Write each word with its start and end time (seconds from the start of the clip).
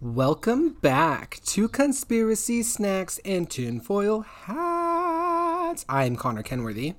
Welcome 0.00 0.74
back 0.74 1.40
to 1.46 1.66
Conspiracy 1.68 2.62
Snacks 2.62 3.18
and 3.24 3.50
Tinfoil 3.50 4.20
Hats. 4.20 5.84
I'm 5.88 6.14
Connor 6.14 6.44
Kenworthy. 6.44 6.94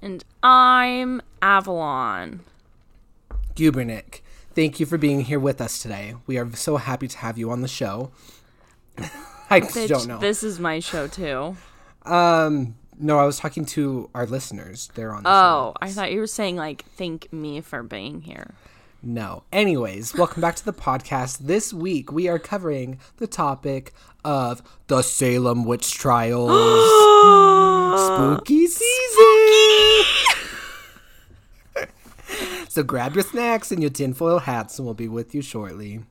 And 0.00 0.24
I'm 0.40 1.22
Avalon. 1.42 2.40
Gubernick, 3.56 4.20
thank 4.54 4.78
you 4.78 4.86
for 4.86 4.96
being 4.96 5.22
here 5.22 5.40
with 5.40 5.60
us 5.60 5.80
today. 5.80 6.14
We 6.28 6.38
are 6.38 6.48
so 6.54 6.76
happy 6.76 7.08
to 7.08 7.18
have 7.18 7.36
you 7.36 7.50
on 7.50 7.62
the 7.62 7.68
show. 7.68 8.12
I 9.50 9.60
Bitch, 9.60 9.88
don't 9.88 10.06
know. 10.06 10.18
This 10.18 10.44
is 10.44 10.60
my 10.60 10.78
show 10.78 11.08
too. 11.08 11.56
Um, 12.04 12.76
no, 12.96 13.18
I 13.18 13.24
was 13.24 13.38
talking 13.40 13.64
to 13.66 14.08
our 14.14 14.26
listeners. 14.26 14.88
They're 14.94 15.12
on 15.12 15.24
the 15.24 15.28
Oh. 15.28 15.74
I 15.80 15.90
thought 15.90 16.12
you 16.12 16.20
were 16.20 16.28
saying 16.28 16.54
like 16.54 16.84
thank 16.96 17.32
me 17.32 17.60
for 17.60 17.82
being 17.82 18.20
here. 18.20 18.54
No. 19.02 19.44
Anyways, 19.50 20.14
welcome 20.14 20.42
back 20.42 20.56
to 20.56 20.64
the 20.64 20.74
podcast. 20.74 21.38
This 21.38 21.72
week 21.72 22.12
we 22.12 22.28
are 22.28 22.38
covering 22.38 22.98
the 23.16 23.26
topic 23.26 23.94
of 24.26 24.62
the 24.88 25.00
Salem 25.00 25.64
witch 25.64 25.94
trials. 25.94 26.50
Spooky 28.06 28.66
season. 28.66 30.04
so 32.68 32.82
grab 32.82 33.14
your 33.14 33.24
snacks 33.24 33.72
and 33.72 33.80
your 33.80 33.90
tinfoil 33.90 34.40
hats, 34.40 34.78
and 34.78 34.84
we'll 34.84 34.92
be 34.94 35.08
with 35.08 35.34
you 35.34 35.40
shortly. 35.40 36.02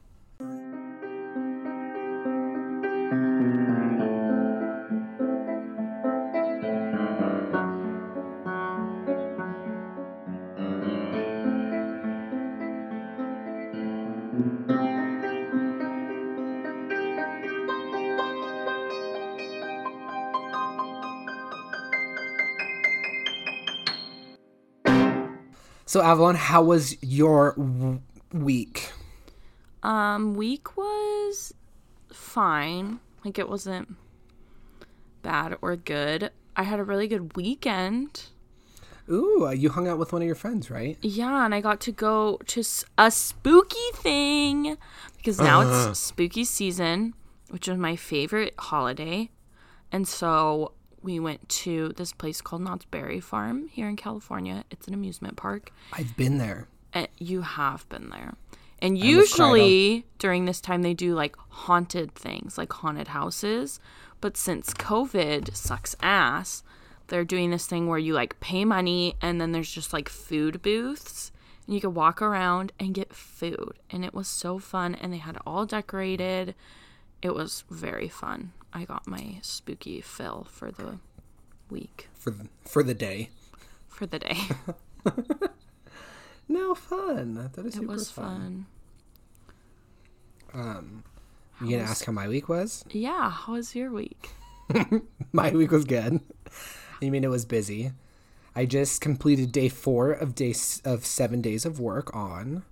So 25.99 26.05
Avalon, 26.05 26.35
how 26.35 26.63
was 26.63 26.95
your 27.03 27.55
w- 27.57 27.99
week? 28.31 28.93
Um, 29.83 30.33
week 30.33 30.77
was 30.77 31.53
fine. 32.09 33.01
Like 33.25 33.37
it 33.37 33.49
wasn't 33.49 33.97
bad 35.23 35.57
or 35.61 35.75
good. 35.75 36.31
I 36.55 36.63
had 36.63 36.79
a 36.79 36.85
really 36.85 37.09
good 37.09 37.35
weekend. 37.35 38.27
Ooh, 39.11 39.47
uh, 39.47 39.51
you 39.51 39.71
hung 39.71 39.89
out 39.89 39.97
with 39.97 40.13
one 40.13 40.21
of 40.21 40.25
your 40.25 40.35
friends, 40.35 40.71
right? 40.71 40.97
Yeah, 41.01 41.43
and 41.43 41.53
I 41.53 41.59
got 41.59 41.81
to 41.81 41.91
go 41.91 42.39
to 42.47 42.63
a 42.97 43.11
spooky 43.11 43.91
thing 43.95 44.77
because 45.17 45.37
now 45.41 45.59
Uh-huh. 45.59 45.89
it's 45.89 45.99
spooky 45.99 46.45
season, 46.45 47.13
which 47.49 47.67
is 47.67 47.77
my 47.77 47.97
favorite 47.97 48.53
holiday. 48.57 49.31
And 49.91 50.07
so 50.07 50.71
we 51.01 51.19
went 51.19 51.47
to 51.49 51.89
this 51.97 52.13
place 52.13 52.41
called 52.41 52.61
Knott's 52.61 52.85
Berry 52.85 53.19
Farm 53.19 53.67
here 53.67 53.87
in 53.87 53.95
California. 53.95 54.63
It's 54.71 54.87
an 54.87 54.93
amusement 54.93 55.37
park. 55.37 55.71
I've 55.93 56.15
been 56.17 56.37
there. 56.37 56.67
You 57.17 57.41
have 57.41 57.87
been 57.89 58.09
there. 58.09 58.35
And 58.81 58.97
usually 58.97 60.05
during 60.19 60.45
this 60.45 60.61
time 60.61 60.81
they 60.81 60.93
do 60.93 61.13
like 61.13 61.35
haunted 61.49 62.15
things, 62.15 62.57
like 62.57 62.71
haunted 62.71 63.09
houses. 63.09 63.79
But 64.21 64.37
since 64.37 64.73
COVID 64.73 65.55
sucks 65.55 65.95
ass, 66.01 66.63
they're 67.07 67.25
doing 67.25 67.51
this 67.51 67.67
thing 67.67 67.87
where 67.87 67.99
you 67.99 68.13
like 68.13 68.39
pay 68.39 68.65
money 68.65 69.15
and 69.21 69.41
then 69.41 69.51
there's 69.51 69.71
just 69.71 69.93
like 69.93 70.09
food 70.09 70.61
booths 70.61 71.31
and 71.65 71.75
you 71.75 71.81
can 71.81 71.93
walk 71.93 72.21
around 72.21 72.71
and 72.79 72.93
get 72.93 73.13
food. 73.13 73.73
And 73.89 74.05
it 74.05 74.13
was 74.13 74.27
so 74.27 74.59
fun 74.59 74.95
and 74.95 75.11
they 75.11 75.17
had 75.17 75.35
it 75.35 75.41
all 75.45 75.65
decorated. 75.65 76.55
It 77.21 77.35
was 77.35 77.63
very 77.69 78.07
fun. 78.07 78.53
I 78.73 78.85
got 78.85 79.07
my 79.07 79.37
spooky 79.41 80.01
fill 80.01 80.45
for 80.49 80.71
the 80.71 80.99
week, 81.69 82.07
for 82.13 82.31
the, 82.31 82.47
for 82.65 82.83
the 82.83 82.93
day. 82.93 83.29
for 83.87 84.05
the 84.05 84.19
day. 84.19 84.37
No 86.51 86.73
fun. 86.73 87.35
That 87.35 87.63
is 87.63 87.75
it 87.75 87.79
super 87.79 87.87
was 87.93 88.09
fun. 88.09 88.65
fun. 90.51 90.61
Um, 90.61 91.03
you 91.61 91.77
gonna 91.77 91.87
ask 91.89 92.05
how 92.05 92.11
my 92.11 92.27
week 92.27 92.49
was? 92.49 92.83
Yeah, 92.89 93.29
how 93.29 93.53
was 93.53 93.75
your 93.75 93.91
week? 93.91 94.31
My 95.31 95.51
week 95.51 95.69
was 95.71 95.85
good. 95.85 96.21
You 97.01 97.11
mean, 97.11 97.23
it 97.23 97.29
was 97.29 97.45
busy. 97.45 97.91
I 98.55 98.65
just 98.65 98.99
completed 98.99 99.51
day 99.51 99.69
four 99.69 100.11
of 100.11 100.33
days 100.35 100.81
of 100.83 101.05
seven 101.05 101.39
days 101.41 101.65
of 101.65 101.79
work 101.79 102.15
on, 102.15 102.63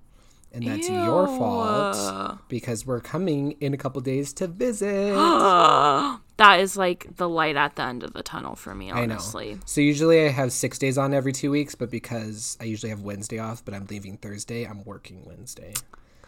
and 0.57 0.68
that's 0.68 0.90
your 0.90 1.28
fault 1.28 2.40
because 2.50 2.85
we're 2.85 3.00
coming 3.01 3.51
in 3.62 3.73
a 3.73 3.78
couple 3.78 4.01
days 4.01 4.34
to 4.34 4.47
visit. 4.47 5.13
That 6.38 6.59
is 6.59 6.78
like 6.78 7.16
the 7.16 7.28
light 7.28 7.56
at 7.56 7.78
the 7.78 7.81
end 7.81 8.03
of 8.03 8.13
the 8.13 8.22
tunnel 8.22 8.56
for 8.56 8.75
me, 8.75 8.91
I 8.91 9.07
know. 9.07 9.13
honestly. 9.16 9.57
So 9.66 9.81
usually 9.81 10.23
I 10.23 10.29
have 10.29 10.53
six 10.53 10.78
days 10.78 10.96
on 10.96 11.12
every 11.12 11.31
two 11.34 11.50
weeks, 11.50 11.73
but 11.73 11.90
because 11.90 12.56
I 12.62 12.66
usually 12.66 12.91
have 12.91 13.01
Wednesday 13.01 13.40
off, 13.40 13.66
but 13.66 13.73
I'm 13.73 13.88
leaving 13.90 14.17
Thursday, 14.17 14.63
I'm 14.63 14.84
working 14.84 15.25
Wednesday. 15.25 15.73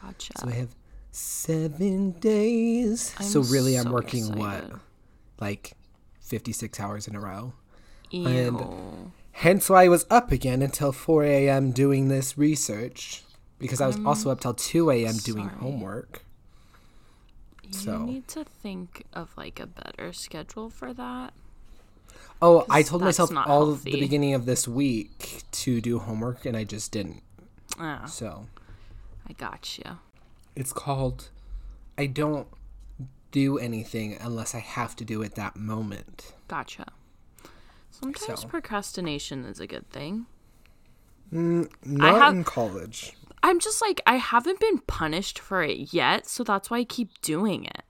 Gotcha. 0.01 0.34
So 0.39 0.47
I 0.47 0.53
have 0.53 0.69
seven 1.12 2.12
days. 2.13 3.13
so 3.22 3.41
really, 3.41 3.75
I'm 3.78 3.84
so 3.85 3.91
working 3.91 4.35
what, 4.35 4.66
like, 5.39 5.73
fifty 6.19 6.53
six 6.53 6.79
hours 6.79 7.07
in 7.07 7.16
a 7.16 7.19
row. 7.19 7.53
Ew. 8.09 8.25
and- 8.28 9.12
Hence 9.31 9.69
why 9.69 9.84
I 9.85 9.88
was 9.89 10.07
up 10.09 10.31
again 10.34 10.62
until 10.63 10.91
4 10.91 11.23
a.m. 11.23 11.72
doing 11.72 12.09
this 12.09 12.38
research 12.38 13.23
because 13.59 13.81
I 13.81 13.87
was 13.87 13.97
also 14.05 14.29
up 14.31 14.39
till 14.39 14.53
2 14.53 14.89
a.m. 14.91 15.17
doing 15.17 15.47
homework. 15.47 16.23
you 17.63 17.73
so- 17.73 18.05
need 18.05 18.27
to 18.29 18.43
think 18.43 19.03
of 19.13 19.29
like 19.37 19.59
a 19.59 19.67
better 19.67 20.11
schedule 20.13 20.69
for 20.69 20.93
that. 20.93 21.33
Oh, 22.41 22.65
I 22.69 22.83
told 22.83 23.01
myself 23.03 23.31
all 23.35 23.69
of 23.69 23.83
the 23.83 23.99
beginning 23.99 24.33
of 24.33 24.45
this 24.45 24.67
week 24.67 25.43
to 25.51 25.81
do 25.81 25.99
homework 25.99 26.45
and 26.45 26.55
I 26.55 26.63
just 26.63 26.91
didn't. 26.91 27.21
Ah, 27.77 28.05
So 28.05 28.47
I 29.27 29.33
gotcha. 29.33 29.99
it's 30.55 30.71
called 30.73 31.29
I 31.97 32.05
don't 32.07 32.47
do 33.31 33.57
anything 33.59 34.17
unless 34.19 34.55
I 34.55 34.59
have 34.59 34.95
to 34.95 35.05
do 35.05 35.21
it 35.21 35.35
that 35.35 35.55
moment. 35.57 36.33
Gotcha. 36.47 36.85
Sometimes 37.91 38.41
So. 38.41 38.47
procrastination 38.47 39.43
is 39.43 39.59
a 39.59 39.67
good 39.67 39.89
thing. 39.91 40.25
Not 41.31 41.69
have- 42.15 42.33
in 42.33 42.43
college. 42.45 43.13
I'm 43.41 43.59
just 43.59 43.81
like, 43.81 44.01
I 44.05 44.16
haven't 44.17 44.59
been 44.59 44.79
punished 44.79 45.39
for 45.39 45.63
it 45.63 45.94
yet, 45.94 46.27
so 46.27 46.44
that's 46.44 46.69
why 46.69 46.79
I 46.79 46.83
keep 46.83 47.22
doing 47.22 47.66
it. 47.66 47.83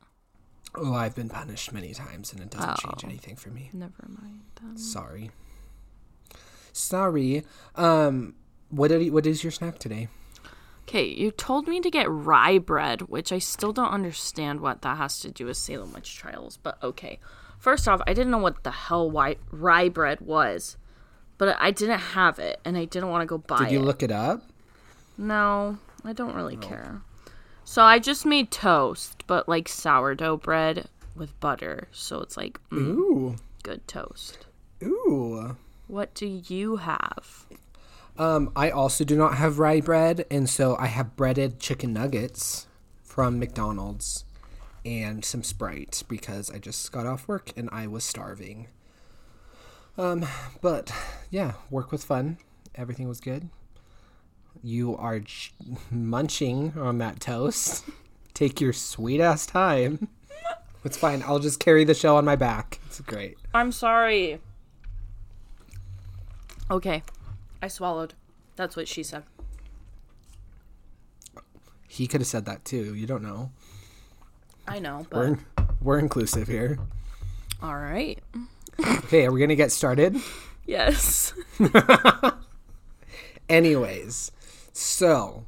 Oh, 0.75 0.93
I've 0.93 1.15
been 1.15 1.29
punished 1.29 1.73
many 1.73 1.93
times 1.93 2.31
and 2.31 2.41
it 2.41 2.51
doesn't 2.51 2.77
change 2.77 3.01
Oh. 3.03 3.07
anything 3.07 3.35
for 3.35 3.49
me. 3.49 3.69
Never 3.73 4.07
mind. 4.07 4.41
Then. 4.61 4.77
Sorry. 4.77 5.31
Sorry. 6.73 7.43
Um 7.75 8.35
what 8.69 8.89
did 8.89 9.11
what 9.11 9.25
is 9.25 9.43
your 9.43 9.51
snack 9.51 9.79
today? 9.79 10.07
Okay, 10.87 11.05
you 11.05 11.31
told 11.31 11.67
me 11.67 11.81
to 11.81 11.89
get 11.91 12.09
rye 12.09 12.57
bread, 12.59 13.01
which 13.03 13.31
I 13.31 13.39
still 13.39 13.73
don't 13.73 13.91
understand 13.91 14.59
what 14.61 14.81
that 14.83 14.97
has 14.97 15.19
to 15.21 15.31
do 15.31 15.45
with 15.45 15.57
Salem 15.57 15.93
witch 15.93 16.15
trials, 16.15 16.57
but 16.57 16.81
okay. 16.83 17.19
First 17.59 17.87
off, 17.87 18.01
I 18.07 18.13
didn't 18.13 18.31
know 18.31 18.37
what 18.39 18.63
the 18.63 18.71
hell 18.71 19.09
why 19.09 19.35
rye 19.51 19.89
bread 19.89 20.21
was, 20.21 20.77
but 21.37 21.55
I 21.59 21.71
didn't 21.71 21.99
have 21.99 22.39
it, 22.39 22.59
and 22.65 22.75
I 22.77 22.85
didn't 22.85 23.09
want 23.09 23.21
to 23.21 23.25
go 23.27 23.37
buy 23.37 23.65
Did 23.65 23.71
you 23.73 23.79
it. 23.79 23.83
look 23.83 24.01
it 24.01 24.11
up? 24.11 24.41
No, 25.19 25.77
I 26.03 26.13
don't 26.13 26.35
really 26.35 26.55
care. 26.57 27.01
So 27.65 27.83
I 27.83 27.99
just 27.99 28.25
made 28.25 28.49
toast, 28.49 29.23
but 29.27 29.47
like 29.47 29.67
sourdough 29.67 30.37
bread 30.37 30.87
with 31.15 31.39
butter, 31.39 31.87
so 31.91 32.21
it's 32.21 32.37
like 32.37 32.59
mm, 32.71 32.77
Ooh. 32.77 33.35
good 33.61 33.87
toast. 33.87 34.47
Ooh. 34.81 35.57
What 35.87 36.13
do 36.13 36.25
you 36.25 36.77
have? 36.77 37.45
Um, 38.17 38.51
I 38.55 38.69
also 38.69 39.03
do 39.03 39.15
not 39.15 39.35
have 39.35 39.59
rye 39.59 39.81
bread, 39.81 40.25
and 40.31 40.49
so 40.49 40.75
I 40.77 40.87
have 40.87 41.15
breaded 41.15 41.59
chicken 41.59 41.93
nuggets 41.93 42.67
from 43.03 43.39
McDonald's 43.39 44.25
and 44.85 45.23
some 45.25 45.43
Sprite 45.43 46.03
because 46.07 46.49
I 46.49 46.57
just 46.57 46.91
got 46.91 47.05
off 47.05 47.27
work 47.27 47.51
and 47.57 47.69
I 47.71 47.87
was 47.87 48.03
starving. 48.03 48.67
Um, 49.97 50.25
but 50.61 50.93
yeah, 51.29 51.53
work 51.69 51.91
was 51.91 52.03
fun. 52.03 52.37
Everything 52.75 53.07
was 53.07 53.19
good. 53.19 53.49
You 54.63 54.95
are 54.97 55.19
ch- 55.21 55.53
munching 55.91 56.73
on 56.77 56.97
that 56.97 57.19
toast. 57.19 57.85
Take 58.33 58.59
your 58.61 58.73
sweet 58.73 59.21
ass 59.21 59.45
time. 59.45 60.07
It's 60.83 60.97
fine. 60.97 61.23
I'll 61.25 61.39
just 61.39 61.59
carry 61.59 61.83
the 61.83 61.93
show 61.93 62.15
on 62.15 62.23
my 62.25 62.35
back. 62.35 62.79
It's 62.87 63.01
great. 63.01 63.37
I'm 63.53 63.71
sorry. 63.71 64.39
Okay, 66.71 67.03
I 67.61 67.67
swallowed. 67.67 68.13
That's 68.55 68.75
what 68.75 68.87
she 68.87 69.03
said. 69.03 69.23
He 71.87 72.05
could 72.07 72.21
have 72.21 72.27
said 72.27 72.45
that 72.45 72.63
too. 72.65 72.93
You 72.95 73.07
don't 73.07 73.23
know. 73.23 73.51
I 74.67 74.79
know, 74.79 75.05
but 75.09 75.17
We're 75.19 75.37
we're 75.81 75.99
inclusive 75.99 76.47
here. 76.47 76.77
all 77.63 77.75
right. 77.77 78.19
Okay, 78.79 79.25
are 79.25 79.31
we 79.31 79.39
gonna 79.39 79.55
get 79.55 79.71
started? 79.71 80.15
Yes. 80.65 81.33
Anyways, 83.49 84.31
so 84.79 85.45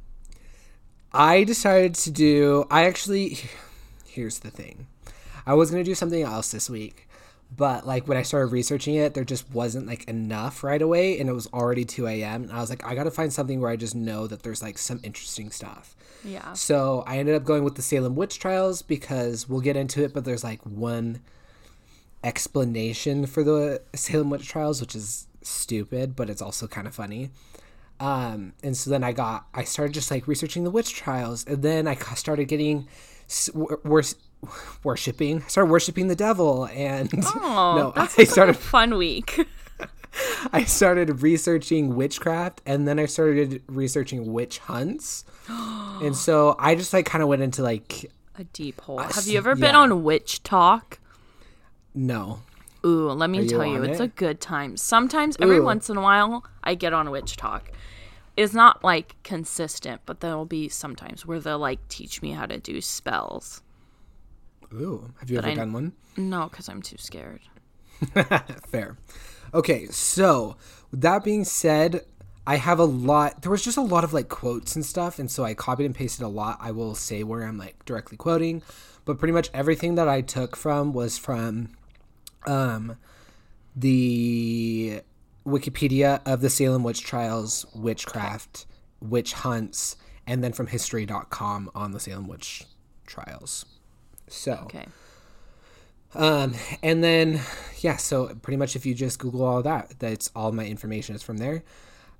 I 1.12 1.44
decided 1.44 1.94
to 1.94 2.10
do. 2.10 2.66
I 2.70 2.84
actually, 2.84 3.38
here's 4.06 4.40
the 4.40 4.50
thing. 4.50 4.86
I 5.46 5.54
was 5.54 5.70
gonna 5.70 5.84
do 5.84 5.94
something 5.94 6.22
else 6.22 6.50
this 6.50 6.70
week, 6.70 7.08
but 7.54 7.86
like 7.86 8.06
when 8.06 8.18
I 8.18 8.22
started 8.22 8.52
researching 8.52 8.94
it, 8.94 9.14
there 9.14 9.24
just 9.24 9.50
wasn't 9.50 9.86
like 9.86 10.04
enough 10.08 10.62
right 10.62 10.80
away, 10.80 11.18
and 11.18 11.28
it 11.28 11.32
was 11.32 11.48
already 11.48 11.84
two 11.84 12.06
a.m. 12.06 12.44
And 12.44 12.52
I 12.52 12.60
was 12.60 12.70
like, 12.70 12.84
I 12.84 12.94
gotta 12.94 13.10
find 13.10 13.32
something 13.32 13.60
where 13.60 13.70
I 13.70 13.76
just 13.76 13.94
know 13.94 14.26
that 14.26 14.42
there's 14.42 14.62
like 14.62 14.78
some 14.78 15.00
interesting 15.02 15.50
stuff. 15.50 15.96
Yeah. 16.24 16.52
So 16.52 17.02
I 17.06 17.18
ended 17.18 17.34
up 17.34 17.44
going 17.44 17.64
with 17.64 17.74
the 17.74 17.82
Salem 17.82 18.14
witch 18.14 18.38
trials 18.38 18.82
because 18.82 19.48
we'll 19.48 19.60
get 19.60 19.76
into 19.76 20.04
it, 20.04 20.14
but 20.14 20.24
there's 20.24 20.44
like 20.44 20.64
one 20.64 21.20
explanation 22.22 23.26
for 23.26 23.42
the 23.42 23.82
Salem 23.94 24.30
witch 24.30 24.48
trials, 24.48 24.80
which 24.80 24.94
is 24.94 25.26
stupid, 25.42 26.14
but 26.14 26.30
it's 26.30 26.42
also 26.42 26.66
kind 26.68 26.86
of 26.86 26.94
funny. 26.94 27.30
Um, 28.00 28.52
and 28.64 28.76
so 28.76 28.90
then 28.90 29.04
I 29.04 29.12
got, 29.12 29.46
I 29.54 29.64
started 29.64 29.92
just 29.94 30.10
like 30.10 30.26
researching 30.26 30.64
the 30.64 30.70
witch 30.70 30.92
trials, 30.94 31.44
and 31.46 31.62
then 31.62 31.86
I 31.86 31.94
started 31.94 32.46
getting 32.46 32.88
s- 33.28 33.48
wor- 33.54 33.80
wors- 33.84 34.16
worshiping, 34.84 35.42
started 35.42 35.70
worshiping 35.70 36.08
the 36.08 36.16
devil, 36.16 36.64
and 36.72 37.08
Oh, 37.36 37.74
no, 37.76 37.92
that's 37.94 38.18
I 38.18 38.22
a 38.22 38.26
started, 38.26 38.56
fun 38.56 38.96
week. 38.96 39.46
I 40.52 40.64
started 40.64 41.22
researching 41.22 41.94
witchcraft, 41.94 42.60
and 42.66 42.86
then 42.88 42.98
I 42.98 43.06
started 43.06 43.62
researching 43.68 44.32
witch 44.32 44.58
hunts, 44.58 45.24
and 45.48 46.16
so 46.16 46.56
I 46.58 46.74
just 46.74 46.92
like 46.92 47.06
kind 47.06 47.22
of 47.22 47.28
went 47.28 47.42
into 47.42 47.62
like 47.62 48.10
A 48.36 48.44
deep 48.44 48.80
hole. 48.80 48.98
I 49.00 49.12
Have 49.12 49.26
you 49.28 49.38
ever 49.38 49.54
been 49.54 49.74
on 49.76 50.02
Witch 50.02 50.42
Talk? 50.42 50.98
no, 51.94 52.40
Ooh, 52.84 53.10
let 53.10 53.30
me 53.30 53.46
tell 53.46 53.64
you, 53.64 53.82
it's 53.84 54.00
it? 54.00 54.04
a 54.04 54.08
good 54.08 54.40
time. 54.40 54.76
Sometimes, 54.76 55.36
every 55.40 55.58
Ooh. 55.58 55.64
once 55.64 55.88
in 55.88 55.96
a 55.96 56.00
while, 56.02 56.44
I 56.64 56.74
get 56.74 56.92
on 56.92 57.10
Witch 57.10 57.36
Talk. 57.36 57.70
It's 58.36 58.54
not 58.54 58.82
like 58.82 59.14
consistent, 59.22 60.00
but 60.06 60.20
there'll 60.20 60.46
be 60.46 60.68
sometimes 60.68 61.24
where 61.26 61.38
they'll 61.38 61.58
like 61.58 61.86
teach 61.88 62.22
me 62.22 62.32
how 62.32 62.46
to 62.46 62.58
do 62.58 62.80
spells. 62.80 63.62
ooh, 64.72 65.12
have 65.20 65.30
you 65.30 65.36
But 65.36 65.44
ever 65.44 65.52
I- 65.52 65.54
done 65.54 65.72
one? 65.72 65.92
No, 66.16 66.48
because 66.48 66.68
I'm 66.68 66.82
too 66.82 66.96
scared. 66.98 67.40
Fair. 68.68 68.96
Okay, 69.54 69.86
so 69.86 70.56
with 70.90 71.02
that 71.02 71.24
being 71.24 71.44
said, 71.44 72.04
I 72.46 72.56
have 72.56 72.78
a 72.78 72.84
lot. 72.84 73.42
There 73.42 73.50
was 73.50 73.62
just 73.62 73.76
a 73.76 73.82
lot 73.82 74.02
of 74.02 74.12
like 74.12 74.28
quotes 74.28 74.74
and 74.74 74.84
stuff, 74.84 75.18
and 75.18 75.30
so 75.30 75.44
I 75.44 75.54
copied 75.54 75.86
and 75.86 75.94
pasted 75.94 76.24
a 76.24 76.28
lot. 76.28 76.58
I 76.60 76.70
will 76.72 76.94
say 76.94 77.22
where 77.22 77.44
I'm 77.44 77.58
like 77.58 77.84
directly 77.84 78.16
quoting, 78.16 78.62
but 79.04 79.18
pretty 79.18 79.32
much 79.32 79.50
everything 79.54 79.94
that 79.94 80.08
I 80.08 80.20
took 80.22 80.56
from 80.56 80.92
was 80.92 81.16
from, 81.18 81.68
um, 82.46 82.96
the 83.74 85.02
Wikipedia 85.46 86.20
of 86.26 86.40
the 86.40 86.50
Salem 86.50 86.82
witch 86.82 87.02
trials, 87.02 87.66
witchcraft, 87.74 88.66
witch 89.00 89.32
hunts, 89.32 89.96
and 90.26 90.42
then 90.42 90.52
from 90.52 90.68
History.com 90.68 91.70
on 91.74 91.92
the 91.92 92.00
Salem 92.00 92.28
witch 92.28 92.64
trials. 93.06 93.64
So. 94.28 94.52
Okay. 94.64 94.86
Um, 96.14 96.54
and 96.82 97.02
then 97.02 97.40
yeah, 97.80 97.96
so 97.96 98.34
pretty 98.42 98.56
much 98.56 98.76
if 98.76 98.84
you 98.84 98.94
just 98.94 99.18
Google 99.18 99.44
all 99.44 99.62
that, 99.62 99.94
that's 99.98 100.30
all 100.36 100.52
my 100.52 100.66
information 100.66 101.14
is 101.14 101.22
from 101.22 101.38
there. 101.38 101.64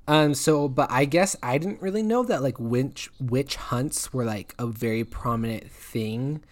Um, 0.09 0.35
so 0.35 0.69
but 0.69 0.91
I 0.91 1.05
guess 1.05 1.37
I 1.43 1.59
didn't 1.59 1.81
really 1.81 2.03
know 2.03 2.25
that 2.25 2.43
like 2.43 2.59
witch 2.59 3.11
witch 3.21 3.57
hunts 3.57 4.13
were 4.13 4.25
like 4.25 4.55
a 4.59 4.67
very 4.67 5.05
prominent 5.05 5.71
thing 5.71 6.43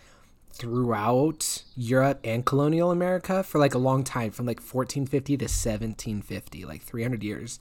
throughout 0.61 1.65
Europe 1.77 2.21
and 2.23 2.45
colonial 2.45 2.91
America 2.91 3.43
for 3.43 3.59
like 3.59 3.75
a 3.75 3.79
long 3.79 4.05
time, 4.05 4.31
from 4.31 4.47
like 4.47 4.59
1450 4.61 5.37
to 5.39 5.45
1750, 5.45 6.65
like 6.65 6.83
300 6.83 7.23
years. 7.25 7.59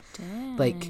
Like 0.57 0.89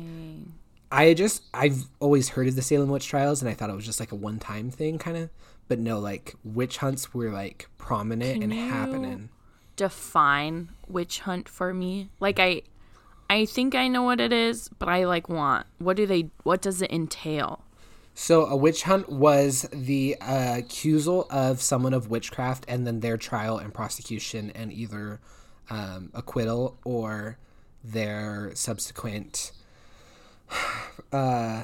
I 0.92 1.14
just 1.14 1.44
I've 1.54 1.86
always 2.00 2.30
heard 2.30 2.48
of 2.48 2.56
the 2.56 2.62
Salem 2.62 2.90
witch 2.90 3.08
trials, 3.08 3.42
and 3.42 3.50
I 3.50 3.54
thought 3.54 3.70
it 3.70 3.76
was 3.76 3.86
just 3.86 4.00
like 4.00 4.12
a 4.12 4.16
one 4.16 4.40
time 4.40 4.70
thing, 4.72 4.98
kind 4.98 5.16
of. 5.18 5.30
But 5.68 5.80
no, 5.80 6.00
like 6.00 6.36
witch 6.44 6.78
hunts 6.78 7.14
were 7.14 7.30
like 7.32 7.70
prominent 7.78 8.42
and 8.44 8.52
Can 8.52 8.60
you- 8.60 8.70
happening. 8.70 9.30
define 9.76 10.70
witch 10.88 11.20
hunt 11.22 11.48
for 11.48 11.74
me? 11.74 12.10
Like 12.20 12.40
I 12.40 12.64
I 13.30 13.46
think 13.46 13.76
I 13.76 13.88
know 13.88 14.02
what 14.04 14.20
it 14.20 14.34
is, 14.34 14.70
but 14.80 14.90
I 14.90 15.06
like 15.06 15.30
want 15.30 15.68
what 15.78 15.96
do 15.96 16.06
they 16.08 16.32
what 16.44 16.62
does 16.62 16.82
it 16.82 16.92
entail? 16.92 17.64
So 18.22 18.46
a 18.48 18.56
witch 18.58 18.84
hunt 18.84 19.08
was 19.08 19.62
the 19.72 20.18
uh, 20.20 20.58
accusal 20.58 21.26
of 21.32 21.62
someone 21.62 21.94
of 21.94 22.10
witchcraft, 22.10 22.66
and 22.68 22.86
then 22.86 23.00
their 23.00 23.16
trial 23.16 23.58
and 23.58 23.74
prosecution, 23.74 24.52
and 24.54 24.74
either 24.74 25.22
um, 25.70 26.10
acquittal 26.14 26.78
or 26.84 27.38
their 27.84 28.52
subsequent. 28.56 29.52
Uh, 31.12 31.64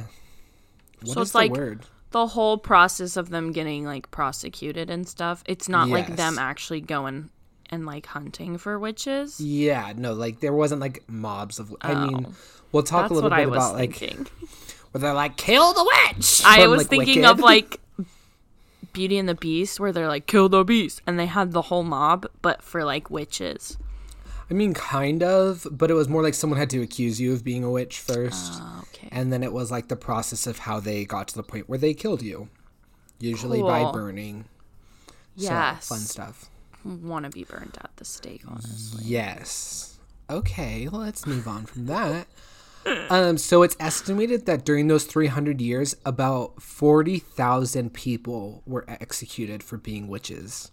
what 1.02 1.14
So 1.14 1.22
is 1.22 1.28
it's 1.28 1.32
the 1.34 1.38
like- 1.38 1.52
word? 1.52 1.86
The 2.12 2.28
whole 2.28 2.58
process 2.58 3.18
of 3.18 3.30
them 3.30 3.52
getting 3.52 3.84
like 3.86 4.10
prosecuted 4.10 4.90
and 4.90 5.08
stuff. 5.08 5.44
It's 5.46 5.68
not 5.68 5.90
like 5.90 6.16
them 6.16 6.40
actually 6.40 6.80
going 6.82 7.30
and 7.70 7.86
like 7.86 8.06
hunting 8.06 8.58
for 8.58 8.80
witches. 8.80 9.40
Yeah, 9.42 9.92
no, 9.98 10.14
like 10.14 10.40
there 10.40 10.54
wasn't 10.54 10.80
like 10.80 11.04
mobs 11.10 11.60
of. 11.60 11.76
I 11.82 11.94
mean, 12.06 12.28
Oh. 12.30 12.34
we'll 12.72 12.84
talk 12.84 13.10
a 13.12 13.14
little 13.14 13.30
bit 13.30 13.36
I 13.40 13.46
was 13.46 13.58
about 13.58 13.76
like 13.76 13.96
thinking. 13.96 14.28
where 14.96 15.02
they're 15.02 15.14
like 15.14 15.36
kill 15.36 15.74
the 15.74 15.84
witch. 15.84 16.42
I 16.46 16.62
from, 16.62 16.72
was 16.72 16.78
like, 16.80 16.88
thinking 16.88 17.24
Wicked. 17.24 17.32
of 17.32 17.40
like 17.42 17.82
Beauty 18.94 19.18
and 19.18 19.28
the 19.28 19.36
Beast 19.36 19.78
where 19.78 19.92
they're 19.92 20.08
like 20.08 20.26
kill 20.26 20.48
the 20.48 20.64
beast 20.64 21.02
and 21.06 21.20
they 21.20 21.26
had 21.26 21.52
the 21.52 21.64
whole 21.64 21.84
mob 21.84 22.28
but 22.42 22.62
for 22.64 22.86
like 22.86 23.10
witches. 23.10 23.78
I 24.50 24.54
mean, 24.54 24.74
kind 24.74 25.22
of, 25.22 25.68
but 25.70 25.92
it 25.92 25.96
was 25.96 26.08
more 26.08 26.24
like 26.24 26.34
someone 26.34 26.58
had 26.60 26.70
to 26.70 26.82
accuse 26.82 27.20
you 27.20 27.34
of 27.34 27.44
being 27.44 27.64
a 27.64 27.70
witch 27.70 28.00
first. 28.00 28.54
Oh, 28.56 28.84
okay. 28.84 29.10
and 29.12 29.34
then 29.34 29.44
it 29.44 29.52
was 29.52 29.70
like 29.70 29.90
the 29.90 29.98
process 29.98 30.48
of 30.48 30.60
how 30.60 30.80
they 30.80 31.04
got 31.04 31.28
to 31.30 31.36
the 31.36 31.44
point 31.44 31.68
where 31.68 31.80
they 31.80 31.94
killed 31.94 32.22
you 32.22 32.48
usually 33.20 33.62
by 33.62 33.92
burning 33.92 34.46
yes. 35.36 35.88
so 35.88 35.96
fun 35.96 36.02
stuff 36.04 36.50
Want 36.86 37.26
to 37.26 37.32
be 37.32 37.44
burned 37.44 37.78
at 37.84 37.90
the 37.98 38.06
stake, 38.06 38.44
honestly. 38.48 39.04
yes 39.04 39.98
okay 40.30 40.88
let's 40.90 41.26
move 41.28 41.48
on 41.50 41.66
from 41.66 41.88
that 41.88 42.28
um 43.10 43.38
so 43.38 43.64
it's 43.64 43.76
estimated 43.80 44.46
that 44.46 44.64
during 44.66 44.88
those 44.88 45.06
300 45.06 45.60
years 45.62 45.96
about 46.06 46.62
40,000 46.62 47.94
people 47.94 48.62
were 48.66 48.86
executed 48.88 49.64
for 49.64 49.78
being 49.78 50.08
witches 50.08 50.72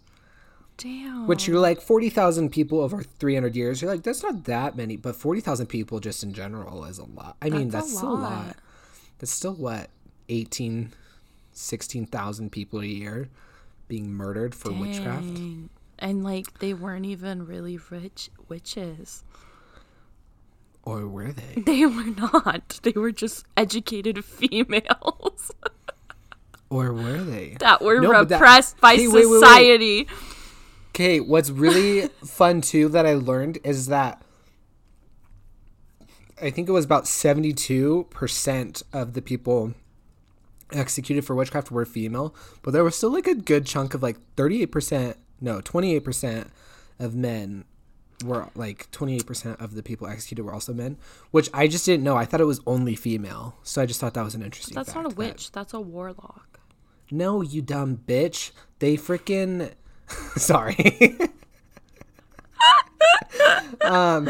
Damn. 0.76 1.26
which 1.26 1.46
you're 1.46 1.60
like 1.60 1.80
40,000 1.80 2.50
people 2.50 2.80
over 2.80 3.02
300 3.02 3.54
years 3.54 3.80
you're 3.82 3.90
like 3.90 4.02
that's 4.02 4.22
not 4.22 4.44
that 4.44 4.76
many 4.76 4.96
but 4.96 5.14
40,000 5.16 5.66
people 5.66 6.00
just 6.00 6.22
in 6.22 6.32
general 6.32 6.84
is 6.84 6.98
a 6.98 7.04
lot 7.04 7.36
i 7.40 7.48
mean 7.50 7.68
That's 7.68 7.86
that's, 7.86 7.94
a 7.94 7.96
still 7.98 8.12
a 8.12 8.14
lot 8.14 8.46
lot. 8.46 8.56
that's 9.18 9.32
still 9.32 9.54
what 9.54 9.88
18 10.28 10.92
16,000 11.52 12.50
people 12.50 12.80
a 12.80 12.84
year 12.86 13.28
being 13.88 14.12
murdered 14.12 14.54
for 14.54 14.72
witchcraft 14.72 15.38
And 15.98 16.24
like 16.24 16.58
they 16.58 16.72
weren't 16.74 17.04
even 17.06 17.46
really 17.46 17.78
rich 17.90 18.30
witches. 18.48 19.22
Or 20.84 21.06
were 21.08 21.32
they 21.32 21.62
They 21.66 21.86
were 21.86 22.04
not. 22.16 22.80
They 22.82 22.92
were 22.92 23.12
just 23.12 23.44
educated 23.56 24.24
females 24.38 25.50
or 26.70 26.92
were 26.92 27.18
they 27.22 27.56
that 27.60 27.82
were 27.82 28.00
No, 28.00 28.10
but 28.12 28.28
that- 28.30 28.36
repressed 28.40 28.80
by 28.80 28.94
Hey, 28.96 29.06
wait, 29.08 29.14
wait, 29.14 29.26
wait. 29.26 29.40
society. 29.40 30.08
okay 30.90 31.20
what's 31.20 31.50
really 31.50 32.08
fun 32.24 32.60
too 32.62 32.88
that 32.88 33.04
i 33.06 33.12
learned 33.14 33.58
is 33.64 33.86
that 33.88 34.22
i 36.40 36.48
think 36.50 36.68
it 36.68 36.72
was 36.72 36.84
about 36.84 37.04
72% 37.04 38.82
of 38.92 39.12
the 39.14 39.22
people 39.22 39.74
executed 40.72 41.24
for 41.26 41.34
witchcraft 41.36 41.70
were 41.70 41.84
female 41.84 42.34
but 42.62 42.70
there 42.72 42.82
was 42.84 42.96
still 42.96 43.12
like 43.12 43.26
a 43.26 43.34
good 43.34 43.66
chunk 43.66 43.92
of 43.94 44.02
like 44.02 44.16
38% 44.36 45.14
no 45.40 45.60
28% 45.60 46.48
of 46.98 47.14
men 47.14 47.64
were 48.24 48.48
like 48.54 48.90
28% 48.92 49.60
of 49.60 49.74
the 49.74 49.82
people 49.82 50.06
executed 50.06 50.42
were 50.44 50.52
also 50.54 50.72
men 50.72 50.96
which 51.30 51.48
i 51.54 51.66
just 51.66 51.84
didn't 51.86 52.04
know 52.04 52.16
i 52.16 52.24
thought 52.24 52.40
it 52.40 52.44
was 52.44 52.60
only 52.66 52.94
female 52.94 53.56
so 53.62 53.82
i 53.82 53.86
just 53.86 54.00
thought 54.00 54.14
that 54.14 54.24
was 54.24 54.34
an 54.34 54.42
interesting 54.42 54.74
That's 54.74 54.94
not 54.94 55.06
a 55.06 55.08
fact 55.08 55.18
that- 55.18 55.28
witch. 55.28 55.52
That's 55.52 55.74
a 55.74 55.80
warlock. 55.80 56.60
no 57.10 57.40
you 57.42 57.62
dumb 57.62 57.98
bitch 58.06 58.50
they 58.78 58.96
freaking 58.96 59.72
sorry 60.36 61.18
um 63.82 64.28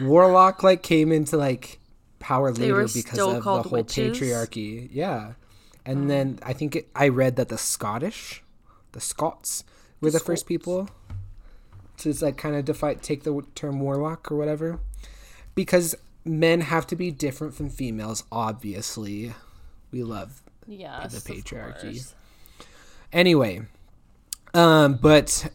warlock 0.00 0.62
like 0.62 0.82
came 0.82 1.12
into 1.12 1.36
like 1.36 1.78
power 2.18 2.52
later 2.52 2.86
because 2.94 3.18
of 3.18 3.34
the 3.34 3.40
whole 3.40 3.62
witches? 3.70 4.18
patriarchy 4.18 4.88
yeah 4.92 5.32
and 5.84 6.08
then 6.10 6.38
i 6.42 6.52
think 6.52 6.76
it, 6.76 6.88
i 6.94 7.08
read 7.08 7.36
that 7.36 7.48
the 7.48 7.58
scottish 7.58 8.42
the 8.92 9.00
scots 9.00 9.64
were 10.00 10.10
the, 10.10 10.18
first 10.20 10.40
Scots. 10.42 10.48
people 10.48 10.88
to 12.02 12.12
like 12.24 12.36
kind 12.36 12.54
of 12.54 12.64
define 12.64 12.98
take 12.98 13.22
the 13.24 13.42
term 13.54 13.80
warlock 13.80 14.30
or 14.30 14.36
whatever 14.36 14.78
because 15.54 15.94
men 16.24 16.60
have 16.60 16.86
to 16.86 16.96
be 16.96 17.10
different 17.10 17.54
from 17.54 17.68
females 17.68 18.24
obviously 18.30 19.32
we 19.90 20.02
love 20.02 20.42
Yes. 20.66 21.12
the 21.12 21.32
patriarchy. 21.34 22.12
Anyway, 23.12 23.62
um, 24.54 24.94
but 24.94 25.50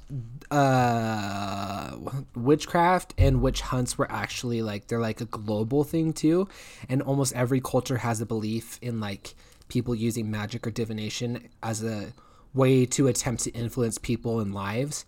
uh, 0.52 1.96
witchcraft 2.36 3.14
and 3.18 3.42
witch 3.42 3.62
hunts 3.62 3.98
were 3.98 4.12
actually 4.12 4.62
like 4.62 4.88
they're 4.88 5.00
like 5.00 5.22
a 5.22 5.26
global 5.26 5.84
thing 5.84 6.14
too, 6.14 6.48
and 6.90 7.02
almost 7.02 7.34
every 7.34 7.62
culture 7.62 7.98
has 7.98 8.22
a 8.22 8.26
belief 8.26 8.78
in 8.82 9.00
like 9.00 9.34
people 9.70 9.96
using 9.96 10.30
magic 10.30 10.66
or 10.68 10.72
divination 10.72 11.48
as 11.64 11.84
a 11.84 12.14
way 12.54 12.86
to 12.86 13.08
attempt 13.08 13.44
to 13.44 13.52
influence 13.52 13.98
people 13.98 14.40
and 14.40 14.54
lives. 14.54 15.06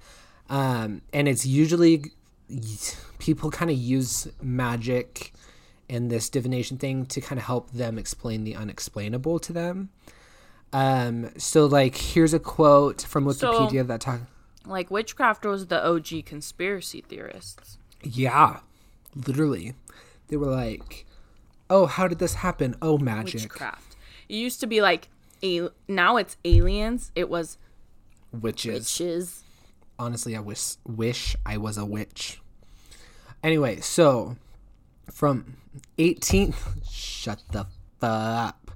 Um, 0.50 1.01
and 1.13 1.27
it's 1.27 1.46
usually 1.46 2.06
people 3.20 3.51
kind 3.51 3.70
of 3.70 3.77
use 3.77 4.27
magic 4.41 5.34
and 5.89 6.10
this 6.10 6.29
divination 6.29 6.77
thing 6.77 7.06
to 7.08 7.22
kind 7.22 7.39
of 7.39 7.46
help 7.46 7.72
them 7.72 7.98
explain 7.98 8.44
the 8.44 8.56
unexplainable 8.56 9.39
to 9.39 9.53
them. 9.53 9.89
Um, 10.72 11.32
so 11.38 11.65
like 11.65 11.96
here's 11.96 12.34
a 12.34 12.39
quote 12.39 13.01
from 13.01 13.25
Wikipedia 13.25 13.82
So- 13.82 13.84
that 13.84 14.01
talk 14.01 14.22
Like 14.65 14.91
witchcraft 14.91 15.46
was 15.46 15.68
the 15.68 15.84
OG 15.84 16.24
conspiracy 16.25 17.01
theorists. 17.01 17.77
Yeah. 18.03 18.60
Literally. 19.15 19.74
They 20.27 20.38
were 20.38 20.51
like, 20.51 21.06
"Oh, 21.72 21.88
how 21.88 22.08
did 22.08 22.20
this 22.20 22.36
happen? 22.36 22.75
Oh, 22.82 23.00
magic." 23.00 23.41
Witchcraft. 23.41 23.96
It 24.27 24.36
used 24.36 24.60
to 24.60 24.68
be 24.68 24.79
like 24.79 25.08
a 25.44 25.70
now 25.88 26.18
it's 26.18 26.38
aliens. 26.46 27.12
It 27.15 27.29
was 27.29 27.58
Witches. 28.32 29.00
witches. 29.00 29.44
Honestly 30.00 30.36
i 30.36 30.39
wish 30.39 30.75
wish 30.88 31.36
i 31.46 31.58
was 31.58 31.77
a 31.77 31.86
witch. 31.86 32.41
Anyway 33.44 33.79
so 33.79 34.36
from 35.12 35.58
18th, 35.98 36.56
shut 36.89 37.41
the 37.51 37.65
fuck 38.00 38.12
up. 38.12 38.72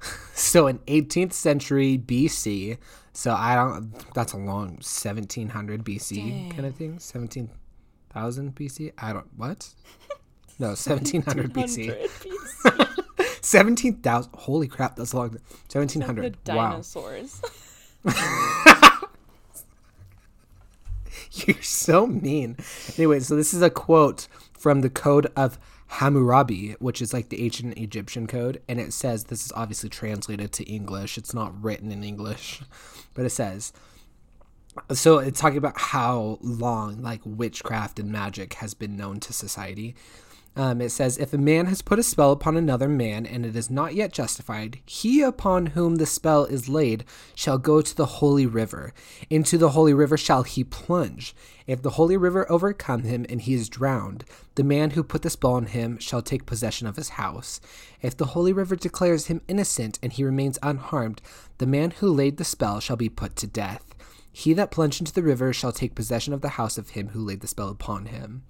So 0.34 0.66
in 0.66 0.78
18th 0.80 1.32
century 1.32 1.96
bc 1.96 2.76
so 3.12 3.32
i 3.32 3.54
don't 3.54 3.94
that's 4.14 4.32
a 4.32 4.36
long 4.36 4.78
1700 4.82 5.84
bc 5.84 6.50
kind 6.50 6.66
of 6.66 6.74
thing? 6.74 6.98
17000 6.98 8.54
bc 8.54 8.92
i 8.98 9.12
don't 9.12 9.28
what? 9.36 9.68
No 10.58 10.68
1700 10.68 11.52
bc 11.52 12.94
17000 13.44 14.30
holy 14.34 14.68
crap 14.68 14.96
that's 14.96 15.12
long. 15.14 15.30
1700 15.70 16.36
wow. 16.46 16.70
dinosaurs. 16.70 17.42
You're 21.46 21.62
so 21.62 22.06
mean. 22.06 22.56
Anyway, 22.96 23.20
so 23.20 23.36
this 23.36 23.54
is 23.54 23.62
a 23.62 23.70
quote 23.70 24.28
from 24.56 24.80
the 24.80 24.90
Code 24.90 25.30
of 25.36 25.58
Hammurabi, 25.86 26.72
which 26.78 27.02
is 27.02 27.12
like 27.12 27.28
the 27.28 27.44
ancient 27.44 27.76
Egyptian 27.78 28.26
code. 28.26 28.62
And 28.68 28.80
it 28.80 28.92
says 28.92 29.24
this 29.24 29.44
is 29.44 29.52
obviously 29.52 29.88
translated 29.88 30.52
to 30.52 30.64
English. 30.64 31.18
It's 31.18 31.34
not 31.34 31.60
written 31.62 31.90
in 31.92 32.04
English, 32.04 32.62
but 33.14 33.24
it 33.24 33.30
says 33.30 33.72
so 34.92 35.18
it's 35.18 35.40
talking 35.40 35.58
about 35.58 35.78
how 35.78 36.38
long 36.40 37.00
like 37.00 37.20
witchcraft 37.24 37.98
and 37.98 38.10
magic 38.10 38.54
has 38.54 38.74
been 38.74 38.96
known 38.96 39.20
to 39.20 39.32
society. 39.32 39.94
Um, 40.56 40.80
it 40.80 40.90
says, 40.90 41.18
if 41.18 41.32
a 41.32 41.38
man 41.38 41.66
has 41.66 41.82
put 41.82 41.98
a 41.98 42.02
spell 42.04 42.30
upon 42.30 42.56
another 42.56 42.88
man 42.88 43.26
and 43.26 43.44
it 43.44 43.56
is 43.56 43.70
not 43.70 43.94
yet 43.94 44.12
justified, 44.12 44.78
he 44.86 45.20
upon 45.20 45.66
whom 45.66 45.96
the 45.96 46.06
spell 46.06 46.44
is 46.44 46.68
laid 46.68 47.04
shall 47.34 47.58
go 47.58 47.82
to 47.82 47.96
the 47.96 48.06
holy 48.06 48.46
river. 48.46 48.94
Into 49.28 49.58
the 49.58 49.70
holy 49.70 49.92
river 49.92 50.16
shall 50.16 50.44
he 50.44 50.62
plunge. 50.62 51.34
If 51.66 51.82
the 51.82 51.90
holy 51.90 52.16
river 52.16 52.50
overcome 52.50 53.02
him 53.02 53.26
and 53.28 53.40
he 53.40 53.54
is 53.54 53.68
drowned, 53.68 54.24
the 54.54 54.62
man 54.62 54.90
who 54.90 55.02
put 55.02 55.22
the 55.22 55.30
spell 55.30 55.54
on 55.54 55.66
him 55.66 55.98
shall 55.98 56.22
take 56.22 56.46
possession 56.46 56.86
of 56.86 56.96
his 56.96 57.10
house. 57.10 57.60
If 58.00 58.16
the 58.16 58.26
holy 58.26 58.52
river 58.52 58.76
declares 58.76 59.26
him 59.26 59.42
innocent 59.48 59.98
and 60.04 60.12
he 60.12 60.22
remains 60.22 60.58
unharmed, 60.62 61.20
the 61.58 61.66
man 61.66 61.90
who 61.90 62.12
laid 62.12 62.36
the 62.36 62.44
spell 62.44 62.78
shall 62.78 62.96
be 62.96 63.08
put 63.08 63.34
to 63.36 63.48
death. 63.48 63.92
He 64.30 64.52
that 64.52 64.70
plunged 64.70 65.00
into 65.00 65.12
the 65.12 65.22
river 65.22 65.52
shall 65.52 65.72
take 65.72 65.96
possession 65.96 66.32
of 66.32 66.42
the 66.42 66.50
house 66.50 66.78
of 66.78 66.90
him 66.90 67.08
who 67.08 67.20
laid 67.20 67.40
the 67.40 67.48
spell 67.48 67.68
upon 67.68 68.06
him. 68.06 68.42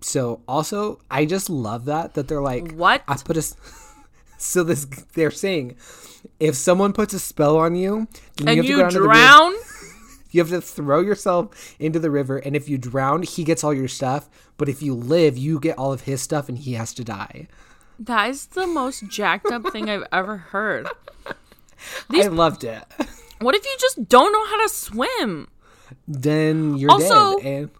So 0.00 0.40
also, 0.48 1.00
I 1.10 1.24
just 1.26 1.50
love 1.50 1.84
that 1.86 2.14
that 2.14 2.28
they're 2.28 2.40
like, 2.40 2.72
What? 2.72 3.02
I 3.06 3.16
put 3.16 3.36
a 3.36 3.42
So 4.38 4.64
this 4.64 4.86
they're 5.14 5.30
saying, 5.30 5.76
if 6.38 6.54
someone 6.54 6.92
puts 6.92 7.12
a 7.12 7.20
spell 7.20 7.58
on 7.58 7.74
you, 7.74 8.08
then 8.36 8.48
and 8.48 8.56
have 8.56 8.64
to 8.64 8.70
you 8.70 8.76
go 8.76 8.82
down 8.82 8.92
to 8.92 8.98
drown? 9.00 9.52
you 10.30 10.40
have 10.40 10.48
to 10.50 10.60
throw 10.62 11.00
yourself 11.00 11.74
into 11.78 11.98
the 11.98 12.10
river, 12.10 12.38
and 12.38 12.56
if 12.56 12.68
you 12.68 12.78
drown, 12.78 13.22
he 13.22 13.44
gets 13.44 13.62
all 13.62 13.74
your 13.74 13.88
stuff. 13.88 14.30
But 14.56 14.68
if 14.68 14.82
you 14.82 14.94
live, 14.94 15.36
you 15.36 15.60
get 15.60 15.76
all 15.78 15.92
of 15.92 16.02
his 16.02 16.22
stuff, 16.22 16.48
and 16.48 16.56
he 16.56 16.72
has 16.74 16.94
to 16.94 17.04
die. 17.04 17.48
That 17.98 18.30
is 18.30 18.46
the 18.46 18.66
most 18.66 19.06
jacked 19.08 19.52
up 19.52 19.70
thing 19.72 19.90
I've 19.90 20.06
ever 20.10 20.38
heard. 20.38 20.88
I 22.10 22.26
loved 22.28 22.64
it. 22.64 22.82
What 23.40 23.54
if 23.54 23.64
you 23.64 23.76
just 23.78 24.08
don't 24.08 24.32
know 24.32 24.46
how 24.46 24.62
to 24.62 24.68
swim? 24.68 25.48
then 26.06 26.76
you're 26.76 26.90
Also- 26.90 27.38
dead, 27.40 27.46
and 27.46 27.70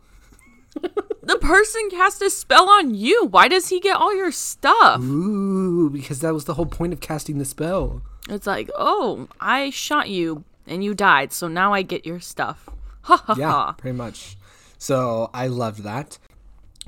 The 1.23 1.39
person 1.39 1.91
cast 1.91 2.23
a 2.23 2.31
spell 2.31 2.69
on 2.69 2.95
you. 2.95 3.27
Why 3.27 3.47
does 3.47 3.69
he 3.69 3.79
get 3.79 3.97
all 3.97 4.15
your 4.17 4.33
stuff? 4.33 5.01
ooh, 5.01 5.89
because 5.91 6.21
that 6.21 6.35
was 6.35 6.47
the 6.47 6.55
whole 6.55 6.67
point 6.67 6.93
of 6.93 7.01
casting 7.01 7.39
the 7.39 7.45
spell. 7.45 8.03
It's 8.29 8.47
like, 8.47 8.69
oh, 8.77 9.29
I 9.41 9.71
shot 9.71 10.09
you 10.09 10.45
and 10.67 10.83
you 10.83 10.95
died, 10.95 11.33
so 11.33 11.47
now 11.49 11.73
I 11.73 11.83
get 11.83 12.05
your 12.07 12.21
stuff. 12.21 12.69
Ha 13.03 13.17
ha 13.17 13.35
Yeah, 13.39 13.51
ha. 13.51 13.73
pretty 13.73 13.97
much. 13.97 14.37
So 14.79 15.31
I 15.33 15.47
loved 15.47 15.83
that. 15.85 16.19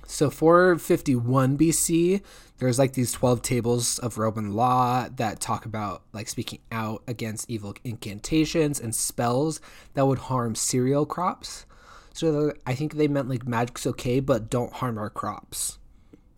So 0.07 0.29
451 0.29 1.57
BC, 1.57 2.23
there's 2.59 2.79
like 2.79 2.93
these 2.95 3.13
12 3.13 3.43
tables 3.43 3.99
of 4.01 4.19
Roman 4.19 4.55
law 4.55 5.09
that 5.17 5.41
talk 5.41 5.65
about 5.65 6.03
like 6.13 6.29
speaking 6.29 6.59
out 6.73 7.03
against 7.07 7.49
evil 7.49 7.75
incantations 7.85 8.81
and 8.81 8.95
spells 8.95 9.61
that 9.95 10.07
would 10.07 10.19
harm 10.21 10.55
cereal 10.55 11.07
crops. 11.07 11.65
So 12.15 12.53
I 12.67 12.75
think 12.75 12.95
they 12.95 13.09
meant 13.09 13.29
like 13.29 13.47
magic's 13.47 13.87
okay, 13.87 14.21
but 14.21 14.51
don't 14.51 14.73
harm 14.73 14.99
our 14.99 15.11
crops. 15.11 15.79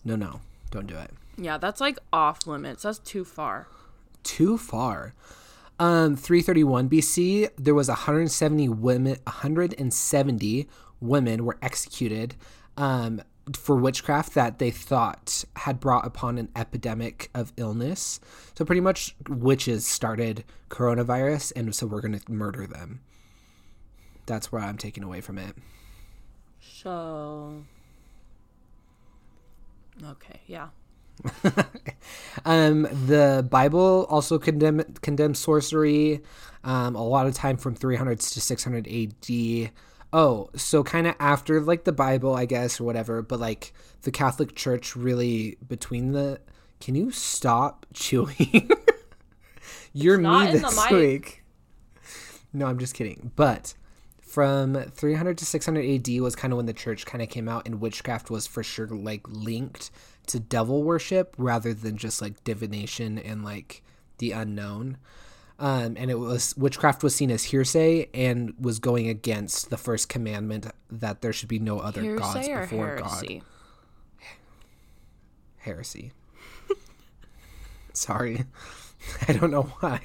No, 0.05 0.17
no, 0.17 0.41
don't 0.71 0.87
do 0.87 0.97
it. 0.97 1.11
Yeah, 1.37 1.59
that's 1.59 1.81
like 1.81 1.99
off 2.13 2.47
limits. 2.47 2.83
That's 2.83 2.99
too 2.99 3.25
far. 3.25 3.67
too 4.23 4.57
far. 4.57 5.15
Um, 5.81 6.15
331 6.17 6.89
BC, 6.89 7.51
there 7.59 7.75
was 7.75 7.89
170 7.89 8.69
women. 8.69 9.17
170 9.27 10.69
women 11.01 11.45
were 11.45 11.59
executed 11.61 12.37
um, 12.77 13.21
for 13.53 13.75
witchcraft 13.77 14.35
that 14.35 14.59
they 14.61 14.71
thought 14.71 15.45
had 15.57 15.81
brought 15.81 16.07
upon 16.07 16.39
an 16.39 16.49
epidemic 16.55 17.29
of 17.35 17.53
illness. 17.57 18.21
So 18.57 18.65
pretty 18.65 18.81
much, 18.81 19.17
witches 19.29 19.85
started 19.87 20.45
coronavirus, 20.71 21.53
and 21.57 21.75
so 21.75 21.87
we're 21.87 22.01
gonna 22.01 22.21
murder 22.29 22.67
them. 22.69 23.01
That's 24.27 24.51
where 24.51 24.63
I'm 24.63 24.79
taking 24.79 25.05
away 25.05 25.21
from 25.21 25.39
it. 25.39 25.55
So. 26.61 27.65
Okay, 30.03 30.41
yeah. 30.47 30.69
Um, 32.45 32.83
the 33.07 33.47
Bible 33.49 34.07
also 34.11 34.39
condemn 34.39 34.83
condemns 35.01 35.39
sorcery. 35.39 36.21
Um, 36.63 36.95
a 36.95 37.03
lot 37.07 37.27
of 37.27 37.35
time 37.35 37.57
from 37.57 37.77
300s 37.77 38.33
to 38.35 38.41
600 38.41 38.89
AD. 38.89 39.71
Oh, 40.13 40.51
so 40.57 40.83
kind 40.83 41.07
of 41.07 41.15
after 41.19 41.61
like 41.61 41.85
the 41.85 41.93
Bible, 41.93 42.35
I 42.35 42.45
guess, 42.47 42.81
or 42.81 42.85
whatever. 42.85 43.23
But 43.23 43.41
like 43.41 43.73
the 44.03 44.11
Catholic 44.11 44.55
Church 44.55 44.97
really 44.97 45.57
between 45.67 46.13
the. 46.13 46.41
Can 46.81 46.95
you 46.95 47.11
stop 47.11 47.87
chewing? 47.95 48.71
You're 49.95 50.19
me 50.19 50.53
this 50.53 50.91
week. 50.91 51.45
No, 52.53 52.67
I'm 52.67 52.79
just 52.79 52.95
kidding. 52.95 53.33
But 53.37 53.75
from 54.35 54.75
300 54.75 55.39
to 55.39 55.47
600 55.47 55.85
AD 55.85 56.21
was 56.21 56.35
kind 56.35 56.53
of 56.53 56.57
when 56.57 56.67
the 56.67 56.73
church 56.73 57.07
kind 57.07 57.23
of 57.23 57.29
came 57.29 57.49
out, 57.49 57.67
and 57.67 57.81
witchcraft 57.81 58.31
was 58.31 58.49
for 58.49 58.65
sure 58.65 58.89
like 58.89 59.21
linked 59.29 59.93
to 60.27 60.41
devil 60.41 60.83
worship 60.83 61.37
rather 61.39 61.73
than 61.73 61.97
just 61.97 62.21
like 62.21 62.43
divination 62.43 63.17
and 63.17 63.45
like 63.45 63.85
the 64.19 64.33
unknown. 64.33 64.97
Um, 65.61 65.95
and 65.97 66.11
it 66.11 66.19
was 66.19 66.57
witchcraft 66.57 67.05
was 67.05 67.15
seen 67.15 67.31
as 67.31 67.45
hearsay 67.45 68.09
and 68.13 68.55
was 68.59 68.81
going 68.81 69.09
against 69.09 69.71
the 69.71 69.77
first 69.77 70.09
commandment 70.09 70.67
that 70.91 71.23
there 71.23 71.33
should 71.33 71.49
be 71.49 71.61
no 71.61 71.79
other 71.79 72.17
gods 72.17 72.49
Hearsay 72.49 72.53
or 72.53 72.61
before 72.63 72.97
God. 72.97 73.11
heresy? 73.11 73.43
Heresy. 75.59 76.13
Sorry, 77.93 78.47
I 79.29 79.33
don't 79.33 79.53
know 79.53 79.73
why. 79.79 80.01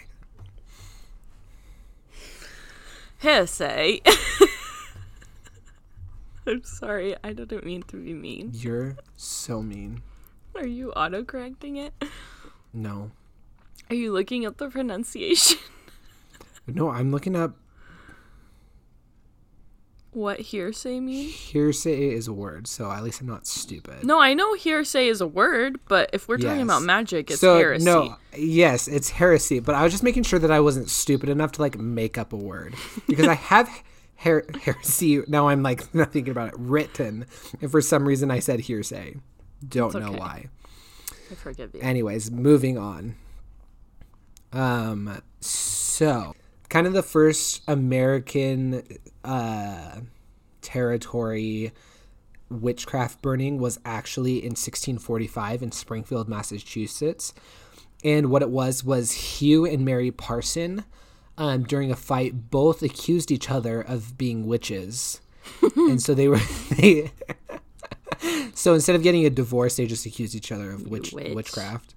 Hearsay. 3.21 4.01
I'm 6.47 6.63
sorry. 6.63 7.15
I 7.23 7.33
didn't 7.33 7.65
mean 7.65 7.83
to 7.83 7.97
be 7.97 8.13
mean. 8.13 8.51
You're 8.53 8.95
so 9.15 9.61
mean. 9.61 10.01
Are 10.55 10.65
you 10.65 10.91
autocorrecting 10.95 11.77
it? 11.77 11.93
No, 12.73 13.11
Are 13.89 13.95
you 13.95 14.11
looking 14.13 14.45
at 14.45 14.57
the 14.57 14.69
pronunciation? 14.69 15.57
no, 16.67 16.89
I'm 16.89 17.11
looking 17.11 17.35
up 17.35 17.55
what 20.19 20.39
hearsay 20.39 20.99
means? 20.99 21.33
hearsay 21.33 22.09
is 22.11 22.27
a 22.27 22.33
word, 22.33 22.67
so 22.67 22.91
at 22.91 23.03
least 23.03 23.21
I'm 23.21 23.27
not 23.27 23.47
stupid. 23.47 24.03
No, 24.03 24.19
I 24.19 24.33
know 24.33 24.53
hearsay 24.53 25.07
is 25.07 25.21
a 25.21 25.27
word, 25.27 25.79
but 25.87 26.09
if 26.13 26.27
we're 26.27 26.37
talking 26.37 26.57
Yes. 26.57 26.63
about 26.65 26.83
magic, 26.83 27.31
it's 27.31 27.41
so 27.41 27.57
heresy. 27.57 27.85
no, 27.85 28.15
yes, 28.37 28.87
it's 28.87 29.09
heresy. 29.09 29.59
But 29.59 29.75
I 29.75 29.83
was 29.83 29.91
just 29.91 30.03
making 30.03 30.23
sure 30.23 30.39
that 30.39 30.51
I 30.51 30.59
wasn't 30.59 30.89
stupid 30.89 31.29
enough 31.29 31.51
to 31.53 31.61
like 31.61 31.77
make 31.79 32.17
up 32.17 32.33
a 32.33 32.37
word 32.37 32.75
because 33.07 33.27
I 33.27 33.33
have 33.35 33.69
her- 34.17 34.45
heresy. 34.61 35.23
Now 35.27 35.47
I'm 35.47 35.63
like 35.63 35.93
not 35.95 36.11
thinking 36.13 36.31
about 36.31 36.49
it 36.49 36.55
written, 36.57 37.25
and 37.61 37.71
for 37.71 37.81
some 37.81 38.05
reason 38.07 38.29
I 38.29 38.39
said 38.39 38.59
hearsay. 38.61 39.15
Don't 39.67 39.93
know 39.95 40.11
why. 40.11 40.49
I 41.31 41.35
forgive 41.35 41.73
you. 41.73 41.81
Anyways, 41.81 42.31
moving 42.31 42.77
on. 42.77 43.15
Um, 44.51 45.21
so 45.41 46.33
kind 46.69 46.87
of 46.87 46.93
the 46.93 47.03
first 47.03 47.61
American 47.67 48.83
uh, 49.23 49.99
territory 50.61 51.71
witchcraft 52.49 53.21
burning 53.21 53.59
was 53.59 53.79
actually 53.85 54.37
in 54.37 54.51
1645 54.51 55.61
in 55.61 55.71
Springfield, 55.71 56.29
Massachusetts. 56.29 57.33
And 58.03 58.29
what 58.29 58.41
it 58.41 58.49
was 58.49 58.83
was 58.83 59.11
Hugh 59.11 59.65
and 59.65 59.83
Mary 59.83 60.11
Parson, 60.11 60.85
um, 61.37 61.63
during 61.63 61.91
a 61.91 61.95
fight, 61.95 62.49
both 62.49 62.81
accused 62.81 63.31
each 63.31 63.49
other 63.49 63.81
of 63.81 64.17
being 64.17 64.45
witches. 64.45 65.21
and 65.75 66.01
so 66.01 66.13
they 66.13 66.27
were 66.27 66.39
they 66.77 67.11
so 68.53 68.73
instead 68.73 68.95
of 68.95 69.03
getting 69.03 69.25
a 69.25 69.29
divorce, 69.29 69.77
they 69.77 69.85
just 69.85 70.05
accused 70.05 70.35
each 70.35 70.51
other 70.51 70.71
of 70.71 70.87
witch, 70.87 71.13
witch. 71.13 71.35
witchcraft. 71.35 71.95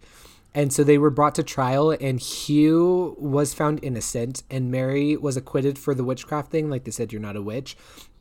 And 0.54 0.72
so 0.72 0.84
they 0.84 0.98
were 0.98 1.10
brought 1.10 1.34
to 1.36 1.42
trial, 1.42 1.90
and 1.92 2.20
Hugh 2.20 3.16
was 3.18 3.54
found 3.54 3.80
innocent, 3.82 4.42
and 4.50 4.70
Mary 4.70 5.16
was 5.16 5.36
acquitted 5.36 5.78
for 5.78 5.94
the 5.94 6.04
witchcraft 6.04 6.50
thing. 6.50 6.68
Like 6.68 6.84
they 6.84 6.90
said, 6.90 7.10
you're 7.12 7.22
not 7.22 7.36
a 7.36 7.42
witch. 7.42 7.76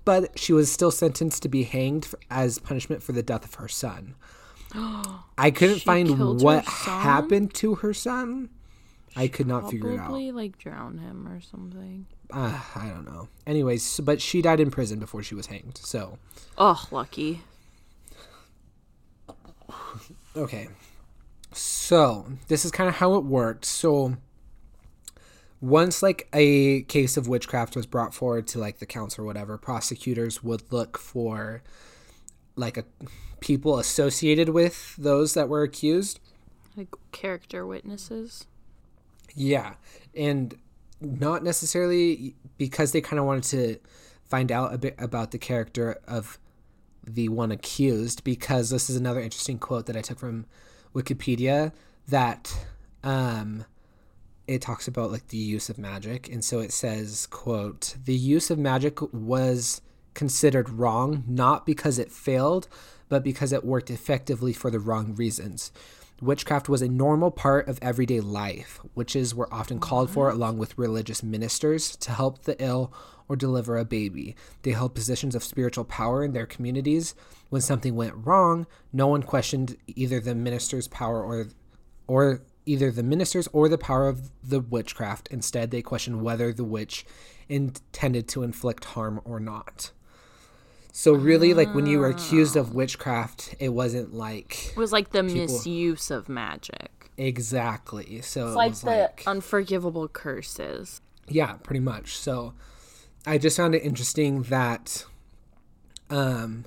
But 0.06 0.40
she 0.40 0.54
was 0.54 0.72
still 0.72 0.92
sentenced 0.92 1.44
to 1.44 1.50
be 1.50 1.64
hanged 1.64 2.08
as 2.30 2.58
punishment 2.58 3.04
for 3.04 3.12
the 3.12 3.22
death 3.22 3.44
of 3.44 3.56
her 3.56 3.68
son. 3.68 4.16
I 5.38 5.52
couldn't 5.54 5.80
She 5.80 5.86
find 5.86 6.42
what 6.42 6.64
happened 6.66 7.54
to 7.56 7.76
her 7.76 7.94
son. 7.94 8.50
I 9.16 9.28
could 9.28 9.46
not 9.46 9.70
figure 9.70 9.92
it 9.92 9.98
out. 10.00 10.06
Probably 10.06 10.32
like 10.32 10.58
drown 10.58 10.98
him 11.00 11.28
or 11.28 11.42
something. 11.42 12.06
Uh, 12.32 12.58
I 12.76 12.88
don't 12.88 13.04
know. 13.04 13.28
Anyways, 13.46 14.00
but 14.00 14.22
she 14.22 14.42
died 14.42 14.62
in 14.62 14.72
prison 14.72 15.00
before 15.00 15.22
she 15.22 15.36
was 15.36 15.48
hanged. 15.48 15.78
So, 15.78 16.18
Oh, 16.58 16.88
lucky. 16.92 17.42
okay. 20.36 20.70
So, 21.92 22.26
this 22.48 22.64
is 22.64 22.72
kind 22.72 22.88
of 22.88 22.96
how 22.96 23.16
it 23.16 23.26
worked. 23.26 23.66
So, 23.66 24.16
once 25.60 26.02
like 26.02 26.30
a 26.32 26.84
case 26.84 27.18
of 27.18 27.28
witchcraft 27.28 27.76
was 27.76 27.86
brought 27.86 28.14
forward 28.14 28.48
to 28.48 28.60
like 28.60 28.80
the 28.80 28.86
council 28.86 29.26
or 29.26 29.28
whatever, 29.28 29.58
prosecutors 29.58 30.42
would 30.42 30.72
look 30.72 30.98
for 30.98 31.64
like 32.56 32.78
a 32.78 32.86
people 33.42 33.78
associated 33.78 34.48
with 34.48 34.96
those 34.96 35.34
that 35.34 35.50
were 35.50 35.64
accused. 35.64 36.22
Like 36.78 36.88
character 37.12 37.68
witnesses. 37.68 38.46
Yeah. 39.36 39.74
And 40.16 40.56
not 41.02 41.44
necessarily 41.44 42.36
because 42.58 42.94
they 42.94 43.02
kind 43.02 43.20
of 43.20 43.26
wanted 43.26 43.44
to 43.44 43.80
find 44.30 44.50
out 44.50 44.74
a 44.74 44.78
bit 44.78 44.96
about 44.98 45.32
the 45.32 45.38
character 45.38 46.00
of 46.08 46.40
the 47.06 47.28
one 47.28 47.52
accused, 47.52 48.24
because 48.24 48.70
this 48.70 48.90
is 48.90 48.96
another 48.96 49.20
interesting 49.20 49.60
quote 49.60 49.88
that 49.88 49.98
I 49.98 50.02
took 50.02 50.20
from 50.20 50.46
Wikipedia 50.94 51.72
that 52.08 52.66
um, 53.04 53.66
it 54.48 54.62
talks 54.62 54.88
about 54.88 55.12
like 55.12 55.28
the 55.28 55.38
use 55.38 55.70
of 55.70 55.78
magic. 55.78 56.30
And 56.30 56.44
so 56.44 56.60
it 56.60 56.72
says, 56.72 57.28
quote, 57.28 57.96
the 58.06 58.16
use 58.16 58.50
of 58.50 58.60
magic 58.60 59.02
was 59.14 59.82
considered 60.14 60.70
wrong, 60.70 61.24
not 61.28 61.66
because 61.66 61.98
it 61.98 62.12
failed, 62.12 62.68
but 63.10 63.24
because 63.24 63.54
it 63.54 63.66
worked 63.66 63.90
effectively 63.90 64.54
for 64.54 64.70
the 64.70 64.80
wrong 64.80 65.16
reasons. 65.16 65.72
Witchcraft 66.22 66.70
was 66.70 66.84
a 66.84 66.88
normal 66.88 67.32
part 67.32 67.68
of 67.68 67.80
everyday 67.82 68.20
life. 68.20 68.80
Witches 68.94 69.34
were 69.34 69.52
often 69.52 69.80
called 69.80 70.12
for 70.12 70.30
along 70.30 70.60
with 70.60 70.78
religious 70.78 71.24
ministers 71.24 71.96
to 71.98 72.12
help 72.12 72.44
the 72.44 72.62
ill 72.64 72.94
or 73.28 73.36
deliver 73.36 73.78
a 73.78 73.86
baby. 73.86 74.36
They 74.62 74.72
held 74.72 74.94
positions 74.94 75.34
of 75.34 75.44
spiritual 75.44 75.86
power 75.86 76.24
in 76.24 76.34
their 76.34 76.46
communities. 76.46 77.16
When 77.52 77.62
something 77.62 77.96
went 77.96 78.14
wrong, 78.16 78.66
no 78.92 79.08
one 79.08 79.22
questioned 79.24 79.76
either 79.86 80.20
the 80.20 80.34
minister's 80.34 80.88
power 80.88 81.22
or 81.24 81.48
or 82.08 82.42
either 82.66 82.92
the 82.92 83.04
ministers 83.04 83.48
or 83.52 83.68
the 83.70 83.78
power 83.78 84.08
of 84.08 84.32
the 84.42 84.62
witchcraft. 84.62 85.28
Instead, 85.32 85.70
they 85.70 85.82
questioned 85.82 86.22
whether 86.22 86.54
the 86.54 86.64
witch 86.64 87.06
intended 87.50 88.28
to 88.30 88.44
inflict 88.44 88.86
harm 88.86 89.20
or 89.26 89.40
not. 89.40 89.92
So 90.94 91.12
really, 91.14 91.54
like 91.54 91.74
when 91.76 91.86
you 91.86 92.00
were 92.00 92.08
accused 92.08 92.56
of 92.56 92.74
witchcraft, 92.74 93.56
it 93.60 93.70
wasn't 93.70 94.14
like 94.14 94.72
It 94.72 94.78
was 94.78 94.92
like 94.94 95.12
the 95.12 95.22
People- 95.24 95.42
misuse 95.54 96.10
of 96.10 96.30
magic. 96.30 97.12
exactly. 97.18 98.22
So 98.22 98.46
It's 98.48 98.54
it 98.54 98.58
like 98.58 98.70
was 98.72 98.82
the 98.82 98.88
like 98.88 99.24
unforgivable 99.28 100.08
curses. 100.08 101.02
yeah, 101.28 101.54
pretty 101.64 101.80
much. 101.82 102.18
So 102.18 102.54
I 103.26 103.38
just 103.38 103.58
found 103.58 103.76
it 103.76 103.84
interesting 103.84 104.44
that, 104.44 105.06
um, 106.10 106.66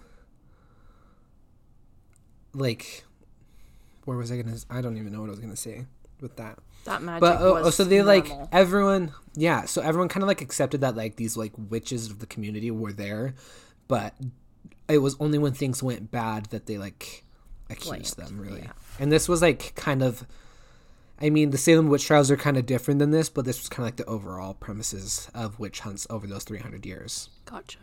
like, 2.55 3.05
where 4.05 4.17
was 4.17 4.31
I 4.31 4.41
gonna? 4.41 4.57
I 4.71 4.81
don't 4.81 4.97
even 4.97 5.13
know 5.13 5.21
what 5.21 5.29
I 5.29 5.31
was 5.31 5.41
gonna 5.41 5.57
say 5.57 5.87
with 6.21 6.37
that. 6.37 6.59
That 6.85 7.03
magic 7.03 7.21
but 7.21 7.41
oh, 7.41 7.57
oh, 7.65 7.71
so 7.71 7.85
they 7.85 8.03
like 8.03 8.31
everyone 8.53 9.15
yeah 9.35 9.65
so 9.65 9.81
everyone 9.81 10.09
kind 10.09 10.23
of 10.23 10.29
like 10.29 10.43
accepted 10.43 10.83
that 10.83 10.95
like 10.95 11.17
these 11.17 11.35
like 11.35 11.53
witches 11.57 12.11
of 12.11 12.19
the 12.19 12.27
community 12.27 12.71
were 12.71 12.93
there 12.93 13.35
but 13.89 14.15
it 14.89 14.99
was 14.99 15.17
only 15.19 15.39
when 15.39 15.55
things 15.55 15.83
went 15.83 16.11
bad 16.11 16.47
that 16.47 16.67
they 16.67 16.77
like 16.77 17.25
accused 17.71 18.17
Blamed, 18.17 18.31
them 18.31 18.41
really 18.41 18.61
yeah. 18.63 18.73
and 18.99 19.11
this 19.11 19.31
was 19.31 19.41
like 19.41 19.75
kind 19.77 20.03
of 20.03 20.27
i 21.23 21.31
mean 21.31 21.51
the 21.51 21.59
salem 21.59 21.89
witch 21.89 22.05
trials 22.05 22.31
are 22.31 22.37
kind 22.37 22.59
of 22.59 22.67
different 22.67 22.99
than 23.01 23.11
this 23.13 23.31
but 23.31 23.47
this 23.47 23.61
was 23.61 23.71
kind 23.71 23.85
of 23.85 23.87
like 23.87 23.97
the 23.97 24.05
overall 24.05 24.53
premises 24.53 25.31
of 25.35 25.59
witch 25.59 25.81
hunts 25.81 26.07
over 26.11 26.27
those 26.27 26.45
300 26.45 26.85
years 26.85 27.31
Gotcha. 27.47 27.79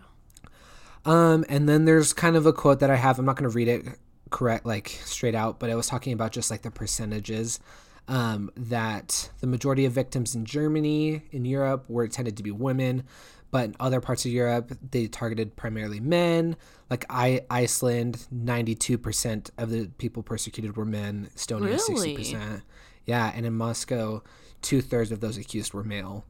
um, 1.05 1.43
and 1.49 1.67
then 1.67 1.85
there's 1.85 2.13
kind 2.13 2.35
of 2.35 2.45
a 2.45 2.53
quote 2.53 2.79
that 2.81 2.91
I 2.91 2.97
have. 2.97 3.17
I'm 3.17 3.25
not 3.25 3.35
going 3.35 3.49
to 3.49 3.55
read 3.55 3.67
it 3.67 3.85
correct, 4.31 4.65
like 4.65 4.89
straight 5.05 5.35
out, 5.35 5.59
but 5.59 5.69
I 5.69 5.75
was 5.75 5.87
talking 5.87 6.13
about 6.13 6.31
just 6.31 6.49
like 6.49 6.63
the 6.63 6.71
percentages. 6.71 7.59
Um, 8.07 8.51
that 8.57 9.29
the 9.39 9.47
majority 9.47 9.85
of 9.85 9.93
victims 9.93 10.33
in 10.35 10.43
Germany, 10.43 11.21
in 11.31 11.45
Europe, 11.45 11.85
were 11.87 12.07
tended 12.07 12.35
to 12.37 12.43
be 12.43 12.51
women, 12.51 13.03
but 13.51 13.65
in 13.65 13.75
other 13.79 14.01
parts 14.01 14.25
of 14.25 14.31
Europe, 14.31 14.71
they 14.89 15.07
targeted 15.07 15.55
primarily 15.55 15.99
men. 15.99 16.57
Like 16.89 17.05
I, 17.09 17.41
Iceland, 17.49 18.25
92% 18.35 19.51
of 19.57 19.69
the 19.69 19.87
people 19.97 20.23
persecuted 20.23 20.75
were 20.75 20.83
men. 20.83 21.29
Estonia, 21.35 21.77
Really? 21.87 22.15
60%. 22.17 22.63
Yeah, 23.05 23.31
and 23.33 23.45
in 23.45 23.53
Moscow, 23.53 24.23
two 24.61 24.81
thirds 24.81 25.11
of 25.11 25.19
those 25.21 25.37
accused 25.37 25.73
were 25.73 25.83
male. 25.83 26.25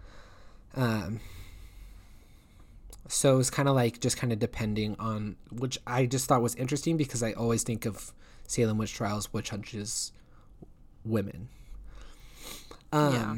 Um, 0.76 1.20
so 3.12 3.34
it 3.34 3.38
was 3.38 3.50
kind 3.50 3.67
of 3.67 3.76
like 3.76 4.00
just 4.00 4.15
kind 4.15 4.32
of 4.32 4.39
depending 4.39 4.95
on 4.97 5.36
which 5.52 5.78
I 5.86 6.06
just 6.06 6.28
thought 6.28 6.41
was 6.41 6.56
interesting 6.56 6.95
because 6.95 7.21
I 7.21 7.34
always 7.34 7.63
think 7.63 7.86
of 7.86 8.13
Salem 8.47 8.78
witch 8.78 8.93
trials, 8.93 9.32
witch 9.34 9.50
hunches, 9.50 10.13
women. 11.04 11.50
Um, 12.91 13.13
Yeah. 13.13 13.36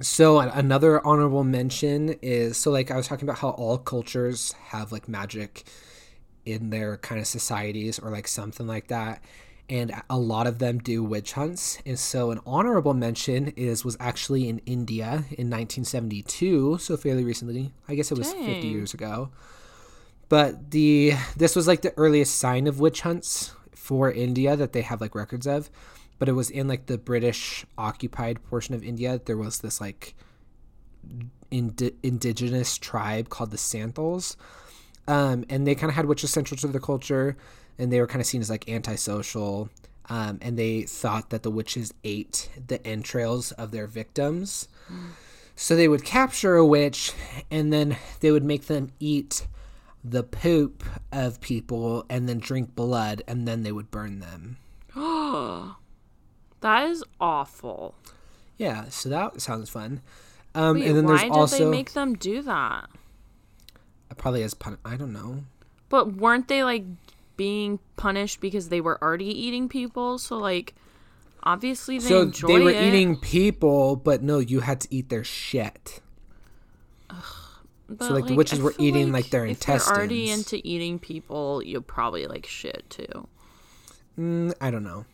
So 0.00 0.38
another 0.40 1.04
honorable 1.06 1.44
mention 1.44 2.16
is 2.20 2.56
so 2.56 2.70
like 2.70 2.90
I 2.90 2.96
was 2.96 3.06
talking 3.06 3.28
about 3.28 3.38
how 3.38 3.50
all 3.50 3.78
cultures 3.78 4.52
have 4.68 4.90
like 4.92 5.08
magic 5.08 5.64
in 6.44 6.70
their 6.70 6.96
kind 6.96 7.20
of 7.20 7.26
societies 7.26 7.98
or 7.98 8.10
like 8.10 8.28
something 8.28 8.66
like 8.66 8.88
that 8.88 9.22
and 9.68 9.92
a 10.10 10.18
lot 10.18 10.46
of 10.46 10.58
them 10.58 10.78
do 10.78 11.02
witch 11.02 11.32
hunts. 11.32 11.78
And 11.86 11.98
so 11.98 12.30
an 12.30 12.40
honorable 12.46 12.94
mention 12.94 13.48
is 13.48 13.84
was 13.84 13.96
actually 13.98 14.48
in 14.48 14.58
india 14.66 15.24
in 15.30 15.50
1972 15.50 16.78
so 16.78 16.96
fairly 16.96 17.24
recently. 17.24 17.72
I 17.88 17.94
guess 17.94 18.10
it 18.10 18.18
was 18.18 18.32
50 18.32 18.66
years 18.66 18.94
ago. 18.94 19.30
But 20.28 20.70
the 20.70 21.14
this 21.36 21.56
was 21.56 21.66
like 21.66 21.82
the 21.82 21.94
earliest 21.96 22.36
sign 22.36 22.66
of 22.66 22.80
witch 22.80 23.02
hunts 23.02 23.54
for 23.74 24.10
india 24.10 24.56
that 24.56 24.72
they 24.72 24.82
have 24.82 25.00
like 25.00 25.14
records 25.14 25.46
of. 25.46 25.70
But 26.18 26.28
it 26.28 26.32
was 26.32 26.50
in 26.50 26.68
like 26.68 26.86
the 26.86 26.98
british 26.98 27.64
occupied 27.78 28.44
portion 28.44 28.74
of 28.74 28.82
india. 28.82 29.20
There 29.24 29.36
was 29.36 29.60
this 29.60 29.80
like 29.80 30.14
indi- 31.50 31.96
indigenous 32.02 32.78
tribe 32.78 33.28
called 33.28 33.50
the 33.50 33.58
santals 33.58 34.36
um, 35.06 35.44
and 35.48 35.66
they 35.66 35.74
kind 35.74 35.90
of 35.90 35.96
had 35.96 36.06
witches 36.06 36.30
central 36.30 36.58
to 36.58 36.68
their 36.68 36.80
culture, 36.80 37.36
and 37.78 37.92
they 37.92 38.00
were 38.00 38.06
kind 38.06 38.20
of 38.20 38.26
seen 38.26 38.40
as 38.40 38.50
like 38.50 38.68
antisocial. 38.68 39.68
Um, 40.08 40.38
and 40.42 40.58
they 40.58 40.82
thought 40.82 41.30
that 41.30 41.42
the 41.42 41.50
witches 41.50 41.94
ate 42.04 42.50
the 42.66 42.84
entrails 42.86 43.52
of 43.52 43.70
their 43.70 43.86
victims. 43.86 44.68
So 45.56 45.74
they 45.74 45.88
would 45.88 46.04
capture 46.04 46.56
a 46.56 46.66
witch, 46.66 47.12
and 47.50 47.72
then 47.72 47.96
they 48.20 48.30
would 48.30 48.44
make 48.44 48.66
them 48.66 48.92
eat 49.00 49.46
the 50.04 50.22
poop 50.22 50.84
of 51.10 51.40
people, 51.40 52.04
and 52.10 52.28
then 52.28 52.38
drink 52.38 52.74
blood, 52.74 53.22
and 53.26 53.48
then 53.48 53.62
they 53.62 53.72
would 53.72 53.90
burn 53.90 54.20
them. 54.20 54.58
That 56.60 56.88
is 56.88 57.04
awful. 57.20 57.94
Yeah, 58.56 58.88
so 58.88 59.10
that 59.10 59.42
sounds 59.42 59.68
fun. 59.68 60.00
Um, 60.54 60.78
Wait, 60.78 60.86
and 60.86 60.96
then 60.96 61.04
why 61.04 61.10
there's 61.10 61.22
did 61.24 61.32
also 61.32 61.58
they 61.58 61.70
make 61.70 61.92
them 61.92 62.14
do 62.14 62.40
that? 62.40 62.88
probably 64.16 64.42
as 64.42 64.54
pun. 64.54 64.78
I 64.84 64.96
don't 64.96 65.12
know. 65.12 65.44
But 65.88 66.14
weren't 66.14 66.48
they 66.48 66.64
like 66.64 66.84
being 67.36 67.78
punished 67.96 68.40
because 68.40 68.68
they 68.68 68.80
were 68.80 69.02
already 69.02 69.26
eating 69.26 69.68
people? 69.68 70.18
So 70.18 70.36
like, 70.38 70.74
obviously 71.42 71.98
they 71.98 72.08
so 72.08 72.24
they 72.24 72.60
were 72.60 72.70
it. 72.70 72.80
eating 72.80 73.16
people, 73.16 73.96
but 73.96 74.22
no, 74.22 74.38
you 74.38 74.60
had 74.60 74.80
to 74.82 74.88
eat 74.94 75.08
their 75.08 75.24
shit. 75.24 76.00
But, 77.86 78.10
like, 78.10 78.26
the 78.26 78.34
witches 78.34 78.60
I 78.60 78.62
were 78.62 78.74
eating, 78.78 79.12
like, 79.12 79.28
their 79.28 79.44
if 79.44 79.68
you're 79.68 79.78
already 79.78 80.30
into 80.30 80.60
eating 80.66 80.98
people, 80.98 81.62
you'll 81.62 81.82
probably 81.82 82.26
like 82.26 82.46
shit 82.46 82.88
too 82.88 83.28
Mm, 84.18 84.54
I 84.60 84.70
don't 84.70 84.84
know. 84.84 85.04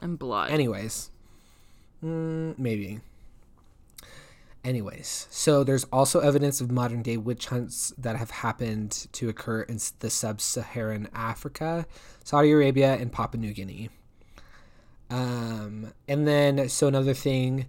and 0.00 0.18
blood. 0.18 0.50
Anyways, 0.50 1.10
mm, 2.04 2.56
maybe. 2.58 3.00
Anyways, 4.64 5.28
so 5.30 5.62
there's 5.62 5.84
also 5.84 6.20
evidence 6.20 6.60
of 6.60 6.70
modern 6.70 7.02
day 7.02 7.16
witch 7.16 7.46
hunts 7.46 7.92
that 7.96 8.16
have 8.16 8.30
happened 8.30 9.06
to 9.12 9.28
occur 9.28 9.62
in 9.62 9.78
the 10.00 10.10
sub 10.10 10.40
Saharan 10.40 11.08
Africa, 11.14 11.86
Saudi 12.24 12.50
Arabia, 12.50 12.94
and 12.94 13.12
Papua 13.12 13.40
New 13.40 13.54
Guinea. 13.54 13.88
Um, 15.10 15.92
and 16.06 16.26
then, 16.26 16.68
so 16.68 16.86
another 16.88 17.14
thing 17.14 17.66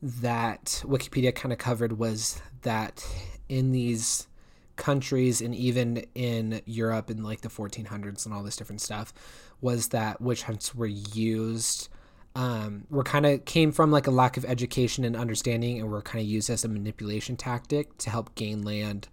that 0.00 0.82
Wikipedia 0.86 1.34
kind 1.34 1.52
of 1.52 1.58
covered 1.58 1.98
was 1.98 2.40
that 2.62 3.04
in 3.48 3.72
these 3.72 4.28
countries 4.76 5.40
and 5.40 5.54
even 5.54 6.04
in 6.14 6.62
Europe 6.64 7.10
in 7.10 7.22
like 7.22 7.40
the 7.40 7.48
1400s 7.48 8.24
and 8.24 8.32
all 8.32 8.42
this 8.42 8.56
different 8.56 8.80
stuff, 8.80 9.12
was 9.60 9.88
that 9.88 10.20
witch 10.20 10.44
hunts 10.44 10.74
were 10.74 10.86
used 10.86 11.88
um, 12.38 12.84
were 12.88 13.02
kind 13.02 13.26
of 13.26 13.44
came 13.46 13.72
from 13.72 13.90
like 13.90 14.06
a 14.06 14.12
lack 14.12 14.36
of 14.36 14.44
education 14.44 15.04
and 15.04 15.16
understanding 15.16 15.80
and 15.80 15.90
were 15.90 16.00
kind 16.00 16.22
of 16.22 16.30
used 16.30 16.48
as 16.48 16.64
a 16.64 16.68
manipulation 16.68 17.36
tactic 17.36 17.98
to 17.98 18.10
help 18.10 18.32
gain 18.36 18.62
land 18.62 19.08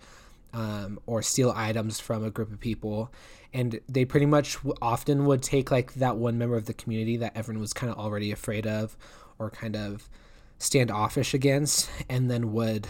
um, 0.54 1.00
or 1.08 1.24
steal 1.24 1.52
items 1.56 2.00
from 2.00 2.24
a 2.24 2.30
group 2.30 2.54
of 2.54 2.60
people. 2.60 3.12
And 3.52 3.80
they 3.90 4.06
pretty 4.06 4.28
much 4.28 4.60
often 4.80 5.26
would 5.26 5.42
take 5.42 5.72
like 5.72 5.96
that 5.96 6.18
one 6.18 6.38
member 6.38 6.56
of 6.56 6.66
the 6.66 6.74
community 6.76 7.18
that 7.18 7.36
everyone 7.36 7.62
was 7.62 7.74
kind 7.74 7.92
of 7.92 7.98
already 7.98 8.32
afraid 8.32 8.68
of 8.68 8.96
or 9.40 9.50
kind 9.50 9.76
of 9.76 10.08
standoffish 10.60 11.34
against 11.34 11.90
and 12.08 12.30
then 12.30 12.54
would 12.54 12.88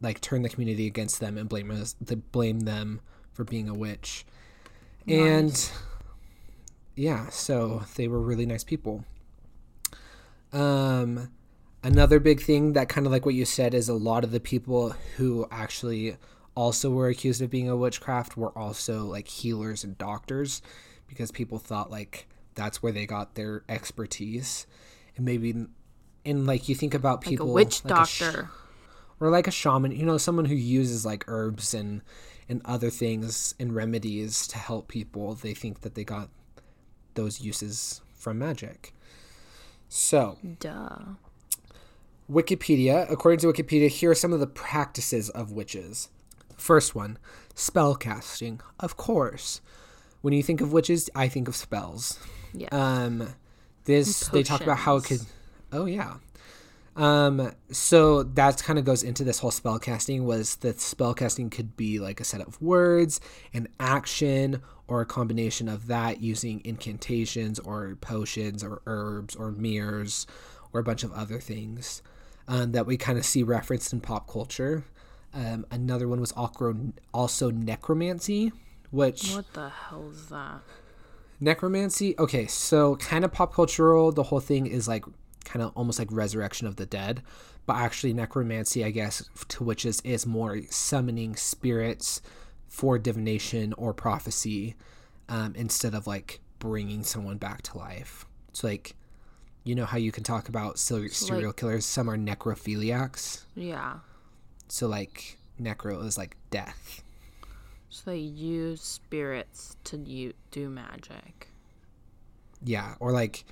like 0.00 0.22
turn 0.22 0.40
the 0.40 0.48
community 0.48 0.86
against 0.86 1.20
them 1.20 1.36
and 1.36 1.50
blame 1.50 1.70
us 1.70 1.92
blame 2.32 2.60
them 2.60 3.02
for 3.34 3.44
being 3.44 3.68
a 3.68 3.74
witch. 3.74 4.24
And 5.06 5.70
yeah 6.96 7.28
so 7.28 7.82
they 7.96 8.08
were 8.08 8.20
really 8.20 8.46
nice 8.46 8.64
people 8.64 9.04
um, 10.52 11.30
another 11.82 12.20
big 12.20 12.40
thing 12.40 12.72
that 12.74 12.88
kind 12.88 13.06
of 13.06 13.12
like 13.12 13.24
what 13.24 13.34
you 13.34 13.44
said 13.44 13.74
is 13.74 13.88
a 13.88 13.94
lot 13.94 14.24
of 14.24 14.30
the 14.30 14.40
people 14.40 14.90
who 15.16 15.46
actually 15.50 16.16
also 16.54 16.90
were 16.90 17.08
accused 17.08 17.40
of 17.40 17.50
being 17.50 17.68
a 17.68 17.76
witchcraft 17.76 18.36
were 18.36 18.56
also 18.56 19.04
like 19.04 19.26
healers 19.28 19.84
and 19.84 19.96
doctors 19.98 20.60
because 21.08 21.30
people 21.30 21.58
thought 21.58 21.90
like 21.90 22.26
that's 22.54 22.82
where 22.82 22.92
they 22.92 23.06
got 23.06 23.34
their 23.34 23.62
expertise 23.68 24.66
and 25.16 25.24
maybe 25.24 25.54
and 26.24 26.46
like 26.46 26.68
you 26.68 26.74
think 26.74 26.92
about 26.92 27.22
people 27.22 27.46
Like 27.46 27.50
a 27.50 27.54
witch 27.54 27.84
like 27.86 28.06
sh- 28.06 28.20
doctor. 28.20 28.50
or 29.18 29.30
like 29.30 29.46
a 29.46 29.50
shaman 29.50 29.92
you 29.92 30.04
know 30.04 30.18
someone 30.18 30.44
who 30.44 30.54
uses 30.54 31.06
like 31.06 31.24
herbs 31.26 31.72
and 31.72 32.02
and 32.48 32.60
other 32.66 32.90
things 32.90 33.54
and 33.58 33.74
remedies 33.74 34.46
to 34.48 34.58
help 34.58 34.88
people 34.88 35.34
they 35.34 35.54
think 35.54 35.80
that 35.80 35.94
they 35.94 36.04
got 36.04 36.28
those 37.14 37.40
uses 37.40 38.02
from 38.12 38.38
magic 38.38 38.94
so 39.92 40.38
Duh. 40.58 40.98
Wikipedia, 42.30 43.10
according 43.10 43.40
to 43.40 43.46
Wikipedia, 43.46 43.88
here 43.88 44.10
are 44.10 44.14
some 44.14 44.32
of 44.32 44.40
the 44.40 44.46
practices 44.46 45.28
of 45.28 45.52
witches. 45.52 46.08
First 46.56 46.94
one, 46.94 47.18
spell 47.54 47.94
casting. 47.94 48.60
Of 48.80 48.96
course. 48.96 49.60
When 50.22 50.32
you 50.32 50.42
think 50.42 50.62
of 50.62 50.72
witches, 50.72 51.10
I 51.14 51.28
think 51.28 51.46
of 51.46 51.54
spells. 51.54 52.18
Yeah. 52.54 52.68
Um 52.70 53.34
this 53.84 54.28
they 54.28 54.42
talk 54.42 54.62
about 54.62 54.78
how 54.78 54.96
it 54.96 55.04
could. 55.04 55.20
Oh 55.72 55.84
yeah. 55.84 56.14
Um 56.96 57.52
so 57.70 58.22
that 58.22 58.62
kind 58.62 58.78
of 58.78 58.84
goes 58.84 59.02
into 59.02 59.24
this 59.24 59.38
whole 59.38 59.50
spell 59.50 59.78
casting 59.78 60.24
was 60.24 60.56
that 60.56 60.80
spell 60.80 61.14
casting 61.14 61.48
could 61.48 61.76
be 61.76 61.98
like 61.98 62.20
a 62.20 62.24
set 62.24 62.40
of 62.40 62.60
words, 62.60 63.20
an 63.54 63.68
action, 63.80 64.62
or 64.88 65.00
a 65.00 65.06
combination 65.06 65.68
of 65.68 65.86
that 65.86 66.20
using 66.20 66.60
incantations 66.64 67.58
or 67.58 67.96
potions 68.00 68.62
or 68.62 68.82
herbs 68.86 69.34
or 69.34 69.50
mirrors 69.52 70.26
or 70.72 70.80
a 70.80 70.84
bunch 70.84 71.02
of 71.02 71.12
other 71.12 71.38
things 71.38 72.02
um, 72.46 72.72
that 72.72 72.86
we 72.86 72.96
kind 72.96 73.18
of 73.18 73.24
see 73.24 73.42
referenced 73.42 73.92
in 73.92 74.00
pop 74.00 74.30
culture. 74.30 74.84
Um, 75.34 75.64
another 75.70 76.08
one 76.08 76.20
was 76.20 76.32
also 76.32 76.92
also 77.14 77.50
necromancy, 77.50 78.52
which 78.90 79.32
what 79.32 79.50
the 79.54 79.70
hell 79.70 80.10
is 80.10 80.28
that? 80.28 80.60
necromancy 81.40 82.14
okay 82.20 82.46
so 82.46 82.94
kind 82.96 83.24
of 83.24 83.32
pop 83.32 83.52
cultural 83.52 84.12
the 84.12 84.22
whole 84.22 84.38
thing 84.38 84.66
is 84.66 84.86
like 84.86 85.04
kind 85.44 85.62
of 85.62 85.72
almost 85.76 85.98
like 85.98 86.08
resurrection 86.10 86.66
of 86.66 86.76
the 86.76 86.86
dead. 86.86 87.22
But 87.64 87.76
actually 87.76 88.12
necromancy 88.12 88.84
i 88.84 88.90
guess 88.90 89.22
to 89.48 89.62
witches 89.62 90.00
is 90.02 90.26
more 90.26 90.62
summoning 90.68 91.36
spirits 91.36 92.20
for 92.66 92.98
divination 92.98 93.72
or 93.74 93.94
prophecy 93.94 94.74
um, 95.28 95.54
instead 95.54 95.94
of 95.94 96.06
like 96.06 96.40
bringing 96.58 97.04
someone 97.04 97.36
back 97.36 97.62
to 97.62 97.78
life. 97.78 98.24
It's 98.48 98.64
like 98.64 98.96
you 99.64 99.74
know 99.74 99.84
how 99.84 99.98
you 99.98 100.10
can 100.10 100.24
talk 100.24 100.48
about 100.48 100.78
serial, 100.78 101.12
serial 101.12 101.52
killers? 101.52 101.86
Some 101.86 102.10
are 102.10 102.16
necrophiliacs. 102.16 103.42
Yeah. 103.54 103.98
so 104.68 104.88
like 104.88 105.38
necro 105.60 106.04
is 106.04 106.18
like 106.18 106.36
death. 106.50 107.02
So 107.90 108.10
they 108.10 108.16
use 108.18 108.80
spirits 108.80 109.76
to 109.84 110.32
do 110.50 110.68
magic. 110.70 111.48
Yeah, 112.64 112.94
or 113.00 113.12
like 113.12 113.44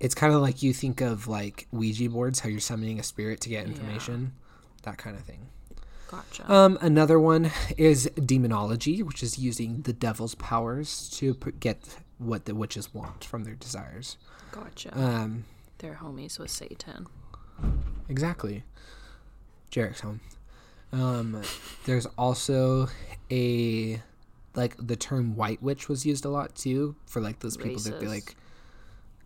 it's 0.00 0.14
kind 0.14 0.32
of 0.34 0.40
like 0.40 0.62
you 0.62 0.72
think 0.72 1.00
of 1.00 1.26
like 1.28 1.66
Ouija 1.72 2.08
boards, 2.08 2.40
how 2.40 2.48
you're 2.48 2.60
summoning 2.60 2.98
a 2.98 3.02
spirit 3.02 3.40
to 3.42 3.48
get 3.48 3.66
information, 3.66 4.32
that 4.82 4.98
kind 4.98 5.16
of 5.16 5.22
thing. 5.22 5.48
Gotcha. 6.10 6.50
Um, 6.50 6.78
another 6.80 7.18
one 7.18 7.50
is 7.76 8.10
demonology, 8.24 9.02
which 9.02 9.22
is 9.22 9.38
using 9.38 9.82
the 9.82 9.92
devil's 9.92 10.34
powers 10.36 11.10
to 11.18 11.34
p- 11.34 11.50
get 11.60 11.96
what 12.16 12.46
the 12.46 12.54
witches 12.54 12.94
want 12.94 13.24
from 13.24 13.44
their 13.44 13.54
desires. 13.54 14.16
gotcha. 14.50 14.98
Um, 14.98 15.44
They're 15.78 15.98
homies 16.02 16.38
with 16.38 16.50
Satan. 16.50 17.06
exactly. 18.08 18.64
Jarek's 19.70 20.00
home. 20.00 20.20
Um, 20.92 21.42
there's 21.84 22.06
also 22.16 22.88
a 23.30 24.00
like 24.54 24.74
the 24.78 24.96
term 24.96 25.36
white 25.36 25.62
witch 25.62 25.88
was 25.88 26.06
used 26.06 26.24
a 26.24 26.30
lot 26.30 26.54
too 26.54 26.96
for 27.06 27.20
like 27.20 27.40
those 27.40 27.56
people 27.58 27.80
that 27.80 28.00
be 28.00 28.08
like 28.08 28.34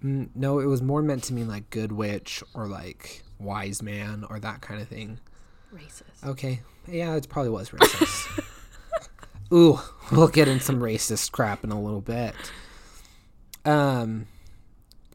Mm, 0.02 0.30
no, 0.34 0.58
it 0.58 0.66
was 0.66 0.82
more 0.82 1.02
meant 1.02 1.24
to 1.24 1.34
mean 1.34 1.48
like 1.48 1.70
good 1.70 1.92
witch 1.92 2.42
or 2.54 2.66
like 2.66 3.22
wise 3.38 3.82
man 3.82 4.24
or 4.28 4.38
that 4.40 4.60
kind 4.60 4.80
of 4.80 4.88
thing. 4.88 5.18
Racist. 5.74 6.24
Okay, 6.24 6.60
yeah, 6.86 7.14
it 7.14 7.28
probably 7.28 7.50
was 7.50 7.70
racist. 7.70 8.44
Ooh, 9.52 9.80
we'll 10.10 10.28
get 10.28 10.48
in 10.48 10.60
some 10.60 10.80
racist 10.80 11.30
crap 11.32 11.62
in 11.62 11.70
a 11.70 11.80
little 11.80 12.00
bit. 12.00 12.34
Um, 13.64 14.26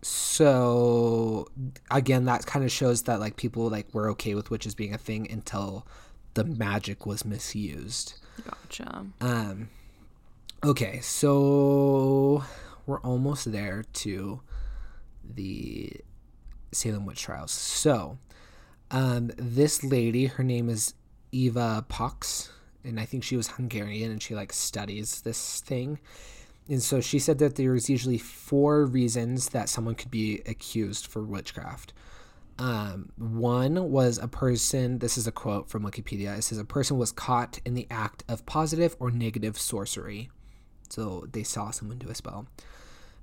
so 0.02 1.48
again, 1.92 2.26
that 2.26 2.46
kind 2.46 2.64
of 2.64 2.72
shows 2.72 3.04
that 3.04 3.20
like 3.20 3.36
people 3.36 3.70
like 3.70 3.94
were 3.94 4.10
okay 4.12 4.36
with 4.36 4.50
witches 4.50 4.76
being 4.76 4.94
a 4.94 4.98
thing 4.98 5.30
until 5.30 5.86
the 6.36 6.44
magic 6.44 7.06
was 7.06 7.26
misused. 7.26 8.14
Gotcha. 8.46 9.08
Um, 9.20 9.70
okay, 10.64 11.00
so 11.02 12.44
we're 12.86 13.02
almost 13.02 13.52
there 13.52 13.84
to 13.94 14.42
the 15.34 15.92
Salem 16.72 17.06
witch 17.06 17.22
trials. 17.22 17.52
So, 17.52 18.18
um, 18.92 19.32
this 19.38 19.84
lady, 19.84 20.28
her 20.28 20.44
name 20.44 20.70
is 20.70 20.94
Eva 21.32 21.86
Pócs, 21.90 22.50
and 22.84 23.00
I 23.00 23.06
think 23.06 23.24
she 23.24 23.36
was 23.36 23.50
Hungarian, 23.50 24.12
and 24.12 24.22
she 24.22 24.36
like 24.36 24.54
studies 24.54 25.22
this 25.22 25.62
thing. 25.62 26.00
And 26.70 26.84
so 26.84 27.00
she 27.00 27.20
said 27.20 27.40
that 27.40 27.56
there 27.56 27.72
was 27.72 27.90
usually 27.90 28.18
four 28.18 28.86
reasons 28.86 29.50
that 29.50 29.70
someone 29.70 29.96
could 29.96 30.12
be 30.12 30.42
accused 30.46 31.08
for 31.08 31.24
witchcraft. 31.24 31.94
Um, 32.60 33.12
one 33.18 33.92
was 33.92 34.18
a 34.18 34.28
person, 34.28 35.00
this 35.00 35.18
is 35.18 35.28
a 35.28 35.32
quote 35.32 35.70
from 35.70 35.84
Wikipedia. 35.84 36.38
It 36.38 36.42
says 36.42 36.58
a 36.58 36.66
person 36.66 36.98
was 36.98 37.12
caught 37.12 37.60
in 37.66 37.74
the 37.74 37.88
act 37.90 38.24
of 38.28 38.46
positive 38.46 38.96
or 39.00 39.12
negative 39.12 39.58
sorcery. 39.58 40.30
So 40.90 41.28
they 41.32 41.44
saw 41.44 41.72
someone 41.72 42.00
do 42.00 42.10
a 42.10 42.16
spell. 42.16 42.48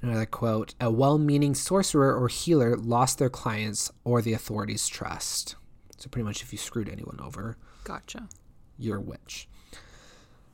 Another 0.05 0.27
quote 0.27 0.75
A 0.83 0.91
well 0.91 1.17
meaning 1.17 1.55
sorcerer 1.55 2.15
or 2.15 2.29
healer 2.29 2.77
lost 2.77 3.19
their 3.19 3.31
clients 3.31 3.91
or 4.05 4.21
the 4.21 4.35
authorities' 4.35 4.87
trust. 4.87 5.57
So 5.97 6.11
pretty 6.11 6.25
much 6.25 6.43
if 6.43 6.53
you 6.53 6.59
screwed 6.59 6.91
anyone 6.91 7.19
over, 7.25 7.57
Gotcha. 7.85 8.29
you're 8.79 8.99
a 8.99 9.01
witch. 9.01 9.49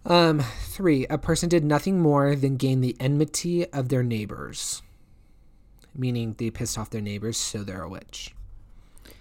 Um, 0.06 0.38
three, 0.60 1.04
a 1.10 1.18
person 1.18 1.48
did 1.48 1.64
nothing 1.64 2.00
more 2.00 2.36
than 2.36 2.58
gain 2.58 2.80
the 2.80 2.96
enmity 3.00 3.66
of 3.72 3.88
their 3.88 4.04
neighbors, 4.04 4.82
meaning 5.96 6.36
they 6.38 6.50
pissed 6.50 6.78
off 6.78 6.90
their 6.90 7.00
neighbors, 7.00 7.36
so 7.36 7.64
they're 7.64 7.82
a 7.82 7.88
witch, 7.88 8.32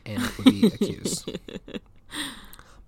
and 0.05 0.21
would 0.37 0.45
be 0.45 0.67
accused. 0.73 1.37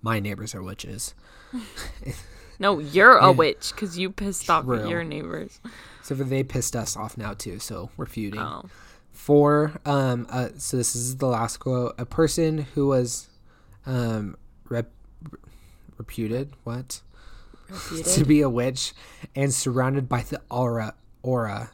My 0.00 0.20
neighbors 0.20 0.54
are 0.54 0.62
witches, 0.62 1.14
No, 2.58 2.78
you're 2.78 3.16
a 3.16 3.32
witch 3.32 3.72
because 3.74 3.98
you 3.98 4.10
pissed 4.10 4.48
off 4.48 4.64
your 4.66 5.02
neighbors. 5.02 5.60
So 6.02 6.14
they 6.14 6.42
pissed 6.42 6.76
us 6.76 6.96
off 6.96 7.16
now 7.16 7.34
too. 7.34 7.58
So 7.58 7.90
we're 7.96 8.06
feuding. 8.06 8.40
Oh. 8.40 8.64
Four, 9.12 9.72
um, 9.84 10.26
uh, 10.30 10.48
so 10.56 10.76
this 10.78 10.96
is 10.96 11.18
the 11.18 11.26
last 11.26 11.58
quote. 11.58 11.94
A 11.98 12.06
person 12.06 12.66
who 12.74 12.86
was, 12.86 13.28
um, 13.84 14.36
rep- 14.68 14.90
reputed 15.98 16.52
what 16.64 17.00
to 18.04 18.24
be 18.24 18.40
a 18.40 18.48
witch 18.48 18.92
and 19.36 19.52
surrounded 19.54 20.08
by 20.08 20.22
the 20.22 20.40
aura 20.50 20.94
aura 21.22 21.70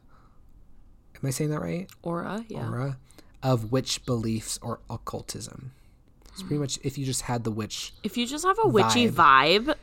am 1.14 1.26
i 1.26 1.30
saying 1.30 1.50
that 1.50 1.60
right 1.60 1.88
Aura, 2.02 2.44
yeah. 2.48 2.66
aura 2.66 2.98
of 3.42 3.72
witch 3.72 4.04
beliefs 4.04 4.58
or 4.60 4.80
occultism 4.90 5.72
It's 6.38 6.46
pretty 6.46 6.60
much 6.60 6.78
if 6.84 6.96
you 6.96 7.04
just 7.04 7.22
had 7.22 7.42
the 7.42 7.50
witch 7.50 7.92
If 8.04 8.16
you 8.16 8.24
just 8.26 8.44
have 8.44 8.56
a 8.62 8.68
witchy 8.68 9.10
vibe, 9.10 9.74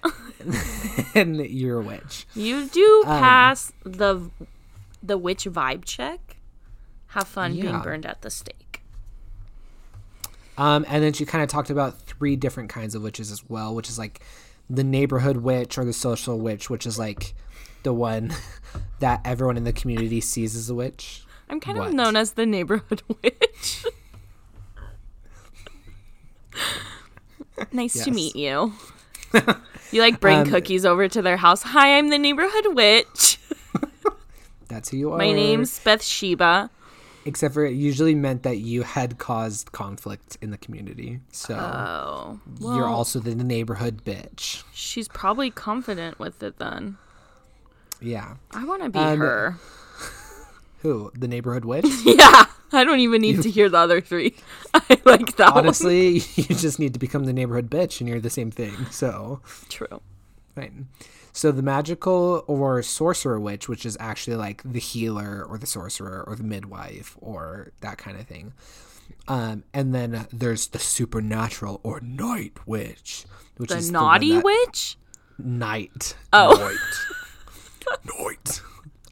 and 1.14 1.36
you're 1.50 1.82
a 1.82 1.84
witch. 1.84 2.26
you 2.34 2.68
do 2.70 3.04
Um, 3.06 3.20
pass 3.20 3.74
the 3.84 4.30
the 5.04 5.18
witch 5.18 5.44
vibe 5.46 5.84
check. 5.84 6.38
Have 7.08 7.28
fun 7.28 7.60
being 7.60 7.80
burned 7.82 8.06
at 8.06 8.22
the 8.22 8.30
stake. 8.30 8.82
Um, 10.58 10.86
and 10.88 11.04
then 11.04 11.12
she 11.14 11.26
kind 11.26 11.44
of 11.44 11.50
talked 11.50 11.70
about 11.70 12.00
three 12.02 12.36
different 12.38 12.70
kinds 12.70 12.96
of 12.96 13.04
witches 13.04 13.32
as 13.32 13.48
well, 13.50 13.76
which 13.76 13.90
is 13.90 14.00
like 14.00 14.22
the 14.70 14.84
neighborhood 14.84 15.38
witch 15.38 15.78
or 15.78 15.84
the 15.84 15.92
social 15.94 16.40
witch, 16.40 16.70
which 16.70 16.86
is 16.86 16.98
like 16.98 17.34
the 17.84 17.92
one 17.94 18.34
that 19.00 19.20
everyone 19.26 19.58
in 19.58 19.66
the 19.66 19.74
community 19.74 20.22
sees 20.22 20.56
as 20.56 20.70
a 20.70 20.76
witch. 20.76 21.24
I'm 21.50 21.60
kind 21.60 21.78
What? 21.78 21.90
of 21.90 21.94
known 21.94 22.16
as 22.16 22.32
the 22.32 22.46
neighborhood 22.46 23.02
witch. 23.24 23.86
Nice 27.72 28.04
to 28.04 28.12
meet 28.12 28.36
you. 28.36 28.74
You 29.92 30.02
like 30.02 30.20
bring 30.20 30.40
Um, 30.40 30.50
cookies 30.50 30.86
over 30.86 31.08
to 31.08 31.22
their 31.22 31.38
house. 31.38 31.62
Hi, 31.64 31.98
I'm 31.98 32.10
the 32.10 32.18
neighborhood 32.18 32.68
witch. 32.76 33.40
That's 34.68 34.90
who 34.90 34.98
you 34.98 35.12
are. 35.14 35.18
My 35.18 35.32
name's 35.32 35.80
Bathsheba. 35.80 36.70
Except 37.28 37.54
for 37.54 37.66
it 37.66 37.74
usually 37.74 38.14
meant 38.14 38.44
that 38.44 38.58
you 38.58 38.84
had 38.84 39.18
caused 39.18 39.72
conflict 39.72 40.38
in 40.42 40.52
the 40.52 40.58
community. 40.58 41.20
So 41.32 41.56
Oh, 41.56 42.40
you're 42.62 42.88
also 42.88 43.20
the 43.20 43.34
neighborhood 43.36 44.04
bitch. 44.06 44.64
she's 44.74 45.08
probably 45.08 45.50
confident 45.50 46.20
with 46.20 46.42
it 46.44 46.58
then. 46.60 46.98
Yeah. 48.02 48.36
I 48.52 48.64
want 48.66 48.84
to 48.84 48.90
be 48.90 49.00
Um, 49.00 49.20
her. 49.20 49.58
Who? 50.82 51.12
The 51.18 51.28
neighborhood 51.28 51.66
witch? 51.66 51.86
Yeah, 52.06 52.46
I 52.76 52.84
don't 52.84 53.00
even 53.00 53.22
need 53.22 53.42
to 53.44 53.50
hear 53.50 53.70
the 53.70 53.78
other 53.78 54.02
three. 54.02 54.36
I 54.74 55.00
like 55.06 55.38
that 55.38 55.56
one. 55.56 55.66
Honestly, 55.66 56.22
you 56.36 56.44
just 56.44 56.80
need 56.80 56.94
to 56.94 57.00
become 57.00 57.26
the 57.26 57.34
neighborhood 57.34 57.70
bitch 57.70 58.00
and 58.00 58.10
you're 58.10 58.20
the 58.20 58.30
same 58.30 58.52
thing. 58.52 58.74
So 58.92 59.42
True. 59.70 60.02
Right. 60.56 60.72
So 61.34 61.52
the 61.52 61.62
magical 61.62 62.44
or 62.48 62.82
sorcerer 62.82 63.40
witch, 63.40 63.68
which 63.68 63.86
is 63.86 63.98
actually 64.00 64.38
like 64.38 64.62
the 64.64 64.80
healer 64.80 65.44
or 65.44 65.58
the 65.58 65.66
sorcerer 65.68 66.24
or 66.28 66.36
the 66.36 66.44
midwife 66.44 67.18
or 67.20 67.72
that 67.82 67.98
kind 67.98 68.18
of 68.18 68.26
thing. 68.28 68.54
Um, 69.28 69.64
and 69.74 69.94
then 69.94 70.28
there's 70.32 70.68
the 70.68 70.80
supernatural 70.80 71.80
or 71.84 72.00
night 72.00 72.54
witch, 72.66 73.26
which 73.58 73.70
The 73.72 73.78
is 73.78 73.92
naughty 73.92 74.30
the 74.30 74.36
one 74.36 74.44
witch? 74.66 74.98
night. 75.38 76.16
Oh. 76.32 76.56
Night. 76.58 77.98
night. 78.20 78.62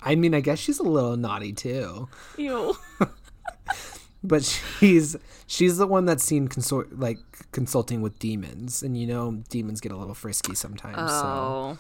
I 0.02 0.15
mean, 0.15 0.34
I 0.34 0.39
guess 0.41 0.60
she's 0.60 0.80
a 0.80 0.84
little 0.84 1.17
naughty 1.17 1.54
too, 1.54 2.08
Ew. 2.38 2.76
but 4.23 4.43
she's 4.43 5.15
she's 5.47 5.78
the 5.78 5.88
one 5.88 6.06
that's 6.06 6.23
seen 6.23 6.47
consort 6.47 6.97
like 6.99 7.19
consulting 7.52 8.02
with 8.02 8.17
demons, 8.19 8.84
and 8.84 8.97
you 8.97 9.08
know 9.08 9.43
demons 9.49 9.82
get 9.82 9.91
a 9.91 9.97
little 9.97 10.13
frisky 10.15 10.56
sometimes. 10.56 10.97
So 11.12 11.26
Oh. 11.26 11.78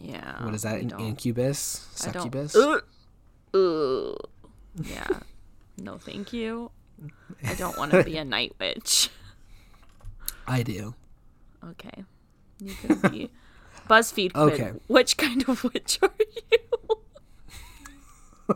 Yeah. 0.00 0.44
what 0.44 0.54
is 0.54 0.62
that? 0.62 0.80
An 0.80 0.90
incubus, 1.00 1.88
succubus? 1.94 2.54
Ugh. 2.54 2.82
Ugh. 3.54 4.16
Yeah. 4.82 5.06
No, 5.80 5.96
thank 5.96 6.32
you. 6.32 6.72
I 7.44 7.54
don't 7.54 7.78
want 7.78 7.92
to 7.92 8.02
be 8.02 8.16
a 8.16 8.24
night 8.24 8.52
witch. 8.58 9.10
I 10.48 10.64
do. 10.64 10.96
Okay. 11.64 12.02
You 12.58 12.74
can 12.74 12.98
be. 13.12 13.30
BuzzFeed. 13.88 14.34
Okay. 14.34 14.72
Which 14.88 15.16
kind 15.16 15.48
of 15.48 15.62
witch 15.62 16.00
are 16.02 16.10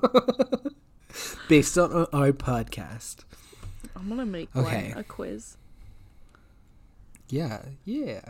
you? 0.02 0.72
Based 1.52 1.76
on 1.76 1.92
our- 2.14 2.32
podcast. 2.32 3.24
I'm 3.94 4.08
gonna 4.08 4.24
make 4.24 4.48
Okay. 4.56 4.88
one 4.88 4.98
a 4.98 5.04
quiz. 5.04 5.58
Yeah, 7.28 7.66
yeah. 7.84 8.22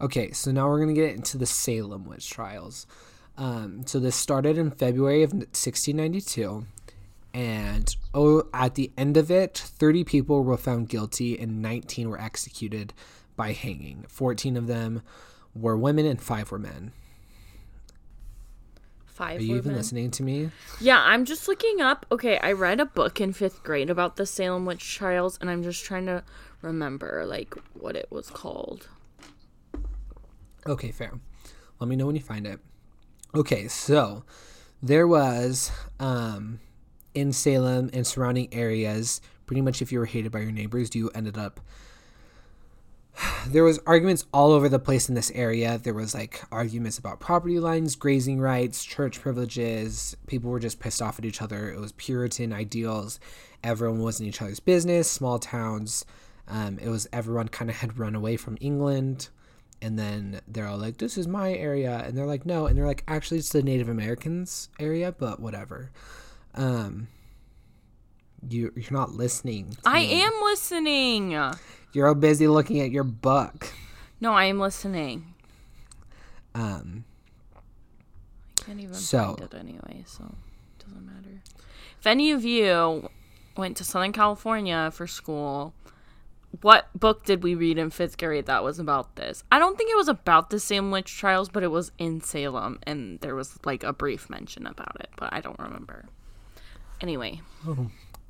Okay, 0.00 0.32
so 0.32 0.50
now 0.50 0.66
we're 0.68 0.80
gonna 0.80 0.92
get 0.92 1.14
into 1.14 1.38
the 1.38 1.46
Salem 1.46 2.04
witch 2.04 2.28
trials. 2.28 2.84
Um, 3.36 3.86
so 3.86 4.00
this 4.00 4.16
started 4.16 4.58
in 4.58 4.72
February 4.72 5.22
of 5.22 5.32
1692, 5.52 6.66
and 7.32 7.94
oh, 8.12 8.48
at 8.52 8.74
the 8.74 8.90
end 8.98 9.16
of 9.16 9.30
it, 9.30 9.56
30 9.56 10.02
people 10.02 10.42
were 10.42 10.56
found 10.56 10.88
guilty 10.88 11.38
and 11.38 11.62
19 11.62 12.08
were 12.10 12.20
executed 12.20 12.92
by 13.36 13.52
hanging. 13.52 14.04
14 14.08 14.56
of 14.56 14.66
them 14.66 15.02
were 15.54 15.76
women 15.76 16.06
and 16.06 16.20
five 16.20 16.50
were 16.50 16.58
men. 16.58 16.90
Five 19.18 19.40
Are 19.40 19.42
you 19.42 19.56
even 19.56 19.74
listening 19.74 20.12
to 20.12 20.22
me? 20.22 20.52
Yeah, 20.80 21.02
I'm 21.04 21.24
just 21.24 21.48
looking 21.48 21.80
up. 21.80 22.06
Okay, 22.12 22.38
I 22.38 22.52
read 22.52 22.78
a 22.78 22.84
book 22.84 23.20
in 23.20 23.32
fifth 23.32 23.64
grade 23.64 23.90
about 23.90 24.14
the 24.14 24.24
Salem 24.24 24.64
witch 24.64 24.94
trials, 24.94 25.36
and 25.40 25.50
I'm 25.50 25.64
just 25.64 25.84
trying 25.84 26.06
to 26.06 26.22
remember 26.62 27.24
like 27.26 27.52
what 27.74 27.96
it 27.96 28.06
was 28.12 28.30
called. 28.30 28.86
Okay, 30.68 30.92
fair. 30.92 31.18
Let 31.80 31.88
me 31.88 31.96
know 31.96 32.06
when 32.06 32.14
you 32.14 32.22
find 32.22 32.46
it. 32.46 32.60
Okay, 33.34 33.66
so 33.66 34.22
there 34.80 35.08
was 35.08 35.72
um, 35.98 36.60
in 37.12 37.32
Salem 37.32 37.90
and 37.92 38.06
surrounding 38.06 38.54
areas, 38.54 39.20
pretty 39.46 39.62
much 39.62 39.82
if 39.82 39.90
you 39.90 39.98
were 39.98 40.06
hated 40.06 40.30
by 40.30 40.38
your 40.38 40.52
neighbors, 40.52 40.94
you 40.94 41.10
ended 41.12 41.36
up. 41.36 41.58
There 43.48 43.64
was 43.64 43.80
arguments 43.86 44.26
all 44.32 44.52
over 44.52 44.68
the 44.68 44.78
place 44.78 45.08
in 45.08 45.14
this 45.14 45.30
area. 45.30 45.78
There 45.78 45.94
was 45.94 46.14
like 46.14 46.42
arguments 46.52 46.98
about 46.98 47.18
property 47.18 47.58
lines, 47.58 47.96
grazing 47.96 48.40
rights, 48.40 48.84
church 48.84 49.20
privileges. 49.22 50.14
People 50.26 50.50
were 50.50 50.60
just 50.60 50.80
pissed 50.80 51.00
off 51.00 51.18
at 51.18 51.24
each 51.24 51.40
other. 51.40 51.70
It 51.70 51.80
was 51.80 51.92
Puritan 51.92 52.52
ideals. 52.52 53.18
Everyone 53.64 54.00
was 54.00 54.20
in 54.20 54.26
each 54.26 54.42
other's 54.42 54.60
business. 54.60 55.10
Small 55.10 55.38
towns. 55.38 56.04
Um, 56.46 56.78
it 56.78 56.88
was 56.90 57.08
everyone 57.12 57.48
kind 57.48 57.70
of 57.70 57.76
had 57.76 57.98
run 57.98 58.14
away 58.14 58.36
from 58.36 58.58
England 58.60 59.30
and 59.80 59.98
then 59.98 60.40
they're 60.48 60.66
all 60.66 60.76
like 60.78 60.98
this 60.98 61.16
is 61.16 61.28
my 61.28 61.52
area 61.54 62.02
and 62.04 62.16
they're 62.18 62.26
like 62.26 62.44
no 62.44 62.66
and 62.66 62.76
they're 62.76 62.86
like 62.86 63.04
actually 63.06 63.38
it's 63.38 63.50
the 63.50 63.62
native 63.62 63.88
americans 63.88 64.68
area 64.80 65.12
but 65.12 65.38
whatever 65.38 65.90
um 66.54 67.06
you 68.48 68.72
you're 68.76 68.90
not 68.90 69.12
listening 69.12 69.76
I 69.84 70.00
me. 70.00 70.22
am 70.22 70.32
listening. 70.42 71.34
You're 71.92 72.08
all 72.08 72.14
busy 72.14 72.46
looking 72.48 72.80
at 72.80 72.90
your 72.90 73.04
book 73.04 73.72
No, 74.20 74.32
I 74.32 74.44
am 74.44 74.58
listening. 74.58 75.34
um 76.54 77.04
I 78.60 78.64
can't 78.64 78.80
even 78.80 78.94
So- 78.94 79.36
find 79.36 79.40
it 79.40 79.54
anyway, 79.54 80.04
so 80.06 80.24
it 80.78 80.84
doesn't 80.84 81.06
matter. 81.06 81.42
If 81.98 82.06
any 82.06 82.30
of 82.32 82.44
you 82.44 83.08
went 83.56 83.76
to 83.78 83.84
Southern 83.84 84.12
California 84.12 84.90
for 84.92 85.06
school, 85.06 85.72
what 86.60 86.88
book 86.98 87.24
did 87.24 87.42
we 87.42 87.54
read 87.54 87.78
in 87.78 87.90
fifth 87.90 88.18
grade 88.18 88.46
that 88.46 88.62
was 88.62 88.78
about 88.78 89.16
this? 89.16 89.42
I 89.50 89.58
don't 89.58 89.76
think 89.78 89.90
it 89.90 89.96
was 89.96 90.08
about 90.08 90.50
the 90.50 90.60
Salem 90.60 90.90
witch 90.90 91.16
trials, 91.16 91.48
but 91.48 91.62
it 91.62 91.70
was 91.70 91.92
in 91.98 92.20
Salem, 92.20 92.78
and 92.84 93.20
there 93.20 93.34
was 93.34 93.58
like 93.64 93.82
a 93.84 93.92
brief 93.92 94.28
mention 94.28 94.66
about 94.66 94.96
it, 95.00 95.08
but 95.16 95.32
I 95.32 95.40
don't 95.40 95.58
remember. 95.58 96.04
Anyway, 97.00 97.40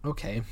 okay 0.05 0.43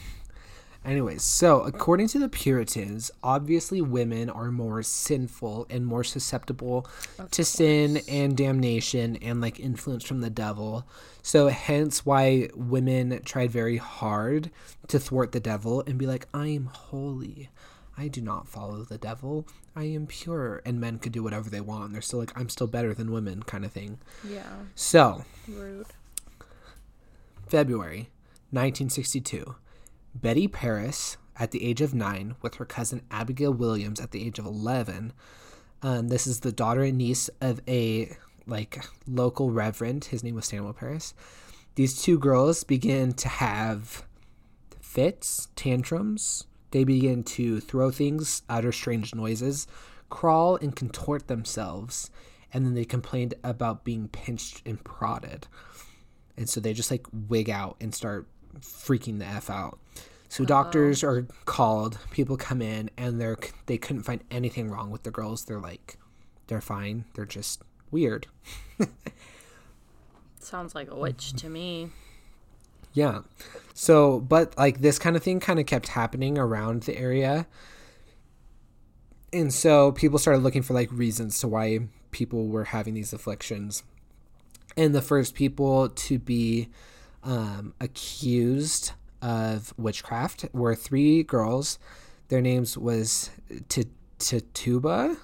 anyways 0.86 1.22
so 1.22 1.60
according 1.62 2.08
to 2.08 2.18
the 2.18 2.28
puritans 2.28 3.10
obviously 3.22 3.80
women 3.80 4.30
are 4.30 4.50
more 4.50 4.82
sinful 4.82 5.66
and 5.68 5.84
more 5.84 6.04
susceptible 6.04 6.86
to 7.30 7.44
sin 7.44 8.00
and 8.08 8.36
damnation 8.36 9.16
and 9.16 9.40
like 9.40 9.60
influence 9.60 10.04
from 10.04 10.20
the 10.20 10.30
devil. 10.30 10.86
So 11.22 11.48
hence 11.48 12.04
why 12.06 12.50
women 12.54 13.20
tried 13.24 13.50
very 13.50 13.78
hard 13.78 14.50
to 14.88 14.98
thwart 14.98 15.32
the 15.32 15.40
devil 15.40 15.82
and 15.86 15.98
be 15.98 16.06
like 16.06 16.26
i 16.32 16.48
am 16.48 16.66
holy. 16.66 17.50
I 17.98 18.08
do 18.08 18.20
not 18.20 18.46
follow 18.46 18.84
the 18.84 18.98
devil. 18.98 19.46
I 19.74 19.84
am 19.84 20.06
pure. 20.06 20.60
And 20.66 20.78
men 20.78 20.98
could 20.98 21.12
do 21.12 21.22
whatever 21.22 21.48
they 21.48 21.62
want. 21.62 21.92
They're 21.92 22.02
still 22.02 22.18
like 22.18 22.38
i'm 22.38 22.48
still 22.48 22.66
better 22.66 22.94
than 22.94 23.12
women 23.12 23.42
kind 23.42 23.64
of 23.64 23.72
thing. 23.72 23.98
Yeah, 24.28 24.50
so 24.74 25.24
rude. 25.48 25.86
February 27.48 28.10
1962. 28.50 29.56
Betty 30.22 30.48
Parris, 30.48 31.18
at 31.38 31.50
the 31.50 31.64
age 31.64 31.82
of 31.82 31.94
nine, 31.94 32.36
with 32.40 32.54
her 32.54 32.64
cousin 32.64 33.02
Abigail 33.10 33.52
Williams 33.52 34.00
at 34.00 34.12
the 34.12 34.26
age 34.26 34.38
of 34.38 34.46
11. 34.46 35.12
Um, 35.82 36.08
this 36.08 36.26
is 36.26 36.40
the 36.40 36.52
daughter 36.52 36.82
and 36.82 36.96
niece 36.96 37.28
of 37.40 37.60
a 37.68 38.16
like 38.46 38.82
local 39.06 39.50
reverend. 39.50 40.06
His 40.06 40.24
name 40.24 40.34
was 40.34 40.46
Samuel 40.46 40.72
Parris. 40.72 41.12
These 41.74 42.00
two 42.00 42.18
girls 42.18 42.64
begin 42.64 43.12
to 43.14 43.28
have 43.28 44.06
fits, 44.80 45.48
tantrums. 45.54 46.46
They 46.70 46.84
begin 46.84 47.22
to 47.24 47.60
throw 47.60 47.90
things, 47.90 48.42
utter 48.48 48.72
strange 48.72 49.14
noises, 49.14 49.66
crawl 50.08 50.56
and 50.56 50.74
contort 50.74 51.26
themselves, 51.26 52.10
and 52.54 52.64
then 52.64 52.74
they 52.74 52.86
complained 52.86 53.34
about 53.44 53.84
being 53.84 54.08
pinched 54.08 54.62
and 54.64 54.82
prodded 54.82 55.46
and 56.36 56.48
so 56.48 56.60
they 56.60 56.72
just 56.72 56.90
like 56.90 57.06
wig 57.28 57.48
out 57.48 57.76
and 57.80 57.94
start 57.94 58.26
freaking 58.60 59.18
the 59.18 59.26
f 59.26 59.50
out. 59.50 59.78
So 60.28 60.44
doctors 60.44 61.02
are 61.04 61.26
called. 61.44 61.98
People 62.10 62.36
come 62.36 62.60
in 62.60 62.90
and 62.96 63.20
they're 63.20 63.38
they 63.66 63.78
couldn't 63.78 64.02
find 64.02 64.22
anything 64.30 64.70
wrong 64.70 64.90
with 64.90 65.02
the 65.04 65.10
girls. 65.10 65.44
They're 65.44 65.60
like, 65.60 65.98
they're 66.48 66.60
fine. 66.60 67.04
They're 67.14 67.24
just 67.24 67.62
weird. 67.90 68.26
Sounds 70.38 70.74
like 70.74 70.90
a 70.90 70.96
witch 70.96 71.32
to 71.34 71.48
me. 71.48 71.90
Yeah. 72.92 73.20
So, 73.74 74.20
but 74.20 74.56
like 74.56 74.80
this 74.80 74.98
kind 74.98 75.16
of 75.16 75.22
thing 75.22 75.40
kind 75.40 75.58
of 75.60 75.66
kept 75.66 75.88
happening 75.88 76.38
around 76.38 76.82
the 76.82 76.96
area. 76.98 77.46
and 79.32 79.52
so 79.52 79.92
people 79.92 80.18
started 80.18 80.42
looking 80.42 80.62
for 80.62 80.74
like 80.74 80.90
reasons 80.92 81.38
to 81.40 81.48
why 81.48 81.80
people 82.10 82.48
were 82.48 82.64
having 82.64 82.94
these 82.94 83.12
afflictions. 83.12 83.82
And 84.76 84.94
the 84.94 85.02
first 85.02 85.34
people 85.34 85.88
to 85.88 86.18
be 86.18 86.68
um, 87.26 87.74
accused 87.80 88.92
of 89.20 89.74
witchcraft 89.76 90.46
were 90.52 90.74
three 90.74 91.22
girls. 91.22 91.78
Their 92.28 92.40
names 92.40 92.78
was 92.78 93.30
Tituba, 94.18 95.16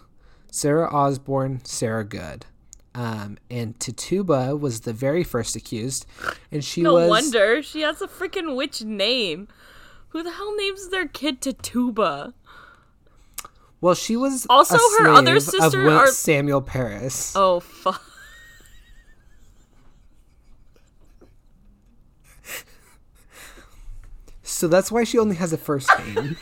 Sarah 0.50 0.92
Osborne, 0.92 1.64
Sarah 1.64 2.04
Good. 2.04 2.46
Um, 2.94 3.38
and 3.50 3.78
Tituba 3.80 4.54
was 4.54 4.80
the 4.80 4.92
very 4.92 5.24
first 5.24 5.56
accused, 5.56 6.04
and 6.50 6.62
she 6.62 6.82
no 6.82 6.92
was 6.94 7.08
wonder 7.08 7.62
she 7.62 7.80
has 7.80 8.02
a 8.02 8.06
freaking 8.06 8.54
witch 8.54 8.82
name. 8.82 9.48
Who 10.08 10.22
the 10.22 10.32
hell 10.32 10.54
names 10.56 10.90
their 10.90 11.08
kid 11.08 11.40
Tituba? 11.40 12.34
well, 13.80 13.94
she 13.94 14.14
was 14.14 14.46
Also, 14.50 14.76
her 14.98 15.08
other 15.08 15.40
slave 15.40 15.62
of 15.62 15.62
sister 15.72 15.82
Will- 15.84 15.96
are- 15.96 16.06
Samuel 16.08 16.60
Parris. 16.60 17.32
Oh 17.34 17.60
fuck. 17.60 18.02
So 24.52 24.68
that's 24.68 24.92
why 24.92 25.02
she 25.04 25.18
only 25.18 25.36
has 25.36 25.52
a 25.52 25.56
first 25.56 25.90
name. 25.98 26.36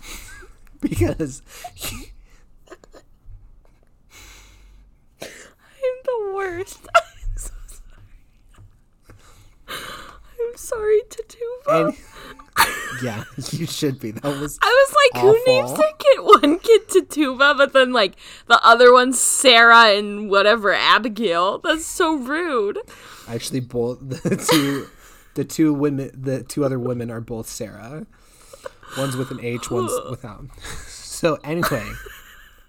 because 0.80 1.42
I'm 5.20 5.28
the 6.04 6.32
worst. 6.34 6.78
I'm 6.94 7.02
so 7.36 7.50
sorry. 7.66 7.80
I'm 10.40 10.56
sorry, 10.56 11.00
Tituba. 11.08 11.68
and 11.68 11.96
yeah, 13.02 13.24
you 13.50 13.66
should 13.66 13.98
be. 13.98 14.12
That 14.12 14.22
was 14.38 14.58
I 14.62 14.66
was 14.66 14.94
like, 15.14 15.22
who 15.22 15.32
names 15.46 15.70
Awful. 15.70 15.76
their 15.78 15.92
kid 15.98 16.20
one 16.20 16.58
kid 16.60 16.88
Tatuba, 16.88 17.56
but 17.56 17.72
then 17.72 17.92
like 17.92 18.14
the 18.46 18.64
other 18.64 18.92
one's 18.92 19.18
Sarah 19.18 19.96
and 19.96 20.30
whatever 20.30 20.72
Abigail? 20.72 21.58
That's 21.58 21.86
so 21.86 22.14
rude. 22.14 22.78
actually 23.26 23.60
both 23.60 23.98
the 24.00 24.36
two 24.36 24.88
the 25.34 25.44
two 25.44 25.72
women 25.72 26.10
the 26.14 26.42
two 26.42 26.64
other 26.64 26.78
women 26.78 27.10
are 27.10 27.20
both 27.20 27.48
Sarah. 27.48 28.06
One's 28.98 29.16
with 29.16 29.30
an 29.30 29.40
H, 29.40 29.70
one's 29.70 29.92
without. 30.10 30.46
So 30.86 31.38
anyway, 31.44 31.86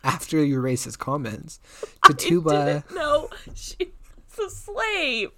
after 0.04 0.44
your 0.44 0.62
racist 0.64 1.00
comments, 1.00 1.60
I 2.04 2.08
Tituba 2.08 2.84
didn't 2.88 2.96
know 2.96 3.30
she 3.56 3.92
was 4.38 4.54
a 4.54 4.56
slave. 4.56 5.30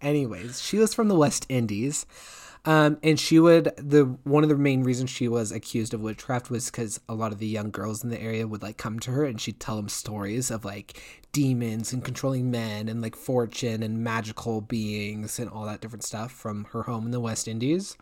anyways 0.00 0.60
she 0.62 0.78
was 0.78 0.94
from 0.94 1.08
the 1.08 1.14
west 1.16 1.44
indies 1.48 2.06
um, 2.64 2.98
and 3.02 3.18
she 3.18 3.38
would 3.38 3.72
the 3.76 4.04
one 4.24 4.42
of 4.42 4.48
the 4.48 4.56
main 4.56 4.82
reasons 4.82 5.10
she 5.10 5.28
was 5.28 5.52
accused 5.52 5.94
of 5.94 6.00
witchcraft 6.00 6.50
was 6.50 6.70
because 6.70 7.00
a 7.08 7.14
lot 7.14 7.32
of 7.32 7.38
the 7.38 7.46
young 7.46 7.70
girls 7.70 8.02
in 8.02 8.10
the 8.10 8.20
area 8.20 8.46
would 8.46 8.62
like 8.62 8.76
come 8.76 8.98
to 9.00 9.10
her 9.10 9.24
and 9.24 9.40
she'd 9.40 9.60
tell 9.60 9.76
them 9.76 9.88
stories 9.88 10.50
of 10.50 10.64
like 10.64 11.00
demons 11.32 11.92
and 11.92 12.04
controlling 12.04 12.50
men 12.50 12.88
and 12.88 13.02
like 13.02 13.16
fortune 13.16 13.82
and 13.82 14.02
magical 14.02 14.60
beings 14.60 15.38
and 15.38 15.48
all 15.50 15.64
that 15.64 15.80
different 15.80 16.04
stuff 16.04 16.32
from 16.32 16.64
her 16.72 16.84
home 16.84 17.06
in 17.06 17.10
the 17.10 17.20
west 17.20 17.48
indies. 17.48 17.96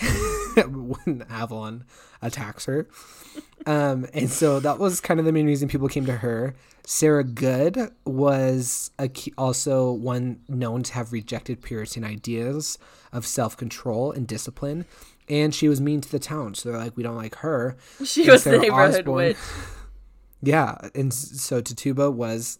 When 0.56 1.26
avalon 1.28 1.84
attacks 2.22 2.66
her 2.66 2.86
um, 3.66 4.06
and 4.14 4.28
so 4.30 4.60
that 4.60 4.78
was 4.78 5.00
kind 5.00 5.18
of 5.20 5.26
the 5.26 5.32
main 5.32 5.46
reason 5.46 5.68
people 5.68 5.88
came 5.88 6.06
to 6.06 6.16
her. 6.18 6.54
Sarah 6.86 7.24
Good 7.24 7.78
was 8.04 8.90
a 8.98 9.08
key, 9.08 9.32
also 9.38 9.90
one 9.92 10.40
known 10.48 10.82
to 10.82 10.92
have 10.94 11.12
rejected 11.12 11.62
Puritan 11.62 12.04
ideas 12.04 12.78
of 13.12 13.26
self 13.26 13.56
control 13.56 14.12
and 14.12 14.26
discipline. 14.26 14.84
And 15.28 15.54
she 15.54 15.68
was 15.70 15.80
mean 15.80 16.02
to 16.02 16.10
the 16.12 16.18
town. 16.18 16.54
So 16.54 16.68
they're 16.70 16.78
like, 16.78 16.96
we 16.96 17.02
don't 17.02 17.16
like 17.16 17.36
her. 17.36 17.76
She 18.04 18.22
And 18.22 18.32
was 18.32 18.44
the 18.44 18.50
Sarah 18.50 18.62
neighborhood 18.62 18.94
Osborne- 19.00 19.14
witch. 19.16 19.36
Yeah. 20.42 20.76
And 20.94 21.14
so 21.14 21.62
Tatuba 21.62 22.12
was 22.12 22.58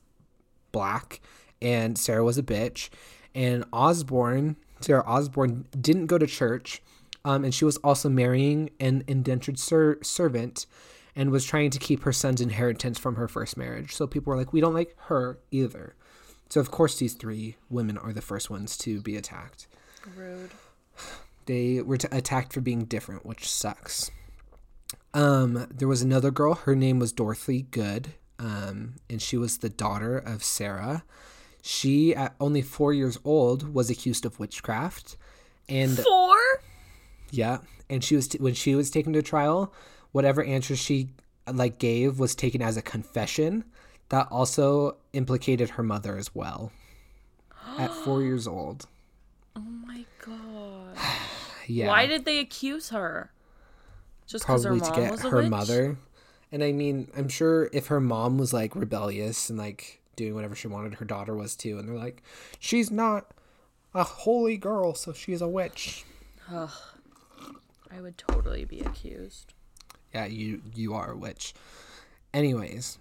black, 0.73 1.21
and 1.61 1.99
Sarah 1.99 2.25
was 2.25 2.39
a 2.39 2.43
bitch. 2.43 2.89
And 3.35 3.65
Osborne, 3.75 4.57
Sarah 4.81 5.05
Osborne, 5.07 5.67
didn't 5.79 6.07
go 6.07 6.17
to 6.17 6.27
church. 6.27 6.81
Um, 7.27 7.45
and 7.45 7.55
she 7.55 7.67
was 7.67 7.77
also 7.79 8.09
marrying 8.09 8.71
an 8.81 9.05
indentured 9.07 9.59
ser- 9.59 9.99
servant 10.03 10.65
and 11.17 11.31
was 11.31 11.45
trying 11.45 11.71
to 11.71 11.79
keep 11.79 12.03
her 12.03 12.13
son's 12.13 12.41
inheritance 12.41 12.99
from 12.99 13.17
her 13.17 13.29
first 13.29 13.57
marriage. 13.57 13.95
So 13.95 14.07
people 14.07 14.31
were 14.31 14.37
like, 14.37 14.53
we 14.53 14.61
don't 14.61 14.75
like 14.75 14.95
her 15.07 15.39
either. 15.51 15.95
So, 16.51 16.61
of 16.61 16.71
course, 16.71 16.99
these 16.99 17.15
three 17.15 17.57
women 17.71 17.97
are 17.99 18.13
the 18.13 18.21
first 18.21 18.51
ones 18.51 18.77
to 18.79 19.01
be 19.01 19.17
attacked. 19.17 19.67
Rude. 20.17 20.51
They 21.47 21.81
were 21.83 21.97
t- 21.99 22.09
attacked 22.11 22.53
for 22.53 22.61
being 22.61 22.85
different, 22.85 23.27
which 23.27 23.49
sucks. 23.51 24.11
Um, 25.13 25.67
there 25.73 25.89
was 25.89 26.03
another 26.03 26.31
girl. 26.31 26.55
Her 26.55 26.75
name 26.75 26.99
was 26.99 27.13
Dorothy 27.13 27.63
Good, 27.63 28.15
um, 28.39 28.95
and 29.09 29.21
she 29.21 29.37
was 29.37 29.59
the 29.59 29.69
daughter 29.69 30.17
of 30.19 30.43
Sarah. 30.45 31.05
She, 31.63 32.15
at 32.15 32.35
only 32.41 32.63
four 32.63 32.93
years 32.93 33.19
old, 33.25 33.73
was 33.75 33.91
accused 33.91 34.27
of 34.27 34.39
witchcraft, 34.39 35.17
and 35.69 35.99
Four? 35.99 36.37
yeah, 37.31 37.59
and 37.89 38.05
she 38.05 38.17
was 38.17 38.29
t- 38.29 38.39
when 38.39 38.55
she 38.55 38.75
was 38.75 38.91
taken 38.91 39.13
to 39.15 39.23
trial. 39.23 39.73
Whatever 40.15 40.45
answer 40.45 40.77
she 40.77 41.09
like 41.53 41.81
gave 41.81 42.21
was 42.21 42.37
taken 42.37 42.63
as 42.63 42.77
a 42.77 42.83
confession. 42.83 43.65
That 44.11 44.29
also 44.31 44.97
implicated 45.13 45.71
her 45.71 45.83
mother 45.83 46.17
as 46.17 46.33
well. 46.33 46.71
At 47.79 47.93
four 47.93 48.23
years 48.23 48.47
old, 48.47 48.87
Oh 49.57 49.61
my 49.61 50.05
god. 50.25 50.97
yeah. 51.67 51.89
Why 51.89 52.07
did 52.07 52.25
they 52.25 52.39
accuse 52.39 52.91
her? 52.91 53.33
Just 54.29 54.45
because 54.45 54.63
her 54.63 54.71
probably 54.71 54.89
mom 54.89 54.95
to 54.95 55.01
get 55.01 55.31
her 55.31 55.37
witch? 55.39 55.51
mother. 55.51 55.97
And 56.53 56.63
I 56.63 56.71
mean, 56.71 57.11
I'm 57.17 57.29
sure 57.29 57.69
if 57.73 57.89
her 57.89 58.01
mom 58.01 58.39
was 58.39 58.53
like 58.53 58.77
rebellious 58.77 59.51
and 59.51 59.59
like 59.59 60.01
doing 60.15 60.37
whatever 60.37 60.55
she 60.55 60.69
wanted, 60.69 60.95
her 60.95 61.05
daughter 61.05 61.35
was 61.35 61.57
too. 61.57 61.77
And 61.81 61.89
they're 61.89 61.97
like, 61.97 62.23
she's 62.61 62.93
not 62.93 63.33
a 63.93 64.05
holy 64.05 64.57
girl, 64.59 64.95
so 64.95 65.13
she's 65.13 65.43
a 65.43 65.49
witch. 65.49 66.05
Ugh. 66.53 66.71
I 67.91 68.01
would 68.01 68.17
totally 68.17 68.65
be 68.65 68.79
accused. 68.79 69.54
Yeah, 70.15 70.27
you 70.27 70.63
you 70.75 70.95
are 70.95 71.13
a 71.13 71.17
witch. 71.17 71.55
Anyways, 72.33 72.99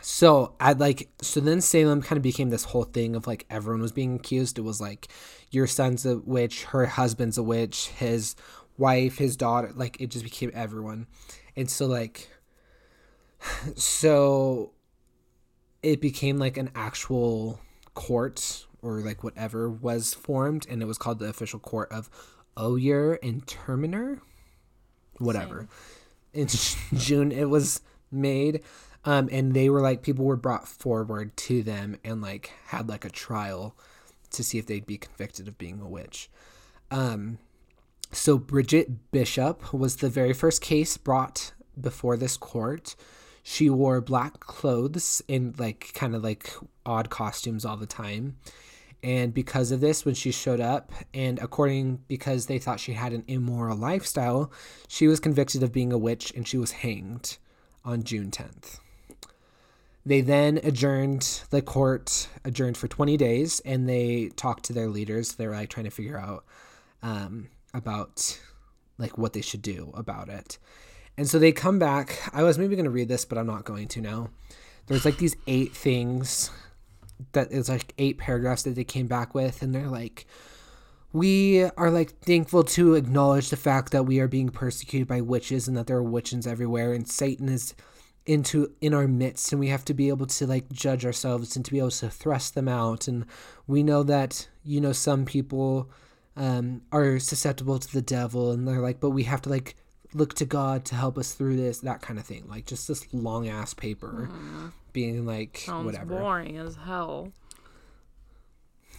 so 0.00 0.54
I 0.58 0.72
like 0.72 1.10
so 1.20 1.40
then 1.40 1.60
Salem 1.60 2.00
kind 2.00 2.16
of 2.16 2.22
became 2.22 2.48
this 2.48 2.64
whole 2.64 2.84
thing 2.84 3.14
of 3.14 3.26
like 3.26 3.44
everyone 3.50 3.82
was 3.82 3.92
being 3.92 4.16
accused. 4.16 4.58
It 4.58 4.62
was 4.62 4.80
like 4.80 5.08
your 5.50 5.66
son's 5.66 6.06
a 6.06 6.18
witch, 6.18 6.64
her 6.64 6.86
husband's 6.86 7.36
a 7.36 7.42
witch, 7.42 7.88
his 7.88 8.34
wife, 8.78 9.18
his 9.18 9.36
daughter, 9.36 9.70
like 9.74 10.00
it 10.00 10.10
just 10.10 10.24
became 10.24 10.50
everyone. 10.54 11.06
And 11.54 11.70
so 11.70 11.86
like 11.86 12.30
so 13.76 14.72
it 15.82 16.00
became 16.00 16.38
like 16.38 16.56
an 16.56 16.70
actual 16.74 17.60
court 17.92 18.66
or 18.80 19.00
like 19.00 19.22
whatever 19.22 19.68
was 19.68 20.14
formed 20.14 20.66
and 20.70 20.80
it 20.80 20.86
was 20.86 20.96
called 20.96 21.18
the 21.18 21.26
official 21.26 21.58
court 21.58 21.92
of 21.92 22.08
Oyer 22.58 23.18
and 23.22 23.46
Terminer. 23.46 24.22
Whatever 25.18 25.68
in 26.32 26.48
June 26.94 27.32
it 27.32 27.48
was 27.48 27.80
made 28.10 28.62
um 29.04 29.28
and 29.32 29.54
they 29.54 29.68
were 29.68 29.80
like 29.80 30.02
people 30.02 30.24
were 30.24 30.36
brought 30.36 30.68
forward 30.68 31.36
to 31.36 31.62
them 31.62 31.96
and 32.04 32.20
like 32.22 32.52
had 32.66 32.88
like 32.88 33.04
a 33.04 33.10
trial 33.10 33.76
to 34.30 34.42
see 34.42 34.58
if 34.58 34.66
they'd 34.66 34.86
be 34.86 34.98
convicted 34.98 35.46
of 35.46 35.58
being 35.58 35.80
a 35.80 35.88
witch. 35.88 36.30
Um 36.90 37.38
so 38.10 38.36
Bridget 38.36 39.10
Bishop 39.10 39.72
was 39.72 39.96
the 39.96 40.10
very 40.10 40.34
first 40.34 40.60
case 40.60 40.96
brought 40.98 41.52
before 41.80 42.16
this 42.16 42.36
court. 42.36 42.94
She 43.42 43.70
wore 43.70 44.00
black 44.00 44.40
clothes 44.40 45.22
and 45.28 45.58
like 45.58 45.92
kind 45.94 46.14
of 46.14 46.22
like 46.22 46.52
odd 46.84 47.10
costumes 47.10 47.64
all 47.64 47.76
the 47.76 47.86
time 47.86 48.36
and 49.02 49.34
because 49.34 49.72
of 49.72 49.80
this 49.80 50.04
when 50.04 50.14
she 50.14 50.30
showed 50.30 50.60
up 50.60 50.92
and 51.12 51.38
according 51.40 52.00
because 52.08 52.46
they 52.46 52.58
thought 52.58 52.80
she 52.80 52.92
had 52.92 53.12
an 53.12 53.24
immoral 53.26 53.76
lifestyle 53.76 54.52
she 54.88 55.08
was 55.08 55.20
convicted 55.20 55.62
of 55.62 55.72
being 55.72 55.92
a 55.92 55.98
witch 55.98 56.32
and 56.36 56.46
she 56.46 56.58
was 56.58 56.70
hanged 56.72 57.38
on 57.84 58.02
june 58.02 58.30
10th 58.30 58.78
they 60.04 60.20
then 60.20 60.58
adjourned 60.64 61.42
the 61.50 61.62
court 61.62 62.28
adjourned 62.44 62.76
for 62.76 62.88
20 62.88 63.16
days 63.16 63.60
and 63.60 63.88
they 63.88 64.30
talked 64.34 64.64
to 64.64 64.72
their 64.72 64.88
leaders. 64.88 65.34
They 65.34 65.46
were 65.46 65.54
like 65.54 65.70
trying 65.70 65.84
to 65.84 65.90
figure 65.90 66.18
out 66.18 66.44
um, 67.02 67.48
about 67.72 68.40
like 68.98 69.16
what 69.16 69.32
they 69.32 69.40
should 69.40 69.62
do 69.62 69.92
about 69.94 70.28
it. 70.28 70.58
And 71.16 71.28
so 71.28 71.38
they 71.38 71.52
come 71.52 71.78
back. 71.78 72.18
I 72.32 72.42
was 72.42 72.58
maybe 72.58 72.74
going 72.74 72.84
to 72.84 72.90
read 72.90 73.08
this 73.08 73.24
but 73.24 73.38
i'm 73.38 73.46
not 73.46 73.64
going 73.64 73.88
to 73.88 74.00
now. 74.00 74.30
There's 74.86 75.04
like 75.04 75.18
these 75.18 75.36
eight 75.46 75.74
things 75.74 76.50
that 77.32 77.50
is 77.52 77.68
like 77.68 77.94
eight 77.98 78.18
paragraphs 78.18 78.62
that 78.62 78.74
they 78.74 78.84
came 78.84 79.06
back 79.06 79.34
with 79.34 79.62
and 79.62 79.74
they're 79.74 79.88
like 79.88 80.26
we 81.12 81.62
are 81.76 81.90
like 81.90 82.18
thankful 82.20 82.64
to 82.64 82.94
acknowledge 82.94 83.50
the 83.50 83.56
fact 83.56 83.92
that 83.92 84.04
we 84.04 84.18
are 84.18 84.28
being 84.28 84.48
persecuted 84.48 85.06
by 85.06 85.20
witches 85.20 85.68
and 85.68 85.76
that 85.76 85.86
there 85.86 85.96
are 85.96 86.02
witches 86.02 86.46
everywhere 86.46 86.92
and 86.92 87.08
satan 87.08 87.48
is 87.48 87.74
into 88.24 88.72
in 88.80 88.94
our 88.94 89.08
midst 89.08 89.52
and 89.52 89.60
we 89.60 89.68
have 89.68 89.84
to 89.84 89.94
be 89.94 90.08
able 90.08 90.26
to 90.26 90.46
like 90.46 90.70
judge 90.70 91.04
ourselves 91.04 91.56
and 91.56 91.64
to 91.64 91.70
be 91.70 91.78
able 91.78 91.90
to 91.90 92.08
thrust 92.08 92.54
them 92.54 92.68
out 92.68 93.08
and 93.08 93.26
we 93.66 93.82
know 93.82 94.02
that 94.02 94.48
you 94.64 94.80
know 94.80 94.92
some 94.92 95.24
people 95.24 95.90
um, 96.34 96.80
are 96.92 97.18
susceptible 97.18 97.78
to 97.78 97.92
the 97.92 98.00
devil 98.00 98.52
and 98.52 98.66
they're 98.66 98.80
like 98.80 99.00
but 99.00 99.10
we 99.10 99.24
have 99.24 99.42
to 99.42 99.48
like 99.48 99.74
look 100.14 100.34
to 100.34 100.44
God 100.44 100.84
to 100.86 100.94
help 100.94 101.18
us 101.18 101.32
through 101.32 101.56
this, 101.56 101.80
that 101.80 102.02
kind 102.02 102.18
of 102.18 102.26
thing. 102.26 102.44
Like 102.48 102.66
just 102.66 102.88
this 102.88 103.12
long 103.12 103.48
ass 103.48 103.74
paper 103.74 104.30
being 104.92 105.26
like 105.26 105.58
Sounds 105.58 105.84
whatever. 105.86 106.16
boring 106.18 106.56
as 106.58 106.76
hell. 106.76 107.32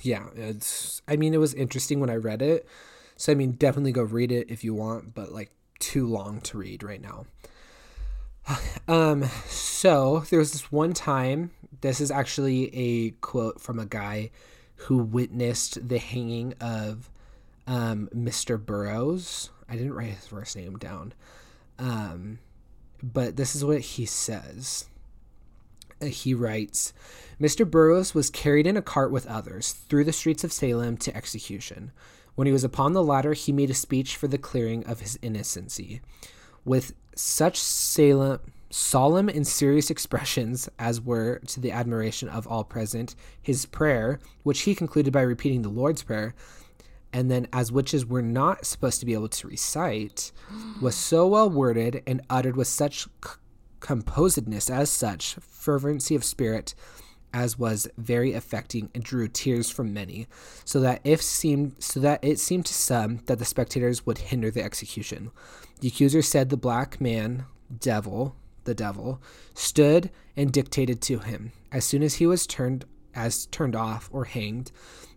Yeah, 0.01 0.27
it's 0.35 1.01
I 1.07 1.15
mean 1.15 1.33
it 1.33 1.39
was 1.39 1.53
interesting 1.53 1.99
when 1.99 2.09
I 2.09 2.15
read 2.15 2.41
it. 2.41 2.67
So 3.15 3.31
I 3.31 3.35
mean 3.35 3.53
definitely 3.53 3.93
go 3.93 4.03
read 4.03 4.31
it 4.31 4.49
if 4.49 4.63
you 4.63 4.73
want, 4.73 5.13
but 5.15 5.31
like 5.31 5.51
too 5.79 6.05
long 6.05 6.41
to 6.41 6.57
read 6.57 6.83
right 6.83 7.01
now. 7.01 7.25
Um 8.85 9.23
so 9.47 10.25
there 10.29 10.39
was 10.39 10.51
this 10.51 10.69
one 10.69 10.91
time 10.93 11.51
this 11.79 12.01
is 12.01 12.11
actually 12.11 12.69
a 12.75 13.11
quote 13.21 13.61
from 13.61 13.79
a 13.79 13.85
guy 13.85 14.29
who 14.75 14.97
witnessed 14.97 15.87
the 15.87 15.99
hanging 15.99 16.53
of 16.59 17.09
um 17.65 18.09
Mr. 18.13 18.63
Burroughs. 18.63 19.51
I 19.69 19.77
didn't 19.77 19.93
write 19.93 20.09
his 20.09 20.27
first 20.27 20.57
name 20.57 20.77
down. 20.77 21.13
Um 21.79 22.39
but 23.01 23.37
this 23.37 23.55
is 23.55 23.63
what 23.63 23.79
he 23.79 24.05
says 24.05 24.85
he 26.07 26.33
writes 26.33 26.93
Mr. 27.39 27.69
Burroughs 27.69 28.13
was 28.13 28.29
carried 28.29 28.67
in 28.67 28.77
a 28.77 28.81
cart 28.81 29.11
with 29.11 29.27
others 29.27 29.71
through 29.71 30.03
the 30.03 30.13
streets 30.13 30.43
of 30.43 30.53
Salem 30.53 30.97
to 30.97 31.15
execution. 31.15 31.91
When 32.35 32.47
he 32.47 32.53
was 32.53 32.63
upon 32.63 32.93
the 32.93 33.03
ladder, 33.03 33.33
he 33.33 33.51
made 33.51 33.69
a 33.69 33.75
speech 33.75 34.15
for 34.15 34.27
the 34.27 34.37
clearing 34.37 34.85
of 34.85 35.01
his 35.01 35.19
innocency. 35.21 36.01
With 36.65 36.93
such 37.15 37.59
Salem, 37.59 38.39
solemn 38.69 39.29
and 39.29 39.45
serious 39.45 39.91
expressions 39.91 40.67
as 40.79 40.99
were 40.99 41.39
to 41.47 41.59
the 41.59 41.71
admiration 41.71 42.27
of 42.27 42.47
all 42.47 42.63
present, 42.63 43.15
his 43.39 43.65
prayer, 43.67 44.19
which 44.41 44.61
he 44.61 44.73
concluded 44.73 45.13
by 45.13 45.21
repeating 45.21 45.61
the 45.61 45.69
Lord's 45.69 46.01
Prayer, 46.01 46.33
and 47.11 47.29
then 47.29 47.47
as 47.53 47.71
witches 47.71 48.05
were 48.05 48.23
not 48.23 48.65
supposed 48.65 48.99
to 48.99 49.05
be 49.05 49.13
able 49.13 49.29
to 49.29 49.47
recite, 49.47 50.31
was 50.81 50.95
so 50.95 51.27
well 51.27 51.49
worded 51.49 52.01
and 52.07 52.21
uttered 52.29 52.55
with 52.55 52.67
such 52.67 53.03
c- 53.03 53.31
composedness 53.83 54.69
as 54.69 54.89
such 54.89 55.35
fervency 55.35 56.15
of 56.15 56.23
spirit 56.23 56.73
as 57.33 57.59
was 57.59 57.85
very 57.97 58.31
affecting 58.31 58.89
and 58.95 59.03
drew 59.03 59.27
tears 59.27 59.69
from 59.69 59.93
many 59.93 60.25
so 60.63 60.79
that 60.79 61.01
if 61.03 61.21
seemed 61.21 61.75
so 61.79 61.99
that 61.99 62.23
it 62.23 62.39
seemed 62.39 62.65
to 62.65 62.73
some 62.73 63.19
that 63.25 63.39
the 63.39 63.45
spectators 63.45 64.05
would 64.05 64.17
hinder 64.19 64.49
the 64.49 64.63
execution. 64.63 65.31
The 65.81 65.89
accuser 65.89 66.21
said 66.21 66.49
the 66.49 66.55
black 66.55 67.01
man 67.01 67.45
devil 67.77 68.37
the 68.63 68.73
devil 68.73 69.21
stood 69.53 70.09
and 70.37 70.53
dictated 70.53 71.01
to 71.01 71.19
him. 71.19 71.51
As 71.69 71.83
soon 71.83 72.03
as 72.03 72.15
he 72.15 72.25
was 72.25 72.47
turned 72.47 72.85
as 73.13 73.47
turned 73.47 73.75
off 73.75 74.09
or 74.13 74.25
hanged 74.25 74.71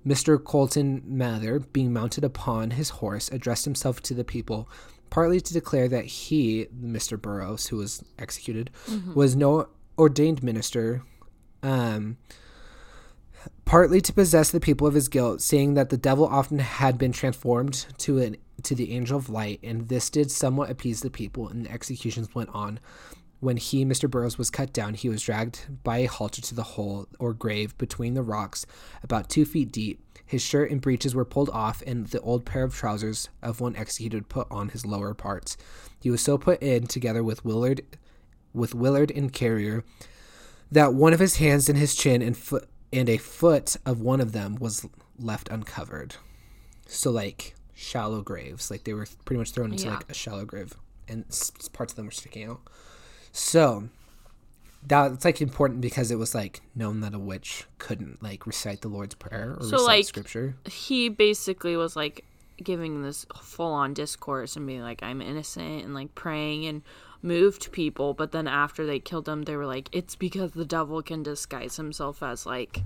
mr 0.05 0.43
Cotton 0.43 1.03
Mather 1.07 1.61
being 1.61 1.93
mounted 1.93 2.25
upon 2.25 2.73
his 2.73 2.91
horse 2.91 3.29
addressed 3.31 3.64
himself 3.64 4.03
to 4.03 4.12
the 4.12 4.25
people 4.25 4.69
partly 5.11 5.41
to 5.41 5.53
declare 5.53 5.89
that 5.89 6.05
he, 6.05 6.67
Mr. 6.79 7.21
Burroughs, 7.21 7.69
who 7.69 7.77
was 7.77 8.05
executed, 8.19 8.71
was 9.15 9.37
no 9.37 9.69
ordained 9.99 10.43
minister, 10.43 11.03
um, 11.63 12.17
partly 13.65 14.01
to 14.01 14.13
possess 14.13 14.51
the 14.51 14.61
people 14.61 14.87
of 14.87 14.95
his 14.95 15.09
guilt, 15.09 15.41
seeing 15.41 15.75
that 15.75 15.91
the 15.91 15.97
devil 15.97 16.27
often 16.27 16.59
had 16.59 16.99
been 16.99 17.13
transformed 17.13 17.87
to 17.99 18.19
an 18.19 18.37
to 18.63 18.75
the 18.75 18.93
angel 18.93 19.19
of 19.19 19.29
light, 19.29 19.61
and 19.63 19.89
this 19.89 20.09
did 20.09 20.31
somewhat 20.31 20.71
appease 20.71 21.01
the 21.01 21.11
people, 21.11 21.49
and 21.49 21.67
the 21.67 21.71
executions 21.71 22.35
went 22.35 22.49
on. 22.55 22.81
When 23.41 23.59
he, 23.59 23.84
Mr. 23.84 24.11
Burroughs, 24.11 24.39
was 24.39 24.51
cut 24.51 24.72
down, 24.72 24.95
he 24.95 25.09
was 25.09 25.22
dragged 25.22 25.66
by 25.84 25.99
a 25.99 26.07
halter 26.07 26.41
to 26.41 26.55
the 26.55 26.62
hole 26.62 27.07
or 27.18 27.34
grave 27.34 27.76
between 27.78 28.14
the 28.14 28.22
rocks, 28.22 28.64
about 29.03 29.28
two 29.28 29.45
feet 29.45 29.70
deep. 29.70 30.03
His 30.24 30.43
shirt 30.43 30.70
and 30.70 30.80
breeches 30.80 31.14
were 31.14 31.24
pulled 31.24 31.51
off, 31.51 31.82
and 31.87 32.07
the 32.09 32.20
old 32.22 32.45
pair 32.47 32.64
of 32.64 32.74
trousers 32.74 33.28
of 33.43 33.61
one 33.61 33.76
executed 33.76 34.28
put 34.28 34.49
on 34.51 34.70
his 34.70 34.84
lower 34.87 35.14
parts. 35.14 35.57
He 36.01 36.11
was 36.11 36.22
so 36.22 36.39
put 36.39 36.62
in, 36.62 36.87
together 36.87 37.22
with 37.22 37.45
Willard, 37.45 37.82
with 38.55 38.74
Willard 38.74 39.12
and 39.14 39.32
Carrier, 39.32 39.84
that 40.72 40.95
one 40.95 41.12
of 41.12 41.20
his 41.20 41.37
hands 41.37 41.68
and 41.68 41.78
his 41.78 41.95
chin 41.95 42.22
and 42.22 42.37
foot 42.37 42.68
and 42.93 43.09
a 43.09 43.18
foot 43.18 43.76
of 43.84 44.01
one 44.01 44.20
of 44.20 44.32
them 44.32 44.57
was 44.57 44.87
left 45.18 45.49
uncovered. 45.51 46.16
So 46.87 47.11
like 47.11 47.55
shallow 47.74 48.22
graves, 48.22 48.70
like 48.70 48.84
they 48.84 48.95
were 48.95 49.07
pretty 49.26 49.39
much 49.39 49.51
thrown 49.53 49.72
into 49.72 49.84
Yeah. 49.84 49.95
like 49.97 50.11
a 50.11 50.14
shallow 50.14 50.45
grave, 50.45 50.72
and 51.07 51.24
s- 51.28 51.53
parts 51.72 51.93
of 51.93 51.97
them 51.97 52.07
were 52.07 52.12
sticking 52.12 52.49
out. 52.49 52.61
So 53.37 53.89
that's 54.87 55.24
like 55.26 55.43
important 55.43 55.82
because 55.82 56.11
it 56.11 56.16
was 56.18 56.34
like 56.34 56.62
known 56.74 57.01
that 57.01 57.12
a 57.14 57.18
witch 57.18 57.66
couldn't 57.76 58.22
like 58.22 58.47
recite 58.47 58.80
the 58.80 58.89
Lord's 58.89 59.14
Prayer 59.14 59.57
or 59.59 59.62
So, 59.62 59.72
recite 59.72 59.87
like, 59.87 60.05
scripture. 60.07 60.57
He 60.64 61.11
basically 61.11 61.76
was 61.76 61.97
like 61.97 62.24
giving 62.62 63.03
this 63.03 63.26
full 63.43 63.72
on 63.72 63.93
discourse 63.93 64.57
and 64.57 64.66
being 64.66 64.80
like, 64.80 65.03
I'm 65.03 65.20
innocent 65.20 65.84
and 65.84 65.93
like 65.93 66.14
praying 66.14 66.64
and 66.64 66.80
moved 67.20 67.72
people. 67.72 68.14
But 68.14 68.32
then 68.32 68.49
after 68.49 68.87
they 68.87 69.01
killed 69.01 69.28
him, 69.28 69.43
they 69.43 69.57
were 69.57 69.66
like, 69.66 69.91
it's 69.93 70.16
because 70.16 70.53
the 70.53 70.64
devil 70.64 71.03
can 71.03 71.22
disguise 71.22 71.76
himself 71.76 72.22
as 72.22 72.47
like 72.47 72.80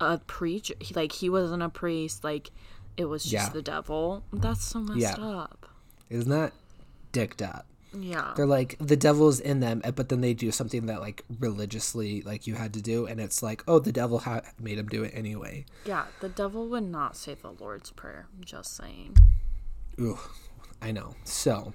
a 0.00 0.18
preacher. 0.18 0.74
Like 0.96 1.12
he 1.12 1.30
wasn't 1.30 1.62
a 1.62 1.68
priest. 1.68 2.24
Like 2.24 2.50
it 2.96 3.04
was 3.04 3.22
just 3.22 3.32
Yeah. 3.32 3.48
the 3.50 3.62
devil. 3.62 4.24
That's 4.32 4.64
so 4.64 4.80
messed 4.80 4.98
Yeah. 5.00 5.14
up. 5.24 5.68
Isn't 6.08 6.30
that 6.30 6.54
dicked 7.12 7.40
up? 7.40 7.66
Yeah. 7.98 8.32
They're 8.36 8.46
like 8.46 8.76
the 8.78 8.96
devil's 8.96 9.40
in 9.40 9.60
them, 9.60 9.80
eh, 9.84 9.90
but 9.90 10.08
then 10.08 10.20
they 10.20 10.34
do 10.34 10.50
something 10.52 10.86
that 10.86 11.00
like 11.00 11.24
religiously 11.40 12.22
like 12.22 12.46
you 12.46 12.54
had 12.54 12.72
to 12.74 12.82
do, 12.82 13.06
and 13.06 13.20
it's 13.20 13.42
like, 13.42 13.62
oh, 13.66 13.78
the 13.78 13.92
devil 13.92 14.20
ha- 14.20 14.42
made 14.60 14.78
him 14.78 14.86
do 14.86 15.02
it 15.02 15.12
anyway. 15.14 15.64
Yeah. 15.84 16.04
The 16.20 16.28
devil 16.28 16.68
would 16.68 16.84
not 16.84 17.16
say 17.16 17.34
the 17.34 17.50
Lord's 17.50 17.90
Prayer. 17.90 18.26
I'm 18.36 18.44
just 18.44 18.76
saying. 18.76 19.16
Ooh, 20.00 20.18
I 20.80 20.92
know. 20.92 21.14
So, 21.24 21.74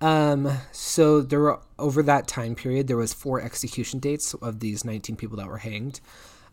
um, 0.00 0.50
so 0.70 1.20
there 1.22 1.40
were 1.40 1.60
over 1.78 2.02
that 2.02 2.28
time 2.28 2.54
period 2.54 2.86
there 2.86 2.96
was 2.96 3.12
four 3.12 3.40
execution 3.40 3.98
dates 3.98 4.34
of 4.34 4.60
these 4.60 4.84
nineteen 4.84 5.16
people 5.16 5.36
that 5.38 5.46
were 5.48 5.58
hanged. 5.58 6.00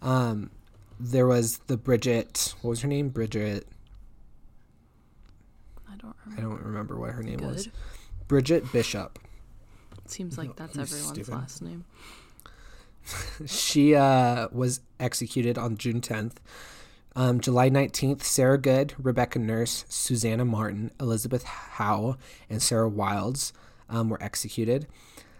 Um, 0.01 0.51
there 0.99 1.27
was 1.27 1.57
the 1.67 1.77
Bridget. 1.77 2.55
What 2.61 2.69
was 2.69 2.81
her 2.81 2.87
name? 2.87 3.09
Bridget. 3.09 3.67
I 5.91 5.95
don't 5.97 6.15
Remember. 6.25 6.39
I 6.39 6.41
don't 6.41 6.65
remember 6.65 6.99
what 6.99 7.11
her 7.11 7.23
name 7.23 7.39
was. 7.41 7.69
Bridget 8.27 8.71
Bishop. 8.71 9.19
Seems 10.05 10.37
like 10.37 10.55
that's 10.55 10.77
everyone's 10.77 11.07
stupid. 11.07 11.33
last 11.33 11.61
name. 11.61 11.85
She 13.45 13.93
uh, 13.93 14.47
was 14.51 14.81
executed 14.99 15.59
on 15.59 15.77
June 15.77 16.01
10th. 16.01 16.37
Um, 17.15 17.39
July 17.39 17.69
19th, 17.69 18.23
Sarah 18.23 18.57
Good, 18.57 18.95
Rebecca 18.97 19.37
Nurse, 19.37 19.85
Susanna 19.87 20.43
Martin, 20.43 20.91
Elizabeth 20.99 21.43
Howe, 21.43 22.17
and 22.49 22.61
Sarah 22.61 22.89
Wildes 22.89 23.53
um, 23.89 24.09
were 24.09 24.21
executed. 24.21 24.87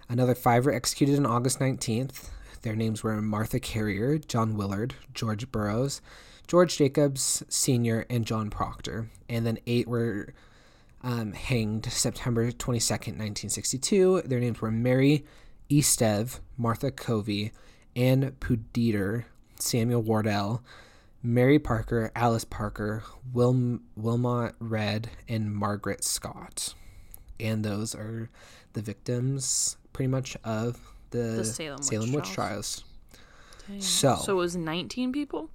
Another 0.08 0.36
five 0.36 0.66
were 0.66 0.74
executed 0.74 1.18
on 1.18 1.26
August 1.26 1.60
19th. 1.60 2.30
Their 2.62 2.76
names 2.76 3.04
were 3.04 3.22
Martha 3.22 3.60
Carrier, 3.60 4.18
John 4.20 4.56
Willard, 4.56 4.96
George 5.14 5.52
Burroughs, 5.52 6.02
George 6.48 6.78
Jacobs 6.78 7.44
Sr., 7.50 8.06
and 8.10 8.26
John 8.26 8.50
Proctor. 8.50 9.10
And 9.28 9.46
then 9.46 9.60
eight 9.68 9.88
were 9.88 10.34
um, 11.06 11.32
hanged 11.34 11.86
September 11.86 12.52
22nd, 12.52 13.16
1962. 13.18 14.24
Their 14.26 14.40
names 14.42 14.60
were 14.60 14.72
Mary 14.72 15.24
Estev, 15.70 16.40
Martha 16.58 16.92
Covey, 16.92 17.52
Ann 17.96 18.36
Pudeator, 18.42 19.24
Samuel 19.60 20.02
Wardwell, 20.02 20.64
Mary 21.24 21.60
Parker, 21.60 22.12
Alice 22.16 22.44
Parker, 22.44 23.04
Wilm, 23.34 23.82
Wilmot 23.96 24.56
Redd, 24.60 25.10
and 25.30 25.54
Margaret 25.56 26.04
Scott. 26.04 26.74
And 27.40 27.64
those 27.64 27.96
are 27.96 28.30
the 28.74 28.82
victims, 28.82 29.78
pretty 29.94 30.08
much, 30.10 30.36
of 30.44 30.80
the, 31.12 31.18
The 31.18 31.46
Salem 31.46 31.80
witch 32.14 32.16
witch 32.16 32.32
trials. 32.32 32.84
Dang. 33.68 33.82
So- 33.82 34.18
so 34.24 34.34
it 34.34 34.36
was 34.38 34.56
19 34.56 35.12
people 35.12 35.50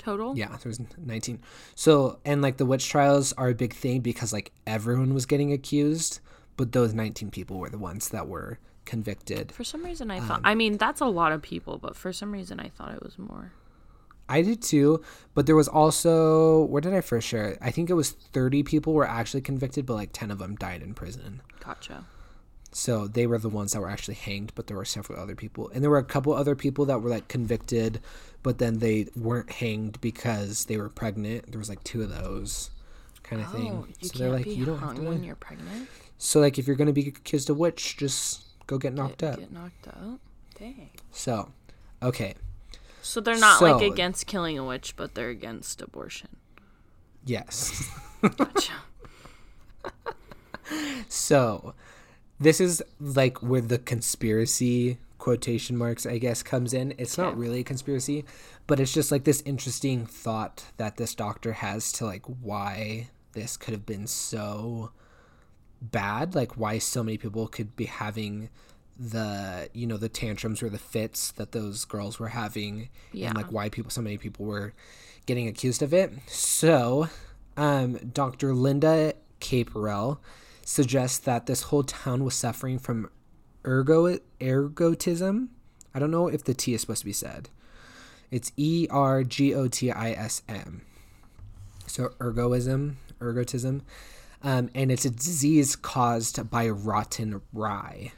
total. 0.00 0.36
Yeah, 0.36 0.48
there 0.48 0.58
was 0.68 0.80
19. 0.98 1.38
So, 1.76 2.18
and 2.24 2.42
like 2.42 2.56
the 2.56 2.66
witch 2.66 2.88
trials 2.88 3.32
are 3.34 3.48
a 3.50 3.54
big 3.54 3.72
thing 3.74 4.00
because 4.00 4.32
like 4.32 4.50
everyone 4.66 5.14
was 5.14 5.26
getting 5.26 5.52
accused, 5.52 6.18
but 6.56 6.72
those 6.72 6.92
19 6.94 7.30
people 7.30 7.58
were 7.58 7.70
the 7.70 7.78
ones 7.78 8.08
that 8.08 8.26
were 8.26 8.58
convicted. 8.84 9.52
For 9.52 9.62
some 9.64 9.84
reason, 9.84 10.10
I 10.10 10.18
Um, 10.18 10.26
thought. 10.26 10.40
I 10.42 10.54
mean, 10.54 10.76
that's 10.78 11.00
a 11.00 11.06
lot 11.06 11.30
of 11.32 11.42
people, 11.42 11.78
but 11.78 11.94
for 11.94 12.12
some 12.12 12.32
reason, 12.32 12.58
I 12.58 12.68
thought 12.68 12.92
it 12.94 13.02
was 13.02 13.18
more. 13.18 13.52
I 14.28 14.42
did 14.42 14.62
too, 14.62 15.02
but 15.34 15.46
there 15.46 15.56
was 15.56 15.66
also 15.68 16.64
where 16.66 16.80
did 16.80 16.94
I 16.94 17.00
first 17.00 17.26
share 17.26 17.48
it? 17.48 17.58
I 17.60 17.70
think 17.72 17.90
it 17.90 17.94
was 17.94 18.10
30 18.12 18.62
people 18.62 18.92
were 18.94 19.06
actually 19.06 19.40
convicted, 19.40 19.86
but 19.86 19.94
like 19.94 20.10
10 20.12 20.30
of 20.30 20.38
them 20.38 20.54
died 20.56 20.82
in 20.82 20.94
prison. 20.94 21.42
Gotcha. 21.64 22.04
So 22.72 23.08
they 23.08 23.26
were 23.26 23.38
the 23.38 23.48
ones 23.48 23.72
that 23.72 23.80
were 23.80 23.90
actually 23.90 24.14
hanged, 24.14 24.52
but 24.54 24.66
there 24.68 24.76
were 24.76 24.84
several 24.84 25.18
other 25.20 25.34
people. 25.34 25.68
And 25.74 25.82
there 25.82 25.90
were 25.90 25.98
a 25.98 26.04
couple 26.04 26.32
other 26.32 26.54
people 26.54 26.84
that 26.86 27.00
were 27.02 27.10
like 27.10 27.26
convicted, 27.28 28.00
but 28.44 28.58
then 28.58 28.78
they 28.78 29.08
weren't 29.16 29.50
hanged 29.50 30.00
because 30.00 30.66
they 30.66 30.76
were 30.76 30.88
pregnant. 30.88 31.50
There 31.50 31.58
was 31.58 31.68
like 31.68 31.82
two 31.82 32.02
of 32.02 32.10
those 32.10 32.70
kind 33.24 33.42
of 33.42 33.48
Oh, 33.48 33.56
thing. 33.56 33.94
so 34.02 34.18
they're 34.18 34.30
like, 34.30 34.46
you 34.46 34.64
don't 34.64 34.78
have 34.78 34.94
to. 34.96 35.02
when 35.02 35.24
you're 35.24 35.34
pregnant. 35.34 35.88
So 36.18 36.38
like 36.38 36.58
if 36.58 36.66
you're 36.66 36.76
gonna 36.76 36.92
be 36.92 37.08
accused 37.08 37.50
of 37.50 37.56
witch, 37.58 37.96
just 37.96 38.42
go 38.68 38.78
get 38.78 38.94
knocked 38.94 39.18
Get, 39.18 39.32
up. 39.34 39.38
get 39.40 39.52
knocked 39.52 39.88
out. 39.88 40.20
Dang. 40.58 40.90
So, 41.10 41.50
okay, 42.02 42.34
So 43.02 43.20
they're 43.20 43.38
not 43.38 43.60
like 43.62 43.82
against 43.82 44.26
killing 44.28 44.58
a 44.58 44.64
witch, 44.64 44.94
but 44.96 45.14
they're 45.16 45.30
against 45.30 45.80
abortion. 45.82 46.28
yes. 47.24 47.88
Gotcha. 48.22 48.72
so 51.08 51.74
this 52.40 52.60
is 52.60 52.82
like 52.98 53.42
where 53.42 53.60
the 53.60 53.78
conspiracy 53.78 54.98
quotation 55.18 55.76
marks 55.76 56.06
i 56.06 56.16
guess 56.16 56.42
comes 56.42 56.72
in. 56.72 56.94
It's 56.96 57.18
not 57.18 57.36
really 57.36 57.60
a 57.60 57.64
conspiracy 57.64 58.24
but 58.66 58.80
it's 58.80 58.92
just 58.92 59.12
like 59.12 59.24
this 59.24 59.42
interesting 59.44 60.06
thought 60.06 60.64
that 60.78 60.96
this 60.96 61.14
doctor 61.14 61.52
has 61.52 61.92
to 61.92 62.06
like 62.06 62.24
why 62.24 63.08
this 63.32 63.56
could 63.56 63.72
have 63.74 63.84
been 63.86 64.06
so 64.06 64.90
bad. 65.82 66.34
Like 66.34 66.56
why 66.56 66.78
so 66.78 67.02
many 67.02 67.18
people 67.18 67.46
could 67.48 67.74
be 67.76 67.86
having 67.86 68.48
the 68.98 69.68
you 69.72 69.86
know 69.86 69.96
the 69.96 70.08
tantrums 70.08 70.62
or 70.62 70.68
the 70.68 70.78
fits 70.78 71.32
that 71.32 71.52
those 71.52 71.84
girls 71.84 72.18
were 72.18 72.28
having 72.28 72.88
Yeah. 73.12 73.28
and 73.28 73.36
like 73.36 73.50
why 73.50 73.68
people 73.70 73.90
so 73.90 74.02
many 74.02 74.18
people 74.18 74.46
were 74.46 74.72
getting 75.26 75.48
accused 75.48 75.82
of 75.82 75.92
it. 75.94 76.12
So 76.28 77.08
um 77.56 77.94
dr 78.12 78.52
linda 78.54 79.14
Caporael 79.40 80.18
suggests 80.70 81.18
that 81.18 81.46
this 81.46 81.64
whole 81.64 81.82
town 81.82 82.24
was 82.24 82.34
suffering 82.34 82.78
from 82.78 83.10
ergo 83.66 84.18
ergotism 84.40 85.48
i 85.94 85.98
don't 85.98 86.10
know 86.10 86.28
if 86.28 86.44
the 86.44 86.54
t 86.54 86.74
is 86.74 86.80
supposed 86.80 87.00
to 87.00 87.06
be 87.06 87.12
said 87.12 87.50
it's 88.30 88.52
E 88.56 88.86
R 88.90 89.24
G 89.24 89.54
O 89.54 89.66
T 89.66 89.90
I 89.90 90.12
S 90.12 90.42
M. 90.48 90.82
So 91.86 92.10
ergoism, 92.20 92.94
ergotism, 93.18 93.82
um, 94.42 94.70
and 94.74 94.92
it's 94.92 95.04
a 95.04 95.10
disease 95.10 95.74
caused 95.74 96.48
by 96.48 96.68
rotten 96.68 97.42
rye. 97.52 98.12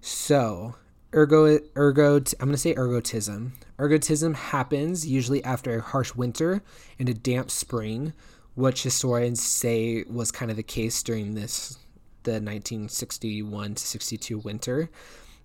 So 0.00 0.76
ergo 1.14 1.58
ergo 1.76 2.16
I'm 2.16 2.48
going 2.48 2.52
to 2.52 2.56
say 2.56 2.74
ergotism. 2.74 3.52
Ergotism 3.78 4.34
happens 4.34 5.06
usually 5.06 5.44
after 5.44 5.76
a 5.76 5.82
harsh 5.82 6.14
winter 6.14 6.62
and 6.98 7.08
a 7.08 7.14
damp 7.14 7.50
spring, 7.50 8.14
which 8.58 8.82
historians 8.82 9.40
say 9.40 10.02
was 10.10 10.32
kind 10.32 10.50
of 10.50 10.56
the 10.56 10.62
case 10.64 11.00
during 11.04 11.34
this 11.34 11.78
the 12.24 12.32
1961 12.32 13.76
to 13.76 13.86
62 13.86 14.38
winter. 14.38 14.90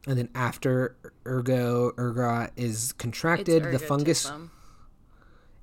And 0.07 0.17
then 0.17 0.29
after 0.33 0.97
ergo 1.25 1.93
ergot 1.99 2.49
is 2.57 2.91
contracted, 2.93 3.71
the 3.71 3.77
fungus 3.77 4.31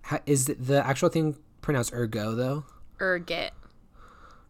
ha- 0.03 0.21
is 0.27 0.45
the 0.47 0.87
actual 0.87 1.09
thing 1.09 1.37
pronounced 1.61 1.93
ergo 1.93 2.37
though? 2.37 2.65
Ergot. 3.01 3.53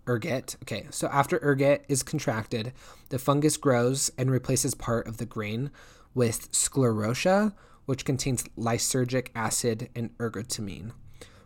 ergot. 0.07 0.57
Okay, 0.63 0.87
so 0.91 1.09
after 1.09 1.39
ergot 1.43 1.87
is 1.89 2.03
contracted, 2.03 2.75
the 3.09 3.19
fungus 3.19 3.57
grows 3.57 4.11
and 4.19 4.31
replaces 4.31 4.75
part 4.75 5.09
of 5.09 5.17
the 5.17 5.27
grain 5.27 5.71
with 6.15 6.53
sclerotia, 6.53 7.55
which 7.87 8.05
contains 8.05 8.45
lysergic 8.59 9.29
acid 9.35 9.89
and 9.97 10.17
ergotamine, 10.19 10.93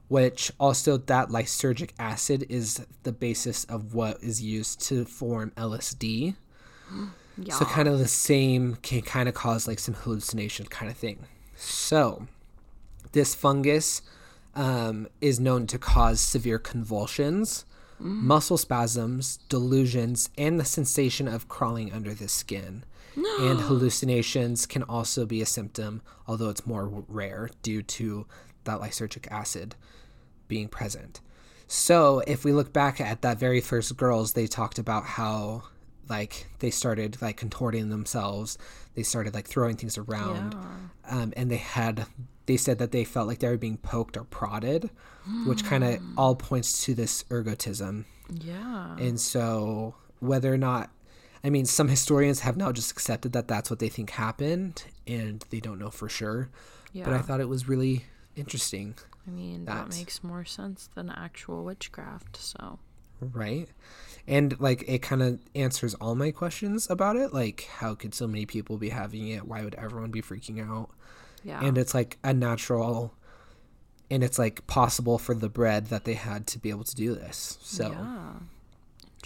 which 0.08 0.52
also 0.60 0.96
that 0.96 1.28
lysergic 1.28 1.90
acid 1.98 2.46
is 2.48 2.84
the 3.02 3.12
basis 3.12 3.64
of 3.64 3.94
what 3.94 4.22
is 4.22 4.42
used 4.42 4.80
to 4.82 5.04
form 5.04 5.52
LSD. 5.56 6.36
Yeah. 7.36 7.54
So 7.54 7.64
kind 7.64 7.88
of 7.88 7.98
the 7.98 8.06
same 8.06 8.76
can 8.76 9.02
kind 9.02 9.28
of 9.28 9.34
cause 9.34 9.66
like 9.66 9.80
some 9.80 9.94
hallucination 9.94 10.66
kind 10.66 10.88
of 10.88 10.96
thing. 10.96 11.26
So 11.56 12.28
this 13.10 13.34
fungus 13.34 14.02
um, 14.54 15.08
is 15.20 15.40
known 15.40 15.66
to 15.66 15.76
cause 15.78 16.20
severe 16.20 16.60
convulsions, 16.60 17.64
muscle 17.98 18.56
spasms, 18.56 19.38
delusions, 19.48 20.30
and 20.38 20.60
the 20.60 20.64
sensation 20.64 21.26
of 21.26 21.48
crawling 21.48 21.92
under 21.92 22.14
the 22.14 22.28
skin. 22.28 22.84
and 23.16 23.60
hallucinations 23.60 24.66
can 24.66 24.82
also 24.82 25.24
be 25.24 25.40
a 25.40 25.46
symptom, 25.46 26.02
although 26.26 26.50
it's 26.50 26.66
more 26.66 27.04
rare 27.08 27.50
due 27.62 27.82
to 27.82 28.26
that 28.64 28.80
lysergic 28.80 29.30
acid 29.30 29.74
being 30.48 30.68
present. 30.68 31.20
So, 31.66 32.22
if 32.26 32.44
we 32.44 32.52
look 32.52 32.72
back 32.72 33.00
at 33.00 33.22
that 33.22 33.38
very 33.38 33.60
first 33.60 33.96
girls, 33.96 34.34
they 34.34 34.46
talked 34.46 34.78
about 34.78 35.04
how 35.04 35.64
like 36.08 36.46
they 36.58 36.70
started 36.70 37.20
like 37.22 37.36
contorting 37.36 37.88
themselves, 37.88 38.58
they 38.94 39.02
started 39.02 39.34
like 39.34 39.48
throwing 39.48 39.76
things 39.76 39.96
around, 39.96 40.54
um, 41.08 41.32
and 41.36 41.50
they 41.50 41.56
had 41.56 42.06
they 42.46 42.56
said 42.56 42.78
that 42.78 42.92
they 42.92 43.04
felt 43.04 43.26
like 43.26 43.38
they 43.38 43.48
were 43.48 43.56
being 43.56 43.78
poked 43.78 44.16
or 44.16 44.24
prodded, 44.24 44.90
which 45.46 45.64
kind 45.64 45.82
of 45.84 46.00
all 46.16 46.34
points 46.34 46.84
to 46.84 46.94
this 46.94 47.24
ergotism. 47.24 48.04
yeah. 48.28 48.96
And 48.98 49.18
so, 49.18 49.94
whether 50.20 50.52
or 50.52 50.58
not, 50.58 50.90
I 51.42 51.50
mean, 51.50 51.64
some 51.64 51.88
historians 51.88 52.40
have 52.40 52.56
now 52.56 52.72
just 52.72 52.90
accepted 52.90 53.32
that 53.32 53.48
that's 53.48 53.70
what 53.70 53.78
they 53.78 53.88
think 53.88 54.10
happened, 54.10 54.84
and 55.06 55.44
they 55.50 55.60
don't 55.60 55.78
know 55.78 55.90
for 55.90 56.08
sure. 56.08 56.50
yeah. 56.92 57.04
But 57.04 57.14
I 57.14 57.18
thought 57.20 57.40
it 57.40 57.48
was 57.48 57.66
really 57.68 58.04
interesting, 58.36 58.94
I 59.26 59.30
mean, 59.30 59.64
that 59.66 59.90
makes 59.90 60.22
more 60.22 60.44
sense 60.44 60.88
than 60.94 61.10
actual 61.10 61.64
witchcraft. 61.64 62.36
So, 62.36 62.78
right? 63.20 63.68
And 64.26 64.58
like, 64.60 64.84
it 64.88 65.02
kind 65.02 65.22
of 65.22 65.38
answers 65.54 65.94
all 65.94 66.14
my 66.14 66.30
questions 66.30 66.88
about 66.88 67.16
it. 67.16 67.32
Like, 67.34 67.68
how 67.76 67.94
could 67.94 68.14
so 68.14 68.26
many 68.26 68.46
people 68.46 68.78
be 68.78 68.88
having 68.88 69.28
it? 69.28 69.46
Why 69.46 69.62
would 69.62 69.74
everyone 69.74 70.10
be 70.10 70.22
freaking 70.22 70.66
out? 70.66 70.90
yeah. 71.44 71.62
And 71.62 71.76
it's 71.78 71.94
like 71.94 72.18
a 72.24 72.32
natural, 72.32 73.14
and 74.10 74.24
it's 74.24 74.38
like 74.38 74.66
possible 74.66 75.18
for 75.18 75.34
the 75.34 75.48
bread 75.48 75.86
that 75.86 76.04
they 76.04 76.14
had 76.14 76.46
to 76.48 76.58
be 76.58 76.70
able 76.70 76.84
to 76.84 76.96
do 76.96 77.14
this. 77.14 77.58
So. 77.62 77.90
yeah. 77.90 78.32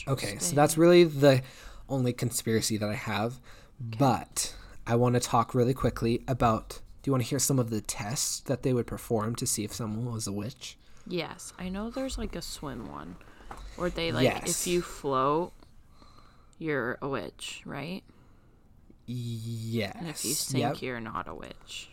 Okay, 0.06 0.38
so 0.38 0.54
that's 0.54 0.78
really 0.78 1.02
the 1.02 1.42
only 1.88 2.12
conspiracy 2.12 2.76
that 2.76 2.88
I 2.88 2.94
have. 2.94 3.40
But 3.80 4.54
I 4.86 4.94
want 4.94 5.14
to 5.14 5.20
talk 5.20 5.54
really 5.54 5.74
quickly 5.74 6.22
about. 6.28 6.80
You 7.08 7.12
want 7.12 7.24
to 7.24 7.30
hear 7.30 7.38
some 7.38 7.58
of 7.58 7.70
the 7.70 7.80
tests 7.80 8.40
that 8.40 8.62
they 8.64 8.74
would 8.74 8.86
perform 8.86 9.34
to 9.36 9.46
see 9.46 9.64
if 9.64 9.72
someone 9.72 10.12
was 10.12 10.26
a 10.26 10.32
witch? 10.32 10.76
Yes, 11.06 11.54
I 11.58 11.70
know 11.70 11.88
there's 11.88 12.18
like 12.18 12.36
a 12.36 12.42
swim 12.42 12.86
one, 12.92 13.16
or 13.78 13.88
they 13.88 14.12
like 14.12 14.24
Yes. 14.24 14.60
if 14.60 14.66
you 14.66 14.82
float, 14.82 15.54
you're 16.58 16.98
a 17.00 17.08
witch, 17.08 17.62
right? 17.64 18.02
Yes. 19.06 19.96
And 19.98 20.08
if 20.10 20.22
you 20.22 20.34
sink, 20.34 20.60
Yep. 20.60 20.82
you're 20.82 21.00
not 21.00 21.26
a 21.28 21.34
witch. 21.34 21.88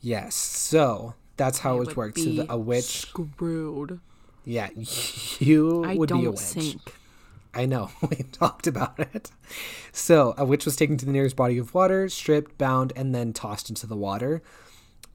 Yes. 0.00 0.36
So 0.36 1.14
that's 1.36 1.58
how 1.58 1.80
it 1.80 1.96
works. 1.96 2.22
So 2.22 2.30
the, 2.30 2.46
a 2.52 2.56
witch. 2.56 2.84
Screwed. 3.08 3.98
Yeah, 4.44 4.68
you 5.40 5.84
I 5.84 5.96
would 5.96 6.10
be 6.10 6.26
a 6.26 6.30
witch. 6.30 6.38
sink. 6.38 6.94
I 7.54 7.66
know. 7.66 7.90
We 8.10 8.16
talked 8.32 8.66
about 8.66 8.98
it. 8.98 9.30
So, 9.92 10.30
uh, 10.30 10.34
a 10.38 10.44
witch 10.44 10.64
was 10.64 10.76
taken 10.76 10.96
to 10.98 11.06
the 11.06 11.12
nearest 11.12 11.36
body 11.36 11.58
of 11.58 11.74
water, 11.74 12.08
stripped, 12.08 12.58
bound, 12.58 12.92
and 12.96 13.14
then 13.14 13.32
tossed 13.32 13.68
into 13.68 13.86
the 13.86 13.96
water. 13.96 14.42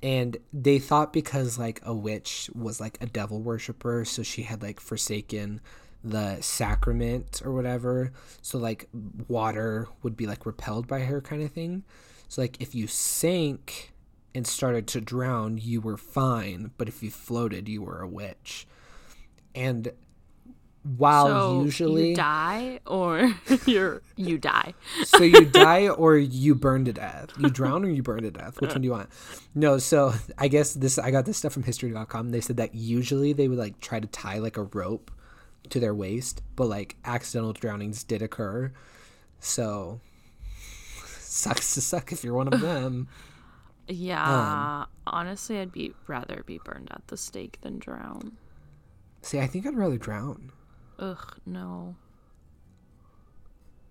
And 0.02 0.38
they 0.54 0.80
thought 0.80 1.12
because, 1.12 1.60
like, 1.60 1.82
a 1.84 1.94
witch 1.94 2.50
was 2.56 2.80
like 2.80 2.98
a 3.02 3.06
devil 3.06 3.42
worshiper, 3.42 4.06
so 4.06 4.24
she 4.24 4.44
had, 4.44 4.62
like, 4.62 4.80
forsaken 4.80 5.62
the 6.04 6.40
sacrament 6.40 7.42
or 7.44 7.52
whatever. 7.52 8.14
So, 8.42 8.58
like, 8.58 8.88
water 9.28 9.88
would 10.02 10.16
be, 10.16 10.26
like, 10.26 10.46
repelled 10.46 10.88
by 10.88 11.02
her 11.02 11.22
kind 11.22 11.44
of 11.44 11.52
thing. 11.52 11.84
So, 12.30 12.42
like, 12.42 12.62
if 12.62 12.74
you 12.74 12.88
sank 12.88 13.92
and 14.34 14.48
started 14.48 14.88
to 14.88 15.02
drown, 15.02 15.58
you 15.58 15.82
were 15.82 15.98
fine. 15.98 16.72
But 16.78 16.88
if 16.88 17.04
you 17.04 17.12
floated, 17.12 17.68
you 17.68 17.82
were 17.82 18.02
a 18.02 18.08
witch. 18.08 18.68
And 19.54 19.92
while 20.84 21.27
so 21.27 21.63
usually 21.63 22.09
you 22.11 22.15
die 22.15 22.80
or 22.88 23.34
you're 23.65 24.01
you 24.15 24.38
die. 24.38 24.73
so 25.03 25.23
you 25.23 25.45
die 25.51 25.89
or 25.89 26.17
you 26.17 26.55
burn 26.55 26.86
to 26.86 26.93
death. 26.93 27.30
You 27.38 27.49
drown 27.49 27.84
or 27.84 27.89
you 27.89 28.01
burn 28.01 28.23
to 28.23 28.32
death. 28.32 28.59
Which 28.61 28.71
one 28.71 28.82
do 28.82 28.86
you 28.86 28.91
want? 28.91 29.09
No, 29.53 29.77
so 29.77 30.13
I 30.38 30.47
guess 30.47 30.73
this 30.73 30.97
I 30.97 31.11
got 31.11 31.25
this 31.25 31.38
stuff 31.38 31.53
from 31.53 31.63
history.com. 31.63 32.30
They 32.32 32.41
said 32.41 32.57
that 32.57 32.73
usually 32.75 33.34
they 33.34 33.47
would 33.47 33.57
like 33.57 33.80
try 33.80 33.99
to 33.99 34.07
tie 34.07 34.39
like 34.39 34.57
a 34.57 34.63
rope 34.63 35.11
to 35.69 35.80
their 35.80 35.93
waist, 35.93 36.41
but 36.55 36.67
like 36.67 36.95
accidental 37.03 37.53
drownings 37.53 38.03
did 38.03 38.21
occur. 38.21 38.71
So 39.39 39.99
sucks 41.05 41.73
to 41.75 41.82
suck 41.82 42.11
if 42.11 42.23
you're 42.23 42.34
one 42.34 42.51
of 42.51 42.61
them. 42.61 43.07
Yeah. 43.91 44.82
Um, 44.84 44.88
honestly, 45.07 45.57
I'd 45.57 45.71
be 45.71 45.93
rather 46.05 46.43
be 46.45 46.59
burned 46.63 46.89
at 46.91 47.07
the 47.07 47.17
stake 47.17 47.57
than 47.61 47.80
drown. 47.80 48.38
See, 49.23 49.39
I 49.39 49.47
think 49.47 49.65
I'd 49.65 49.75
rather 49.75 49.97
drown. 49.97 50.51
Ugh, 51.00 51.38
no. 51.45 51.95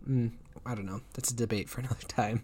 I 0.07 0.75
don't 0.75 0.87
know. 0.87 1.01
That's 1.15 1.31
a 1.31 1.37
debate 1.37 1.69
for 1.69 1.81
another 1.83 2.07
time. 2.07 2.43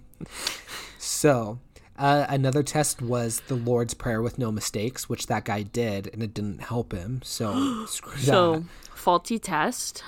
so, 0.98 1.58
uh, 1.98 2.26
another 2.28 2.62
test 2.62 3.00
was 3.00 3.40
the 3.48 3.54
Lord's 3.54 3.94
Prayer 3.94 4.20
with 4.22 4.38
no 4.38 4.50
mistakes, 4.50 5.08
which 5.08 5.26
that 5.26 5.44
guy 5.44 5.62
did, 5.62 6.10
and 6.12 6.22
it 6.22 6.34
didn't 6.34 6.62
help 6.62 6.92
him. 6.92 7.20
So, 7.22 7.84
screw 7.88 8.16
So 8.18 8.64
faulty 8.94 9.38
test. 9.38 10.02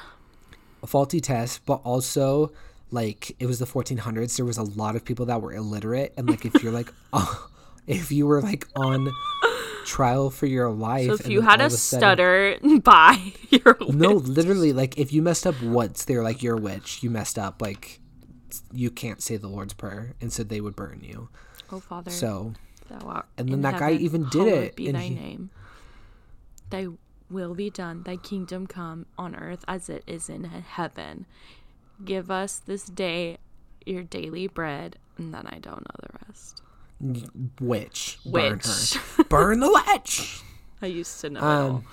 A 0.83 0.87
faulty 0.87 1.21
test, 1.21 1.65
but 1.67 1.81
also, 1.85 2.53
like, 2.91 3.37
it 3.39 3.47
was 3.47 3.59
the 3.59 3.67
1400s. 3.67 4.37
There 4.37 4.47
was 4.47 4.59
a 4.59 4.63
lot 4.63 4.97
of 4.97 5.05
people 5.05 5.27
that 5.27 5.41
were 5.41 5.53
illiterate, 5.53 6.15
and 6.17 6.29
like, 6.29 6.45
if 6.45 6.63
you're 6.63 6.73
like, 6.73 6.93
oh, 7.13 7.49
if 7.87 8.11
you 8.11 8.27
were 8.27 8.43
like 8.43 8.67
on 8.75 9.13
trial 9.87 10.31
for 10.31 10.47
your 10.47 10.69
life, 10.71 11.07
So 11.09 11.15
if 11.15 11.29
you 11.29 11.41
had 11.41 11.61
a 11.61 11.71
sudden- 11.71 12.01
stutter 12.01 12.59
by 12.83 13.33
your 13.51 13.77
no, 13.89 14.13
literally, 14.13 14.73
like 14.73 14.99
if 14.99 15.13
you 15.13 15.23
messed 15.23 15.47
up 15.47 15.61
once, 15.63 16.05
they're 16.05 16.23
like, 16.23 16.43
"You're 16.43 16.59
a 16.59 16.61
witch. 16.61 17.03
You 17.03 17.09
messed 17.11 17.39
up. 17.39 17.63
Like, 17.63 18.01
you 18.73 18.91
can't 18.91 19.23
say 19.23 19.37
the 19.37 19.49
Lord's 19.49 19.73
Prayer," 19.75 20.15
and 20.21 20.33
so 20.33 20.43
they 20.43 20.61
would 20.61 20.77
burn 20.77 21.01
you. 21.03 21.29
Oh 21.71 21.81
Father, 21.81 22.11
So 22.11 22.53
and 23.39 23.49
then 23.49 23.63
that 23.63 23.79
guy 23.81 23.93
even 23.93 24.29
did 24.29 24.47
it, 24.49 24.77
Be 24.77 24.87
and 24.89 24.97
thy 24.97 25.03
he- 25.03 25.15
name. 25.15 25.51
Thy 26.71 26.89
will 27.31 27.55
be 27.55 27.71
done, 27.71 28.03
thy 28.05 28.17
kingdom 28.17 28.67
come 28.67 29.07
on 29.19 29.35
earth 29.35 29.65
as 29.67 29.89
it 29.89 30.05
is 30.07 30.29
in 30.29 30.45
heaven. 30.45 31.27
Give 32.05 32.31
us 32.31 32.59
this 32.59 32.85
day 32.87 33.39
your 33.85 34.03
daily 34.03 34.47
bread, 34.49 34.99
and 35.19 35.33
then 35.35 35.47
I 35.47 35.59
don't 35.59 35.81
know 35.83 35.97
the 36.03 36.19
rest. 36.27 36.63
Witch. 37.01 38.19
Burn 38.25 38.59
Witch. 38.59 38.95
her. 38.95 39.25
Burn 39.29 39.61
the 39.61 39.83
witch. 39.93 40.41
I 40.81 40.87
used 40.87 41.21
to 41.21 41.31
know. 41.31 41.41
Um, 41.41 41.85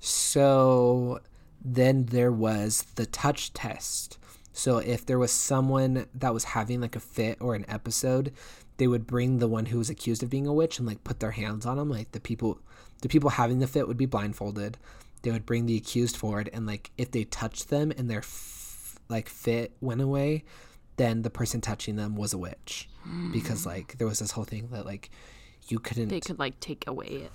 so 0.00 1.20
then 1.64 2.06
there 2.06 2.32
was 2.32 2.82
the 2.94 3.06
touch 3.06 3.52
test. 3.52 4.18
So 4.52 4.78
if 4.78 5.04
there 5.04 5.18
was 5.18 5.32
someone 5.32 6.06
that 6.14 6.32
was 6.32 6.44
having 6.44 6.80
like 6.80 6.96
a 6.96 7.00
fit 7.00 7.38
or 7.40 7.54
an 7.54 7.64
episode, 7.68 8.32
they 8.78 8.86
would 8.86 9.06
bring 9.06 9.38
the 9.38 9.48
one 9.48 9.66
who 9.66 9.78
was 9.78 9.90
accused 9.90 10.22
of 10.22 10.30
being 10.30 10.46
a 10.46 10.52
witch 10.52 10.78
and 10.78 10.86
like 10.86 11.04
put 11.04 11.20
their 11.20 11.32
hands 11.32 11.66
on 11.66 11.76
them. 11.76 11.90
Like 11.90 12.12
the 12.12 12.20
people, 12.20 12.60
the 13.02 13.08
people 13.08 13.30
having 13.30 13.58
the 13.58 13.66
fit 13.66 13.88
would 13.88 13.96
be 13.96 14.06
blindfolded. 14.06 14.78
They 15.22 15.30
would 15.30 15.46
bring 15.46 15.66
the 15.66 15.76
accused 15.76 16.16
forward, 16.16 16.48
and 16.52 16.66
like 16.66 16.90
if 16.96 17.10
they 17.10 17.24
touched 17.24 17.68
them 17.68 17.92
and 17.96 18.08
their 18.08 18.18
f- 18.20 18.96
like 19.08 19.28
fit 19.28 19.72
went 19.80 20.00
away, 20.00 20.44
then 20.96 21.22
the 21.22 21.30
person 21.30 21.60
touching 21.60 21.96
them 21.96 22.16
was 22.16 22.32
a 22.32 22.38
witch, 22.38 22.88
because 23.32 23.66
like 23.66 23.98
there 23.98 24.06
was 24.06 24.18
this 24.18 24.30
whole 24.32 24.44
thing 24.44 24.68
that 24.72 24.86
like 24.86 25.10
you 25.68 25.78
couldn't 25.78 26.08
they 26.08 26.20
could 26.20 26.38
like 26.38 26.58
take 26.60 26.86
away 26.86 27.06
it. 27.06 27.32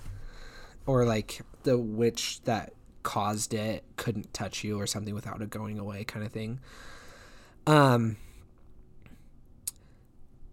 or 0.86 1.04
like 1.04 1.40
the 1.62 1.78
witch 1.78 2.42
that 2.44 2.72
caused 3.02 3.52
it 3.52 3.84
couldn't 3.96 4.32
touch 4.32 4.62
you 4.64 4.78
or 4.80 4.86
something 4.86 5.14
without 5.14 5.40
it 5.42 5.50
going 5.50 5.78
away 5.78 6.04
kind 6.04 6.24
of 6.24 6.32
thing. 6.32 6.60
Um 7.66 8.16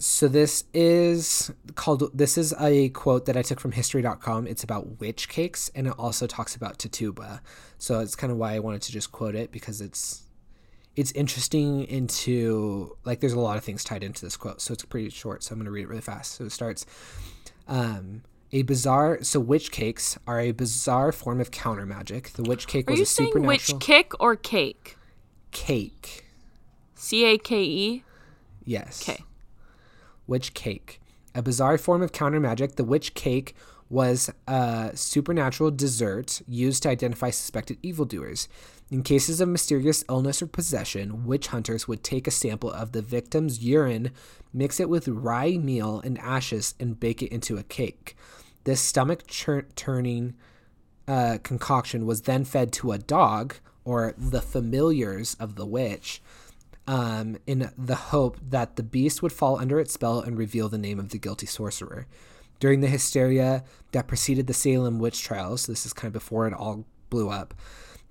so 0.02 0.30
this 0.30 0.64
is 0.74 1.52
called 1.76 2.10
this 2.18 2.38
is 2.38 2.54
a 2.58 2.88
quote 2.90 3.26
that 3.26 3.36
i 3.36 3.42
took 3.42 3.60
from 3.60 3.74
history.com 3.74 4.48
it's 4.48 4.64
about 4.64 5.00
witch 5.02 5.28
cakes 5.28 5.70
and 5.76 5.88
it 5.88 5.94
also 6.00 6.26
talks 6.26 6.56
about 6.56 6.80
tatuba 6.80 7.42
so 7.78 8.00
it's 8.00 8.16
kind 8.16 8.32
of 8.32 8.38
why 8.38 8.54
i 8.54 8.60
wanted 8.60 8.82
to 8.82 8.94
just 8.94 9.12
quote 9.12 9.36
it 9.36 9.52
because 9.52 9.82
it's 9.82 10.24
it's 10.96 11.12
interesting 11.14 11.86
into 11.86 12.96
like 13.06 13.20
there's 13.20 13.34
a 13.34 13.40
lot 13.40 13.58
of 13.58 13.64
things 13.64 13.84
tied 13.84 14.04
into 14.04 14.26
this 14.26 14.36
quote 14.36 14.60
so 14.62 14.74
it's 14.74 14.84
pretty 14.86 15.10
short 15.10 15.44
so 15.44 15.54
i'm 15.54 15.60
going 15.60 15.66
to 15.66 15.72
read 15.72 15.84
it 15.84 15.90
really 15.90 16.02
fast 16.02 16.34
so 16.34 16.46
it 16.46 16.52
starts 16.52 16.86
um, 17.68 18.24
a 18.52 18.64
bizarre 18.64 19.24
so 19.24 19.40
witch 19.40 19.72
cakes 19.72 20.18
are 20.26 20.40
a 20.40 20.52
bizarre 20.52 21.12
form 21.12 21.40
of 21.40 21.52
counter 21.52 21.86
magic. 21.86 22.32
The 22.32 22.44
witch 22.44 22.68
cake 22.68 22.90
Are 22.90 22.94
was 22.94 23.00
you 23.00 23.04
a 23.04 23.06
saying 23.06 23.30
supernatural 23.30 23.78
witch 23.78 23.86
kick 23.86 24.20
or 24.20 24.36
cake? 24.36 24.98
cake. 25.52 26.26
C 26.96 27.26
A 27.26 27.38
K 27.38 27.64
E. 27.64 28.04
Yes. 28.66 29.08
Okay. 29.08 29.24
Witch 30.28 30.54
cake. 30.54 31.00
A 31.36 31.42
bizarre 31.42 31.78
form 31.78 32.02
of 32.02 32.12
counter 32.12 32.40
magic, 32.40 32.76
the 32.76 32.84
witch 32.84 33.14
cake 33.14 33.56
was 33.90 34.30
a 34.48 34.92
supernatural 34.94 35.72
dessert 35.72 36.42
used 36.48 36.84
to 36.84 36.90
identify 36.90 37.32
suspected 37.32 37.78
evildoers. 37.82 38.48
In 38.92 39.04
cases 39.04 39.42
of 39.42 39.50
mysterious 39.50 40.04
illness 40.10 40.42
or 40.42 40.48
possession, 40.48 41.26
witch 41.26 41.48
hunters 41.48 41.88
would 41.88 42.04
take 42.04 42.28
a 42.28 42.32
sample 42.32 42.72
of 42.72 42.92
the 42.92 43.02
victim's 43.02 43.64
urine, 43.64 44.12
mix 44.54 44.80
it 44.80 44.90
with 44.90 45.08
rye 45.08 45.58
meal 45.58 46.02
and 46.04 46.18
ashes, 46.20 46.76
and 46.80 47.00
bake 47.00 47.22
it 47.22 47.32
into 47.32 47.58
a 47.58 47.64
cake. 47.64 48.16
This 48.64 48.82
stomach 48.82 49.24
turning 49.76 50.36
uh, 51.08 51.40
concoction 51.44 52.06
was 52.06 52.22
then 52.22 52.46
fed 52.46 52.72
to 52.74 52.92
a 52.92 52.98
dog, 53.00 53.56
or 53.86 54.14
the 54.18 54.42
familiars 54.42 55.36
of 55.40 55.56
the 55.56 55.66
witch, 55.66 56.22
um, 56.88 57.38
in 57.48 57.72
the 57.78 57.96
hope 57.96 58.38
that 58.42 58.76
the 58.76 58.84
beast 58.84 59.22
would 59.22 59.34
fall 59.34 59.58
under 59.60 59.80
its 59.80 59.94
spell 59.94 60.20
and 60.20 60.38
reveal 60.38 60.70
the 60.70 60.78
name 60.78 61.00
of 61.00 61.10
the 61.10 61.20
guilty 61.20 61.46
sorcerer. 61.46 62.08
During 62.60 62.82
the 62.82 62.88
hysteria 62.88 63.64
that 63.92 64.08
preceded 64.08 64.48
the 64.48 64.54
Salem 64.54 65.00
witch 65.00 65.24
trials, 65.24 65.66
this 65.66 65.86
is 65.86 65.94
kind 65.94 66.08
of 66.08 66.14
before 66.14 66.48
it 66.48 66.54
all 66.54 66.86
blew 67.10 67.30
up, 67.30 67.54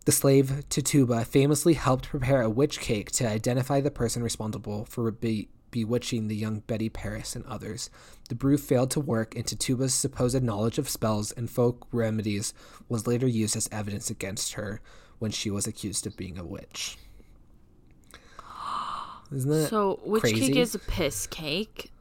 the 0.04 0.12
slave 0.12 0.64
Tituba 0.70 1.24
famously 1.24 1.74
helped 1.74 2.08
prepare 2.08 2.40
a 2.40 2.48
witch 2.48 2.80
cake 2.80 3.10
to 3.12 3.28
identify 3.28 3.80
the 3.80 3.90
person 3.90 4.22
responsible 4.22 4.86
for 4.86 5.10
be- 5.10 5.48
bewitching 5.70 6.28
the 6.28 6.36
young 6.36 6.60
Betty 6.60 6.88
Parris 6.88 7.36
and 7.36 7.44
others. 7.44 7.90
The 8.30 8.34
brew 8.34 8.56
failed 8.56 8.90
to 8.92 9.00
work, 9.00 9.36
and 9.36 9.46
Tituba's 9.46 9.92
supposed 9.92 10.42
knowledge 10.42 10.78
of 10.78 10.88
spells 10.88 11.32
and 11.32 11.50
folk 11.50 11.86
remedies 11.92 12.54
was 12.88 13.06
later 13.06 13.26
used 13.26 13.54
as 13.54 13.68
evidence 13.70 14.08
against 14.08 14.54
her 14.54 14.80
when 15.18 15.30
she 15.30 15.50
was 15.50 15.66
accused 15.66 16.06
of 16.06 16.16
being 16.16 16.38
a 16.38 16.44
witch. 16.44 16.96
Isn't 19.30 19.50
that 19.50 19.68
So 19.68 20.00
witch 20.04 20.22
cake 20.22 20.56
is 20.56 20.74
a 20.74 20.78
piss 20.78 21.26
cake, 21.26 21.92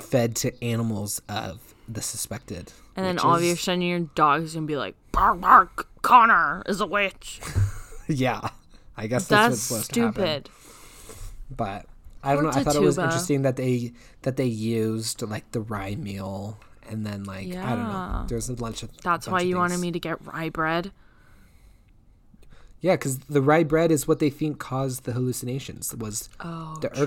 fed 0.00 0.36
to 0.36 0.64
animals 0.64 1.20
of 1.28 1.74
the 1.88 2.02
suspected? 2.02 2.72
and 2.96 3.06
then 3.06 3.14
witches? 3.14 3.24
all 3.24 3.34
of 3.36 3.42
a 3.42 3.56
sudden 3.56 3.82
your 3.82 4.00
dog's 4.00 4.54
gonna 4.54 4.66
be 4.66 4.76
like, 4.76 4.94
"Bark, 5.12 5.40
bark! 5.40 5.88
Connor 6.02 6.62
is 6.66 6.80
a 6.80 6.86
witch." 6.86 7.40
yeah, 8.08 8.48
I 8.96 9.06
guess 9.06 9.28
that's, 9.28 9.70
what's 9.70 9.70
That's 9.70 9.84
stupid. 9.86 10.50
But 11.50 11.86
I 12.22 12.34
don't 12.34 12.44
Poor 12.44 12.52
know. 12.52 12.58
I 12.60 12.64
thought 12.64 12.76
it 12.76 12.80
was 12.80 12.98
interesting 12.98 13.42
that 13.42 13.56
they 13.56 13.92
that 14.22 14.36
they 14.36 14.46
used 14.46 15.22
like 15.22 15.50
the 15.52 15.60
rye 15.60 15.94
meal 15.94 16.58
and 16.88 17.06
then 17.06 17.24
like 17.24 17.54
I 17.54 17.74
don't 17.74 17.88
know. 17.88 18.24
There's 18.28 18.48
a 18.48 18.54
bunch 18.54 18.82
of 18.82 18.90
That's 19.02 19.26
bunch 19.26 19.32
why 19.32 19.40
of 19.42 19.46
you 19.46 19.56
wanted 19.56 19.80
me 19.80 19.92
to 19.92 20.00
get 20.00 20.24
rye 20.26 20.48
bread. 20.48 20.92
Yeah, 22.80 22.94
because 22.94 23.18
the 23.20 23.42
rye 23.42 23.64
bread 23.64 23.90
is 23.90 24.06
what 24.06 24.18
they 24.20 24.30
think 24.30 24.58
caused 24.58 25.04
the 25.04 25.12
hallucinations. 25.12 25.94
Was 25.96 26.28
Oh, 26.40 26.76
the 26.80 26.88
true. 26.88 27.02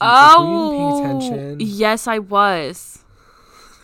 Oh, 0.00 0.42
were 0.42 0.46
you 0.46 0.76
paying 0.76 0.90
attention? 0.90 1.56
yes, 1.60 2.06
I 2.06 2.18
was. 2.18 3.04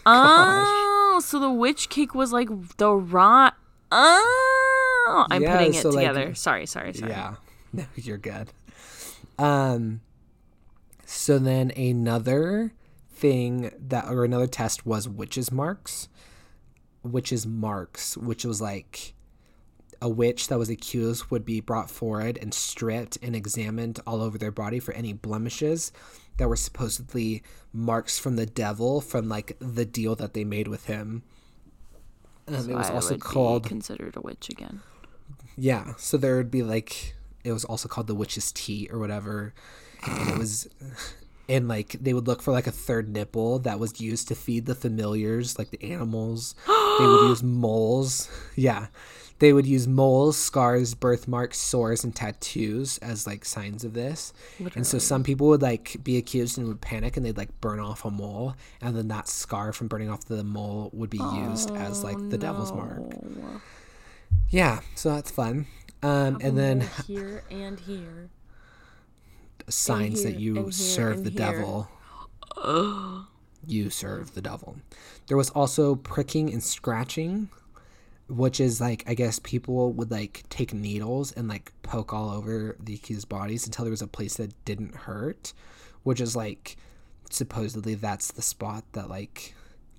Oh, 0.06 1.20
so 1.24 1.38
the 1.38 1.50
witch 1.50 1.88
cake 1.88 2.14
was 2.14 2.32
like 2.32 2.48
the 2.76 2.90
rye. 2.92 3.52
Oh, 3.90 5.26
I'm 5.30 5.40
Yeah, 5.42 5.52
putting 5.56 5.74
it 5.74 5.82
so, 5.82 5.88
like, 5.90 5.98
together. 6.08 6.34
sorry, 6.34 6.66
sorry, 6.66 6.92
sorry. 6.92 7.12
Yeah, 7.12 7.36
no, 7.72 7.84
you're 7.94 8.18
good. 8.18 8.52
Um, 9.38 10.00
so 11.06 11.38
then 11.38 11.70
another 11.76 12.72
thing 13.12 13.70
that 13.78 14.08
or 14.10 14.24
another 14.24 14.46
test 14.46 14.84
was 14.84 15.08
witches 15.08 15.50
marks, 15.52 16.08
witches 17.02 17.46
marks, 17.46 18.16
which 18.16 18.44
was 18.44 18.60
like 18.60 19.14
a 20.04 20.08
witch 20.08 20.48
that 20.48 20.58
was 20.58 20.68
accused 20.68 21.30
would 21.30 21.44
be 21.46 21.60
brought 21.60 21.90
forward 21.90 22.38
and 22.42 22.52
stripped 22.52 23.16
and 23.22 23.34
examined 23.34 23.98
all 24.06 24.20
over 24.20 24.36
their 24.36 24.50
body 24.50 24.78
for 24.78 24.92
any 24.92 25.14
blemishes 25.14 25.92
that 26.36 26.46
were 26.48 26.56
supposedly 26.56 27.42
marks 27.72 28.18
from 28.18 28.36
the 28.36 28.44
devil 28.44 29.00
from 29.00 29.28
like 29.28 29.56
the 29.60 29.86
deal 29.86 30.14
that 30.14 30.34
they 30.34 30.44
made 30.44 30.68
with 30.68 30.84
him. 30.86 31.22
Um, 32.46 32.54
So 32.62 32.70
it 32.70 32.74
was 32.76 32.90
I 32.90 32.94
also 32.94 33.10
would 33.14 33.20
be 33.20 33.26
called 33.34 33.64
considered 33.66 34.14
a 34.16 34.20
witch 34.20 34.50
again. 34.50 34.80
yeah, 35.56 35.94
so 35.96 36.16
there 36.18 36.36
would 36.36 36.50
be 36.50 36.62
like 36.62 37.14
it 37.44 37.52
was 37.52 37.64
also 37.64 37.88
called 37.88 38.06
the 38.06 38.14
witch's 38.14 38.52
tea 38.52 38.88
or 38.92 38.98
whatever, 38.98 39.54
and 40.06 40.28
it 40.30 40.38
was, 40.38 40.68
and 41.48 41.68
like 41.68 41.96
they 42.00 42.12
would 42.12 42.26
look 42.26 42.42
for 42.42 42.52
like 42.52 42.66
a 42.66 42.72
third 42.72 43.08
nipple 43.08 43.58
that 43.60 43.78
was 43.78 44.00
used 44.00 44.28
to 44.28 44.34
feed 44.34 44.66
the 44.66 44.74
familiars, 44.74 45.58
like 45.58 45.70
the 45.70 45.82
animals. 45.82 46.54
they 46.66 47.06
would 47.06 47.28
use 47.32 47.42
moles. 47.42 48.28
Yeah, 48.56 48.86
they 49.40 49.52
would 49.52 49.66
use 49.66 49.86
moles, 49.88 50.36
scars, 50.36 50.94
birthmarks, 50.94 51.58
sores, 51.58 52.04
and 52.04 52.14
tattoos 52.14 52.98
as 52.98 53.26
like 53.26 53.44
signs 53.44 53.84
of 53.84 53.92
this. 53.94 54.32
And 54.74 54.86
so 54.86 54.98
some 54.98 55.22
people 55.24 55.48
would 55.48 55.62
like 55.62 55.96
be 56.04 56.16
accused 56.16 56.56
and 56.56 56.68
would 56.68 56.80
panic 56.80 57.16
and 57.16 57.26
they'd 57.26 57.36
like 57.36 57.60
burn 57.60 57.80
off 57.80 58.04
a 58.04 58.10
mole, 58.10 58.54
and 58.80 58.96
then 58.96 59.08
that 59.08 59.28
scar 59.28 59.72
from 59.72 59.88
burning 59.88 60.08
off 60.10 60.24
the 60.26 60.44
mole 60.44 60.90
would 60.92 61.10
be 61.10 61.18
used 61.18 61.70
as 61.72 62.04
like 62.04 62.16
the 62.30 62.38
devil's 62.38 62.72
mark. 62.72 63.02
Oh, 63.12 63.60
Yeah, 64.48 64.80
so 64.94 65.10
that's 65.14 65.30
fun. 65.30 65.66
Um, 66.02 66.38
and 66.40 66.56
then 66.58 66.82
here 67.06 67.44
and 67.50 67.80
here. 67.80 68.30
signs 69.68 70.22
that 70.22 70.36
you 70.36 70.54
here, 70.54 70.72
serve 70.72 71.24
the 71.24 71.30
here. 71.30 71.38
devil. 71.38 71.88
You 73.66 73.88
serve 73.88 74.34
the 74.34 74.42
devil. 74.42 74.76
There 75.26 75.36
was 75.38 75.48
also 75.50 75.94
pricking 75.96 76.52
and 76.52 76.62
scratching, 76.62 77.48
which 78.28 78.60
is 78.60 78.80
like 78.80 79.04
I 79.06 79.14
guess 79.14 79.38
people 79.38 79.92
would 79.92 80.10
like 80.10 80.44
take 80.48 80.72
needles 80.72 81.32
and 81.32 81.48
like 81.48 81.72
poke 81.82 82.12
all 82.12 82.30
over 82.30 82.76
the 82.80 82.94
accused 82.94 83.28
bodies 83.28 83.66
until 83.66 83.84
there 83.84 83.90
was 83.90 84.02
a 84.02 84.06
place 84.06 84.36
that 84.36 84.64
didn't 84.64 84.94
hurt, 84.94 85.52
which 86.02 86.20
is 86.20 86.34
like 86.34 86.76
supposedly 87.30 87.94
that's 87.94 88.32
the 88.32 88.42
spot 88.42 88.84
that 88.92 89.08
like 89.08 89.54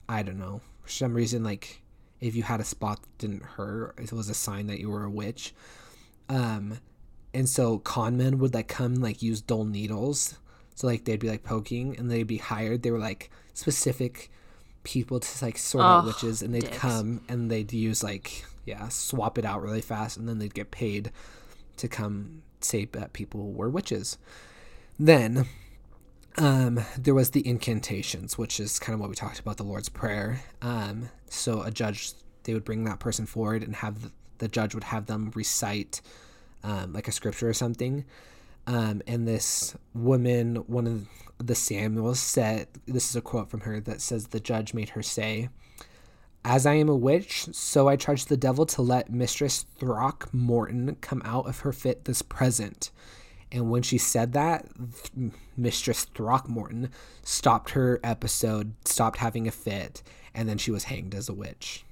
I 0.08 0.24
don't 0.24 0.40
know 0.40 0.62
for 0.82 0.90
some 0.90 1.14
reason 1.14 1.44
like 1.44 1.82
if 2.22 2.36
you 2.36 2.44
had 2.44 2.60
a 2.60 2.66
spot 2.66 3.02
that 3.02 3.18
didn't 3.18 3.44
hurt 3.44 3.96
it 4.00 4.12
was 4.12 4.30
a 4.30 4.34
sign 4.34 4.68
that 4.68 4.80
you 4.80 4.90
were 4.90 5.04
a 5.04 5.10
witch. 5.10 5.54
Um, 6.28 6.80
and 7.36 7.48
so 7.48 7.78
con 7.80 8.18
men 8.18 8.40
would 8.40 8.54
like 8.54 8.68
come 8.68 8.96
like 8.96 9.22
use 9.22 9.42
dull 9.42 9.66
needles 9.66 10.40
so 10.74 10.88
like 10.88 11.06
they'd 11.06 11.20
be 11.20 11.30
like 11.30 11.44
poking 11.44 11.96
and 11.98 12.10
they'd 12.10 12.24
be 12.24 12.38
hired 12.38 12.82
they 12.82 12.90
were 12.90 12.98
like 12.98 13.30
specific 13.54 14.32
people 14.86 15.20
to 15.20 15.46
like 15.46 15.58
sort 15.58 15.84
out 15.84 16.00
Ugh, 16.00 16.06
witches 16.08 16.42
and 16.42 16.54
they'd 16.54 16.62
dicks. 16.62 16.78
come 16.78 17.22
and 17.28 17.52
they'd 17.52 17.74
use 17.74 18.02
like 18.04 18.46
yeah 18.66 18.88
swap 18.90 19.38
it 19.38 19.46
out 19.46 19.62
really 19.62 19.82
fast 19.82 20.16
and 20.18 20.30
then 20.30 20.40
they'd 20.40 20.54
get 20.54 20.72
paid 20.72 21.12
to 21.78 21.88
come 21.90 22.42
say 22.62 22.86
that 22.86 23.12
people 23.14 23.52
were 23.52 23.70
witches 23.70 24.18
then 24.98 25.46
Um, 26.38 26.82
there 26.98 27.14
was 27.14 27.30
the 27.32 27.48
incantations, 27.48 28.38
which 28.38 28.60
is 28.60 28.78
kind 28.78 28.94
of 28.94 29.00
what 29.00 29.10
we 29.10 29.16
talked 29.16 29.40
about 29.40 29.56
the 29.56 29.64
Lord's 29.64 29.88
Prayer. 29.88 30.42
Um, 30.62 31.10
so 31.30 31.62
a 31.62 31.72
judge, 31.72 32.12
they 32.44 32.54
would 32.54 32.66
bring 32.66 32.84
that 32.84 33.00
person 33.00 33.26
forward 33.26 33.64
and 33.64 33.74
have 33.78 34.02
the, 34.02 34.12
the 34.40 34.48
judge 34.50 34.74
would 34.76 34.84
have 34.86 35.06
them 35.06 35.32
recite 35.34 36.02
um, 36.62 36.92
like 36.92 37.08
a 37.08 37.14
scripture 37.14 37.48
or 37.48 37.54
something. 37.54 38.04
Um, 38.68 39.02
and 39.06 39.28
this 39.28 39.76
woman, 39.94 40.58
one 40.68 40.88
of 40.88 41.08
the 41.38 41.56
Samuels 41.56 42.20
said, 42.20 42.68
this 42.88 43.10
is 43.10 43.16
a 43.16 43.22
quote 43.22 43.50
from 43.50 43.62
her 43.62 43.80
that 43.82 44.02
says, 44.02 44.28
The 44.28 44.40
judge 44.40 44.74
made 44.74 44.90
her 44.90 45.04
say, 45.04 45.50
As 46.44 46.66
I 46.66 46.74
am 46.76 46.90
a 46.90 46.96
witch, 46.96 47.48
so 47.52 47.88
I 47.88 47.96
charge 47.96 48.26
the 48.26 48.38
devil 48.38 48.66
to 48.68 48.82
let 48.82 49.12
Mistress 49.12 49.66
Throckmorton 49.78 50.96
come 51.02 51.22
out 51.26 51.48
of 51.48 51.60
her 51.60 51.72
fit 51.72 52.06
this 52.06 52.22
present. 52.22 52.92
And 53.52 53.70
when 53.70 53.84
she 53.84 53.98
said 53.98 54.34
that, 54.34 54.68
Th- 54.76 55.32
Mistress 55.56 56.06
Throckmorton 56.06 56.90
stopped 57.24 57.72
her 57.72 58.00
episode, 58.04 58.74
stopped 58.86 59.18
having 59.18 59.48
a 59.48 59.52
fit, 59.52 60.02
and 60.34 60.50
then 60.50 60.58
she 60.58 60.72
was 60.72 60.86
hanged 60.86 61.14
as 61.14 61.30
a 61.30 61.34
witch. 61.34 61.86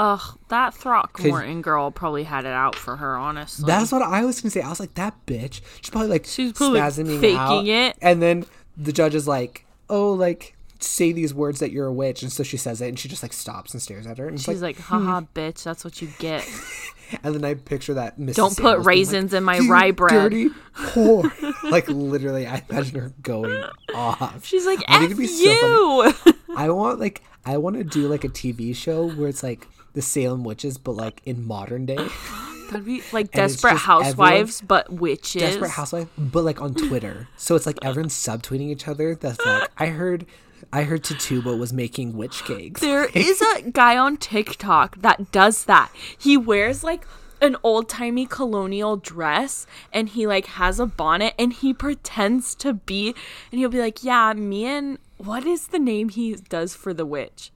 Ugh, 0.00 0.38
that 0.48 0.72
Throckmorton 0.72 1.60
girl 1.60 1.90
probably 1.90 2.24
had 2.24 2.46
it 2.46 2.54
out 2.54 2.74
for 2.74 2.96
her, 2.96 3.16
honestly. 3.16 3.66
That's 3.66 3.92
what 3.92 4.00
I 4.00 4.24
was 4.24 4.40
gonna 4.40 4.50
say. 4.50 4.62
I 4.62 4.70
was 4.70 4.80
like, 4.80 4.94
that 4.94 5.14
bitch. 5.26 5.60
She's 5.82 5.90
probably 5.90 6.08
like 6.08 6.24
She's 6.24 6.54
probably 6.54 6.80
spasming 6.80 7.20
faking 7.20 7.36
out. 7.36 7.66
it. 7.66 7.98
And 8.00 8.22
then 8.22 8.46
the 8.78 8.92
judge 8.92 9.14
is 9.14 9.28
like, 9.28 9.66
oh, 9.90 10.14
like 10.14 10.56
say 10.78 11.12
these 11.12 11.34
words 11.34 11.60
that 11.60 11.70
you're 11.70 11.86
a 11.86 11.92
witch, 11.92 12.22
and 12.22 12.32
so 12.32 12.42
she 12.42 12.56
says 12.56 12.80
it, 12.80 12.88
and 12.88 12.98
she 12.98 13.08
just 13.08 13.22
like 13.22 13.34
stops 13.34 13.74
and 13.74 13.82
stares 13.82 14.06
at 14.06 14.16
her, 14.16 14.26
and 14.26 14.40
She's 14.40 14.62
like, 14.62 14.78
like, 14.78 14.86
haha, 14.86 15.20
hmm. 15.20 15.26
bitch, 15.38 15.64
that's 15.64 15.84
what 15.84 16.00
you 16.00 16.08
get. 16.18 16.48
and 17.22 17.34
then 17.34 17.44
I 17.44 17.52
picture 17.52 17.92
that 17.92 18.18
Mrs. 18.18 18.36
Don't 18.36 18.56
put 18.56 18.86
raisins 18.86 19.32
like, 19.34 19.38
in 19.38 19.44
my 19.44 19.56
"You 19.58 19.70
rye 19.70 19.90
bread." 19.90 20.12
dirty 20.12 20.48
whore. 20.74 21.30
like 21.70 21.88
literally, 21.88 22.46
I 22.46 22.64
imagine 22.70 23.00
her 23.00 23.12
going 23.20 23.64
off. 23.94 24.46
She's 24.46 24.64
like, 24.64 24.82
I 24.88 24.94
F 24.94 25.00
think 25.00 25.10
it'd 25.10 25.18
be 25.18 25.26
so 25.26 26.04
you! 26.06 26.34
I 26.56 26.70
want 26.70 27.00
like 27.00 27.22
I 27.44 27.58
want 27.58 27.76
to 27.76 27.84
do 27.84 28.08
like 28.08 28.24
a 28.24 28.30
TV 28.30 28.74
show 28.74 29.10
where 29.10 29.28
it's 29.28 29.42
like 29.42 29.68
the 29.92 30.02
Salem 30.02 30.44
witches, 30.44 30.78
but 30.78 30.92
like 30.92 31.22
in 31.24 31.46
modern 31.46 31.86
day. 31.86 31.96
That'd 32.70 32.86
be 32.86 33.02
like 33.12 33.32
Desperate 33.32 33.76
Housewives, 33.76 34.60
but 34.60 34.92
witches. 34.92 35.42
Desperate 35.42 35.72
Housewife, 35.72 36.08
but 36.16 36.44
like 36.44 36.60
on 36.60 36.74
Twitter. 36.74 37.26
So 37.36 37.56
it's 37.56 37.66
like 37.66 37.78
everyone's 37.82 38.14
subtweeting 38.14 38.70
each 38.70 38.86
other. 38.86 39.16
That's 39.16 39.44
like 39.44 39.68
I 39.76 39.86
heard, 39.86 40.24
I 40.72 40.84
heard 40.84 41.02
Tatuba 41.02 41.58
was 41.58 41.72
making 41.72 42.16
witch 42.16 42.44
cakes. 42.44 42.80
There 42.80 43.06
is 43.14 43.42
a 43.42 43.62
guy 43.62 43.98
on 43.98 44.16
TikTok 44.16 45.02
that 45.02 45.32
does 45.32 45.64
that. 45.64 45.90
He 46.16 46.36
wears 46.36 46.84
like 46.84 47.04
an 47.40 47.56
old 47.64 47.88
timey 47.88 48.26
colonial 48.26 48.96
dress 48.96 49.66
and 49.92 50.10
he 50.10 50.26
like 50.26 50.46
has 50.46 50.78
a 50.78 50.86
bonnet 50.86 51.34
and 51.38 51.52
he 51.52 51.74
pretends 51.74 52.54
to 52.56 52.74
be 52.74 53.14
and 53.50 53.58
he'll 53.58 53.70
be 53.70 53.80
like, 53.80 54.04
Yeah, 54.04 54.32
me 54.34 54.66
and 54.66 54.98
what 55.16 55.44
is 55.44 55.68
the 55.68 55.78
name 55.78 56.08
he 56.10 56.36
does 56.36 56.76
for 56.76 56.94
the 56.94 57.06
witch? 57.06 57.50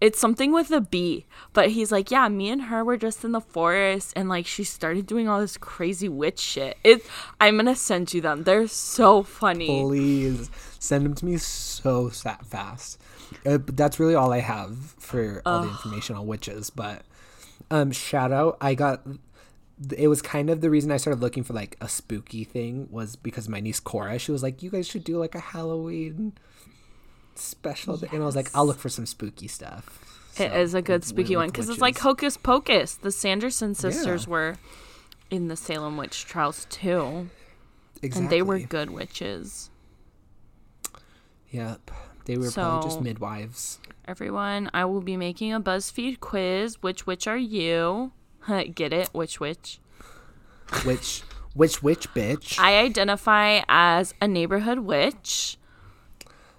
It's 0.00 0.18
something 0.18 0.52
with 0.52 0.70
a 0.70 0.80
B, 0.80 1.26
but 1.52 1.70
he's 1.70 1.90
like, 1.90 2.10
Yeah, 2.10 2.28
me 2.28 2.50
and 2.50 2.62
her 2.62 2.84
were 2.84 2.96
just 2.96 3.24
in 3.24 3.32
the 3.32 3.40
forest 3.40 4.12
and 4.14 4.28
like 4.28 4.46
she 4.46 4.64
started 4.64 5.06
doing 5.06 5.28
all 5.28 5.40
this 5.40 5.56
crazy 5.56 6.08
witch 6.08 6.38
shit. 6.38 6.78
It 6.84 7.04
I'm 7.40 7.56
gonna 7.56 7.74
send 7.74 8.14
you 8.14 8.20
them. 8.20 8.44
They're 8.44 8.68
so 8.68 9.22
funny. 9.22 9.82
Please 9.82 10.50
send 10.78 11.04
them 11.04 11.14
to 11.14 11.24
me 11.24 11.36
so 11.38 12.10
fast. 12.10 13.00
Uh, 13.44 13.58
that's 13.66 14.00
really 14.00 14.14
all 14.14 14.32
I 14.32 14.40
have 14.40 14.76
for 14.98 15.42
all 15.44 15.62
the 15.62 15.68
information 15.68 16.16
on 16.16 16.26
witches. 16.26 16.70
But 16.70 17.02
um, 17.70 17.92
shout 17.92 18.32
out, 18.32 18.56
I 18.60 18.74
got. 18.74 19.02
It 19.96 20.08
was 20.08 20.22
kind 20.22 20.50
of 20.50 20.60
the 20.60 20.70
reason 20.70 20.90
I 20.90 20.96
started 20.96 21.20
looking 21.20 21.44
for 21.44 21.52
like 21.52 21.76
a 21.80 21.88
spooky 21.88 22.42
thing 22.42 22.88
was 22.90 23.14
because 23.14 23.48
my 23.48 23.60
niece 23.60 23.78
Cora, 23.78 24.18
she 24.18 24.32
was 24.32 24.42
like, 24.42 24.62
"You 24.62 24.70
guys 24.70 24.88
should 24.88 25.04
do 25.04 25.18
like 25.18 25.34
a 25.36 25.40
Halloween 25.40 26.32
special," 27.40 27.96
day. 27.96 28.08
and 28.12 28.22
I 28.22 28.26
was 28.26 28.36
like, 28.36 28.50
"I'll 28.54 28.66
look 28.66 28.78
for 28.78 28.88
some 28.88 29.06
spooky 29.06 29.48
stuff." 29.48 30.04
It 30.38 30.50
So, 30.52 30.56
is 30.58 30.74
a 30.74 30.82
good 30.82 31.04
spooky 31.04 31.34
one 31.36 31.48
because 31.48 31.68
it's 31.68 31.80
like. 31.80 31.98
Hocus 31.98 32.36
Pocus. 32.36 32.94
The 32.94 33.10
Sanderson 33.10 33.74
sisters 33.74 34.24
Yeah. 34.24 34.30
were 34.30 34.56
in 35.30 35.48
the 35.48 35.56
Salem 35.56 35.96
witch 35.96 36.24
trials 36.26 36.66
too, 36.70 37.28
exactly. 38.02 38.20
and 38.22 38.30
they 38.30 38.42
were 38.42 38.58
good 38.60 38.90
witches. 38.90 39.70
Yep, 41.50 41.90
they 42.26 42.36
were 42.36 42.50
probably 42.50 42.88
just 42.88 43.00
midwives. 43.00 43.78
Everyone, 44.06 44.70
I 44.72 44.84
will 44.84 45.00
be 45.00 45.16
making 45.16 45.52
a 45.52 45.60
BuzzFeed 45.60 46.20
quiz. 46.20 46.82
Which 46.82 47.06
witch 47.06 47.26
are 47.26 47.36
you? 47.38 48.12
Get 48.74 48.92
it? 48.92 49.08
Which 49.12 49.40
witch? 49.40 49.80
Which 50.84 51.22
which 51.54 51.82
which 51.82 52.08
bitch? 52.14 52.58
I 52.58 52.78
identify 52.78 53.62
as 53.68 54.14
a 54.20 54.28
neighborhood 54.28 54.80
witch. 54.80 55.56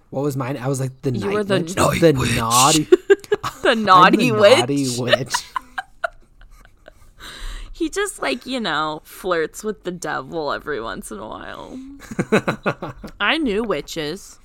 What 0.09 0.23
was 0.23 0.35
mine? 0.37 0.57
I 0.57 0.67
was 0.67 0.79
like 0.79 1.01
the 1.01 1.11
You 1.11 1.19
night 1.25 1.33
were 1.33 1.43
the 1.43 1.59
witch, 1.59 1.75
night 1.75 1.99
the 2.01 2.13
naughty, 2.13 2.83
The 3.63 3.75
I'm 3.75 3.83
naughty 3.85 4.17
the 4.17 4.31
witch. 4.31 4.57
naughty 4.59 4.87
witch. 4.99 5.33
He 7.71 7.89
just 7.89 8.21
like, 8.21 8.45
you 8.45 8.59
know, 8.59 9.01
flirts 9.05 9.63
with 9.63 9.83
the 9.85 9.91
devil 9.91 10.51
every 10.51 10.81
once 10.81 11.11
in 11.11 11.19
a 11.19 11.25
while. 11.25 11.79
I 13.21 13.37
knew 13.37 13.63
witches. 13.63 14.37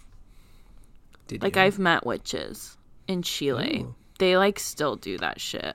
Did 1.26 1.42
Like 1.42 1.56
you? 1.56 1.62
I've 1.62 1.78
met 1.80 2.06
witches 2.06 2.76
in 3.08 3.22
Chile. 3.22 3.80
Ooh. 3.88 3.94
They 4.20 4.36
like 4.36 4.60
still 4.60 4.94
do 4.94 5.18
that 5.18 5.40
shit. 5.40 5.74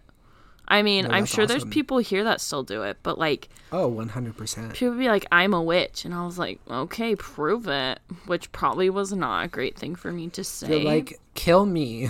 I 0.70 0.84
mean, 0.84 1.05
No, 1.05 1.11
I'm 1.11 1.26
sure 1.26 1.47
there's 1.47 1.65
people 1.65 1.97
here 1.97 2.24
that 2.24 2.41
still 2.41 2.63
do 2.63 2.84
it, 2.84 2.97
but 3.01 3.17
like 3.17 3.49
oh, 3.72 3.84
oh, 3.84 3.88
one 3.88 4.09
hundred 4.09 4.38
percent. 4.38 4.74
people 4.74 4.95
be 4.95 5.07
like, 5.07 5.26
"I'm 5.32 5.53
a 5.53 5.61
witch," 5.61 6.05
and 6.05 6.13
I 6.13 6.24
was 6.26 6.38
like, 6.38 6.59
"Okay, 6.70 7.15
prove 7.15 7.67
it," 7.67 7.99
which 8.28 8.51
probably 8.51 8.89
was 8.89 9.11
not 9.11 9.45
a 9.45 9.47
great 9.47 9.78
thing 9.78 9.95
for 9.95 10.11
me 10.11 10.30
to 10.30 10.43
say. 10.43 10.82
You're 10.82 10.91
like, 10.91 11.20
kill 11.34 11.65
me. 11.65 12.09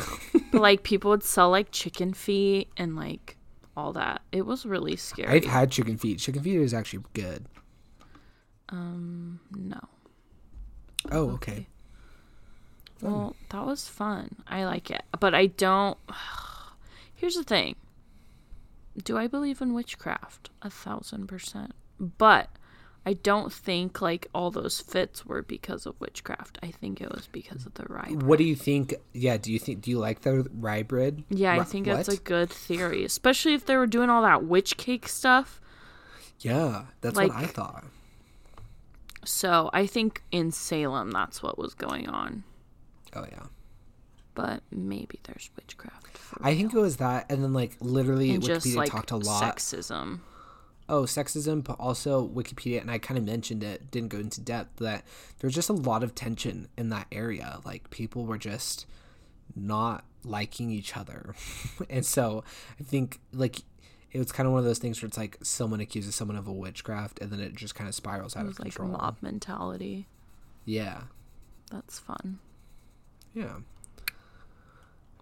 but 0.51 0.61
like 0.61 0.83
people 0.83 1.11
would 1.11 1.23
sell 1.23 1.49
like 1.49 1.71
chicken 1.71 2.13
feet 2.13 2.67
and 2.75 2.97
like 2.97 3.37
all 3.77 3.93
that. 3.93 4.21
It 4.33 4.45
was 4.45 4.65
really 4.65 4.97
scary. 4.97 5.29
I've 5.29 5.45
had 5.45 5.71
chicken 5.71 5.97
feet. 5.97 6.19
Chicken 6.19 6.43
feet 6.43 6.59
is 6.59 6.73
actually 6.73 7.03
good. 7.13 7.45
Um, 8.67 9.39
no. 9.55 9.79
Oh, 11.11 11.29
okay. 11.31 11.67
Well, 13.01 13.35
that 13.51 13.65
was 13.65 13.87
fun. 13.87 14.35
I 14.47 14.65
like 14.65 14.91
it. 14.91 15.03
But 15.19 15.33
I 15.33 15.45
don't. 15.45 15.97
Here's 17.15 17.35
the 17.35 17.43
thing 17.43 17.75
Do 19.03 19.17
I 19.17 19.27
believe 19.27 19.61
in 19.61 19.73
witchcraft? 19.73 20.49
A 20.61 20.69
thousand 20.69 21.27
percent. 21.27 21.73
But 21.99 22.49
I 23.05 23.13
don't 23.13 23.51
think 23.51 24.01
like 24.01 24.27
all 24.33 24.51
those 24.51 24.79
fits 24.79 25.25
were 25.25 25.41
because 25.41 25.85
of 25.85 25.99
witchcraft. 25.99 26.59
I 26.61 26.71
think 26.71 27.01
it 27.01 27.09
was 27.11 27.27
because 27.31 27.65
of 27.65 27.73
the 27.75 27.83
rye. 27.87 28.05
bread. 28.09 28.23
What 28.23 28.37
do 28.37 28.43
you 28.43 28.55
think? 28.55 28.93
Yeah, 29.13 29.37
do 29.37 29.51
you 29.51 29.59
think? 29.59 29.81
Do 29.81 29.91
you 29.91 29.99
like 29.99 30.21
the 30.21 30.47
rye 30.53 30.83
bread? 30.83 31.23
Yeah, 31.29 31.59
I 31.59 31.63
think 31.63 31.85
that's 31.85 32.09
a 32.09 32.17
good 32.17 32.49
theory, 32.49 33.03
especially 33.05 33.53
if 33.53 33.65
they 33.65 33.77
were 33.77 33.87
doing 33.87 34.09
all 34.09 34.21
that 34.23 34.43
witch 34.43 34.77
cake 34.77 35.07
stuff. 35.07 35.61
Yeah, 36.39 36.83
that's 37.01 37.15
what 37.15 37.31
I 37.31 37.45
thought. 37.45 37.85
So 39.25 39.69
I 39.73 39.85
think 39.85 40.23
in 40.31 40.51
Salem 40.51 41.11
that's 41.11 41.43
what 41.43 41.57
was 41.57 41.73
going 41.73 42.07
on. 42.09 42.43
Oh 43.15 43.25
yeah. 43.31 43.43
But 44.35 44.63
maybe 44.71 45.19
there's 45.23 45.49
witchcraft. 45.55 46.08
I 46.41 46.55
think 46.55 46.73
it 46.73 46.79
was 46.79 46.97
that, 46.97 47.25
and 47.31 47.43
then 47.43 47.53
like 47.53 47.75
literally, 47.79 48.31
and 48.31 48.43
Wikipedia 48.43 48.47
just 48.47 48.75
like 48.75 48.89
talked 48.91 49.11
a 49.11 49.17
lot. 49.17 49.43
sexism. 49.57 50.19
oh 50.87 51.03
sexism 51.03 51.63
but 51.63 51.75
also 51.79 52.27
wikipedia 52.29 52.81
and 52.81 52.89
i 52.89 52.97
kind 52.97 53.17
of 53.17 53.23
mentioned 53.23 53.63
it 53.63 53.91
didn't 53.91 54.09
go 54.09 54.17
into 54.17 54.41
depth 54.41 54.77
that 54.77 55.03
there's 55.39 55.53
just 55.53 55.69
a 55.69 55.73
lot 55.73 56.03
of 56.03 56.15
tension 56.15 56.67
in 56.77 56.89
that 56.89 57.05
area 57.11 57.59
like 57.63 57.89
people 57.91 58.25
were 58.25 58.39
just 58.39 58.87
not 59.55 60.03
liking 60.23 60.71
each 60.71 60.97
other 60.97 61.35
and 61.91 62.03
so 62.05 62.43
i 62.79 62.83
think 62.83 63.19
like 63.33 63.57
it 64.11 64.17
was 64.17 64.31
kind 64.31 64.47
of 64.47 64.53
one 64.53 64.59
of 64.59 64.65
those 64.65 64.79
things 64.79 64.99
where 65.01 65.07
it's 65.07 65.17
like 65.17 65.37
someone 65.43 65.79
accuses 65.79 66.15
someone 66.15 66.35
of 66.37 66.47
a 66.47 66.51
witchcraft 66.53 67.19
and 67.21 67.31
then 67.31 67.39
it 67.39 67.53
just 67.55 67.75
kind 67.75 67.87
of 67.87 67.93
spirals 67.93 68.35
out 68.35 68.41
of 68.41 68.47
was 68.47 68.59
like 68.59 68.73
control 68.73 68.89
mob 68.89 69.17
mentality. 69.21 70.07
yeah 70.65 71.01
That's 71.71 71.99
fun. 71.99 72.39
yeah 73.35 73.57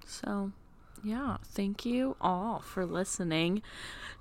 So, 0.05 0.53
yeah, 1.03 1.37
thank 1.43 1.85
you 1.85 2.15
all 2.19 2.59
for 2.59 2.85
listening 2.85 3.61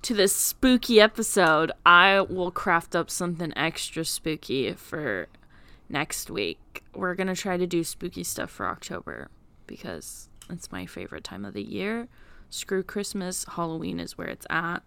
to 0.03 0.13
this 0.13 0.35
spooky 0.35 0.99
episode. 1.01 1.71
I 1.85 2.21
will 2.21 2.51
craft 2.51 2.95
up 2.95 3.09
something 3.09 3.53
extra 3.55 4.05
spooky 4.05 4.71
for 4.73 5.27
next 5.89 6.29
week. 6.29 6.83
We're 6.93 7.15
going 7.15 7.27
to 7.27 7.35
try 7.35 7.57
to 7.57 7.67
do 7.67 7.83
spooky 7.83 8.23
stuff 8.23 8.49
for 8.49 8.67
October 8.67 9.29
because 9.65 10.29
it's 10.49 10.71
my 10.71 10.85
favorite 10.85 11.23
time 11.23 11.45
of 11.45 11.53
the 11.53 11.63
year. 11.63 12.07
Screw 12.49 12.83
Christmas, 12.83 13.45
Halloween 13.55 13.99
is 13.99 14.17
where 14.17 14.27
it's 14.27 14.47
at. 14.49 14.81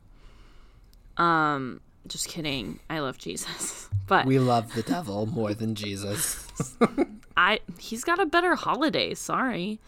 Um, 1.17 1.81
just 2.07 2.29
kidding. 2.29 2.81
I 2.89 3.01
love 3.01 3.19
Jesus. 3.19 3.89
But 4.07 4.27
we 4.27 4.41
love 4.41 4.75
the 4.75 4.83
devil 4.83 5.27
more 5.27 5.55
than 5.55 5.77
jesus 5.77 6.77
I 7.37 7.61
he's 7.79 8.03
got 8.03 8.19
a 8.19 8.27
better 8.27 8.57
holiday. 8.57 9.15
Sorry. 9.15 9.79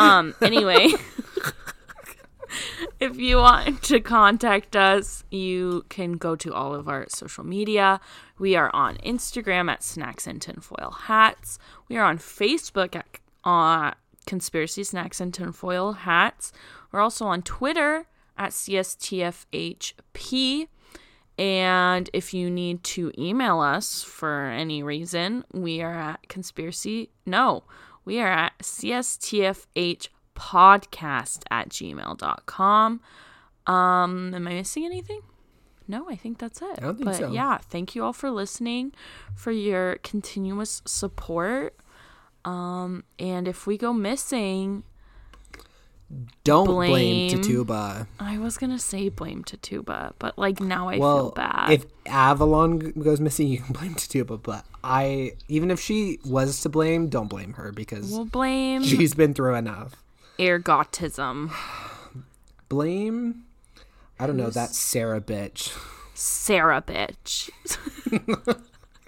Um. 0.00 0.34
Anyway, 0.40 0.88
if 3.00 3.16
you 3.18 3.36
want 3.36 3.82
to 3.84 4.00
contact 4.00 4.76
us, 4.76 5.24
you 5.30 5.84
can 5.88 6.12
go 6.12 6.36
to 6.36 6.54
all 6.54 6.74
of 6.74 6.88
our 6.88 7.06
social 7.08 7.44
media. 7.44 8.00
We 8.38 8.56
are 8.56 8.70
on 8.74 8.96
Instagram 8.98 9.70
at 9.70 9.82
Snacks 9.82 10.26
and 10.26 10.40
Tinfoil 10.40 10.90
Hats. 10.90 11.58
We 11.88 11.96
are 11.96 12.04
on 12.04 12.18
Facebook 12.18 12.96
at 12.96 13.06
uh, 13.44 13.92
Conspiracy 14.26 14.84
Snacks 14.84 15.20
and 15.20 15.32
Tinfoil 15.34 15.92
Hats. 15.92 16.52
We're 16.92 17.00
also 17.00 17.26
on 17.26 17.42
Twitter 17.42 18.06
at 18.36 18.50
CSTFHP. 18.52 19.98
And 21.38 22.10
if 22.12 22.34
you 22.34 22.50
need 22.50 22.84
to 22.84 23.12
email 23.16 23.60
us 23.60 24.02
for 24.02 24.44
any 24.44 24.82
reason, 24.82 25.44
we 25.52 25.80
are 25.80 25.94
at 25.94 26.28
conspiracy. 26.28 27.10
No, 27.24 27.64
we 28.04 28.20
are 28.20 28.28
at 28.28 28.58
CSTFH 28.58 30.08
podcast 30.34 31.42
at 31.50 31.68
gmail.com. 31.68 33.00
Um, 33.66 34.34
am 34.34 34.48
I 34.48 34.54
missing 34.54 34.84
anything? 34.84 35.20
No, 35.86 36.08
I 36.08 36.16
think 36.16 36.38
that's 36.38 36.62
it. 36.62 36.78
I 36.78 36.82
don't 36.82 36.96
think 36.96 37.06
but 37.06 37.16
so. 37.16 37.32
yeah, 37.32 37.58
thank 37.58 37.94
you 37.94 38.04
all 38.04 38.12
for 38.12 38.30
listening, 38.30 38.92
for 39.34 39.50
your 39.50 39.96
continuous 39.96 40.82
support. 40.86 41.76
Um, 42.44 43.04
and 43.18 43.46
if 43.48 43.66
we 43.66 43.76
go 43.76 43.92
missing, 43.92 44.84
Don't 46.44 46.66
blame, 46.66 47.30
Blame. 47.30 47.42
Tatuba. 47.42 48.06
I 48.18 48.38
was 48.38 48.56
gonna 48.56 48.78
say 48.78 49.08
blame 49.08 49.44
Tatuba, 49.44 50.12
but 50.18 50.38
like 50.38 50.60
now 50.60 50.88
I 50.88 50.98
well, 50.98 51.26
feel 51.26 51.30
bad. 51.32 51.70
if 51.70 51.86
Avalon 52.06 52.78
goes 52.78 53.20
missing, 53.20 53.48
you 53.48 53.58
can 53.58 53.72
blame 53.72 53.94
Tatuba. 53.94 54.40
But 54.42 54.64
I, 54.82 55.32
even 55.48 55.70
if 55.70 55.80
she 55.80 56.18
was 56.24 56.60
to 56.62 56.68
blame, 56.68 57.08
don't 57.08 57.28
blame 57.28 57.54
her 57.54 57.72
because 57.72 58.10
we'll 58.10 58.24
blame 58.24 58.82
she's 58.82 59.14
been 59.14 59.34
through 59.34 59.54
enough. 59.54 59.96
ergotism. 60.38 61.52
Blame, 62.68 63.44
I 64.18 64.26
don't 64.26 64.36
know 64.36 64.50
that 64.50 64.70
Sarah 64.70 65.20
bitch. 65.20 65.76
Sarah 66.14 66.82
bitch. 66.82 67.50
One 68.10 68.48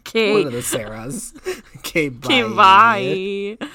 okay. 0.00 0.44
of 0.44 0.52
the 0.52 0.58
Sarahs. 0.58 1.34
okay, 1.78 2.08
bye. 2.08 2.28
Okay, 2.28 3.56
bye. 3.56 3.68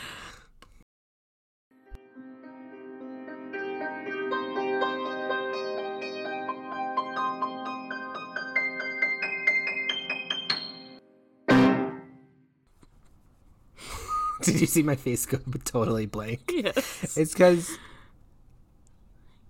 Did 14.51 14.61
you 14.61 14.67
see 14.67 14.83
my 14.83 14.95
face 14.95 15.25
go 15.25 15.39
totally 15.63 16.05
blank? 16.05 16.51
Yes. 16.53 17.17
It's 17.17 17.33
because 17.33 17.77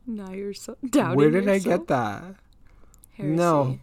Now 0.05 0.31
you're 0.31 0.53
so 0.53 0.77
doubting 0.89 1.17
where 1.17 1.31
did 1.31 1.47
I 1.49 1.59
get 1.59 1.87
that? 1.87 2.23
Heresy. 3.13 3.35
No. 3.35 3.79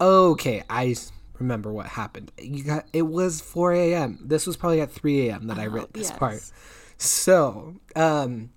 Okay, 0.00 0.62
I 0.68 0.94
remember 1.38 1.72
what 1.72 1.86
happened. 1.86 2.32
You 2.38 2.62
got 2.64 2.86
it 2.92 3.02
was 3.02 3.40
4 3.40 3.72
a.m. 3.72 4.18
This 4.22 4.46
was 4.46 4.56
probably 4.56 4.80
at 4.80 4.90
3 4.92 5.28
a.m. 5.28 5.46
that 5.46 5.58
I 5.58 5.66
Oh, 5.66 5.70
wrote 5.70 5.92
this 5.92 6.10
yes. 6.10 6.18
part. 6.18 6.42
So, 6.98 7.76
um, 7.94 8.50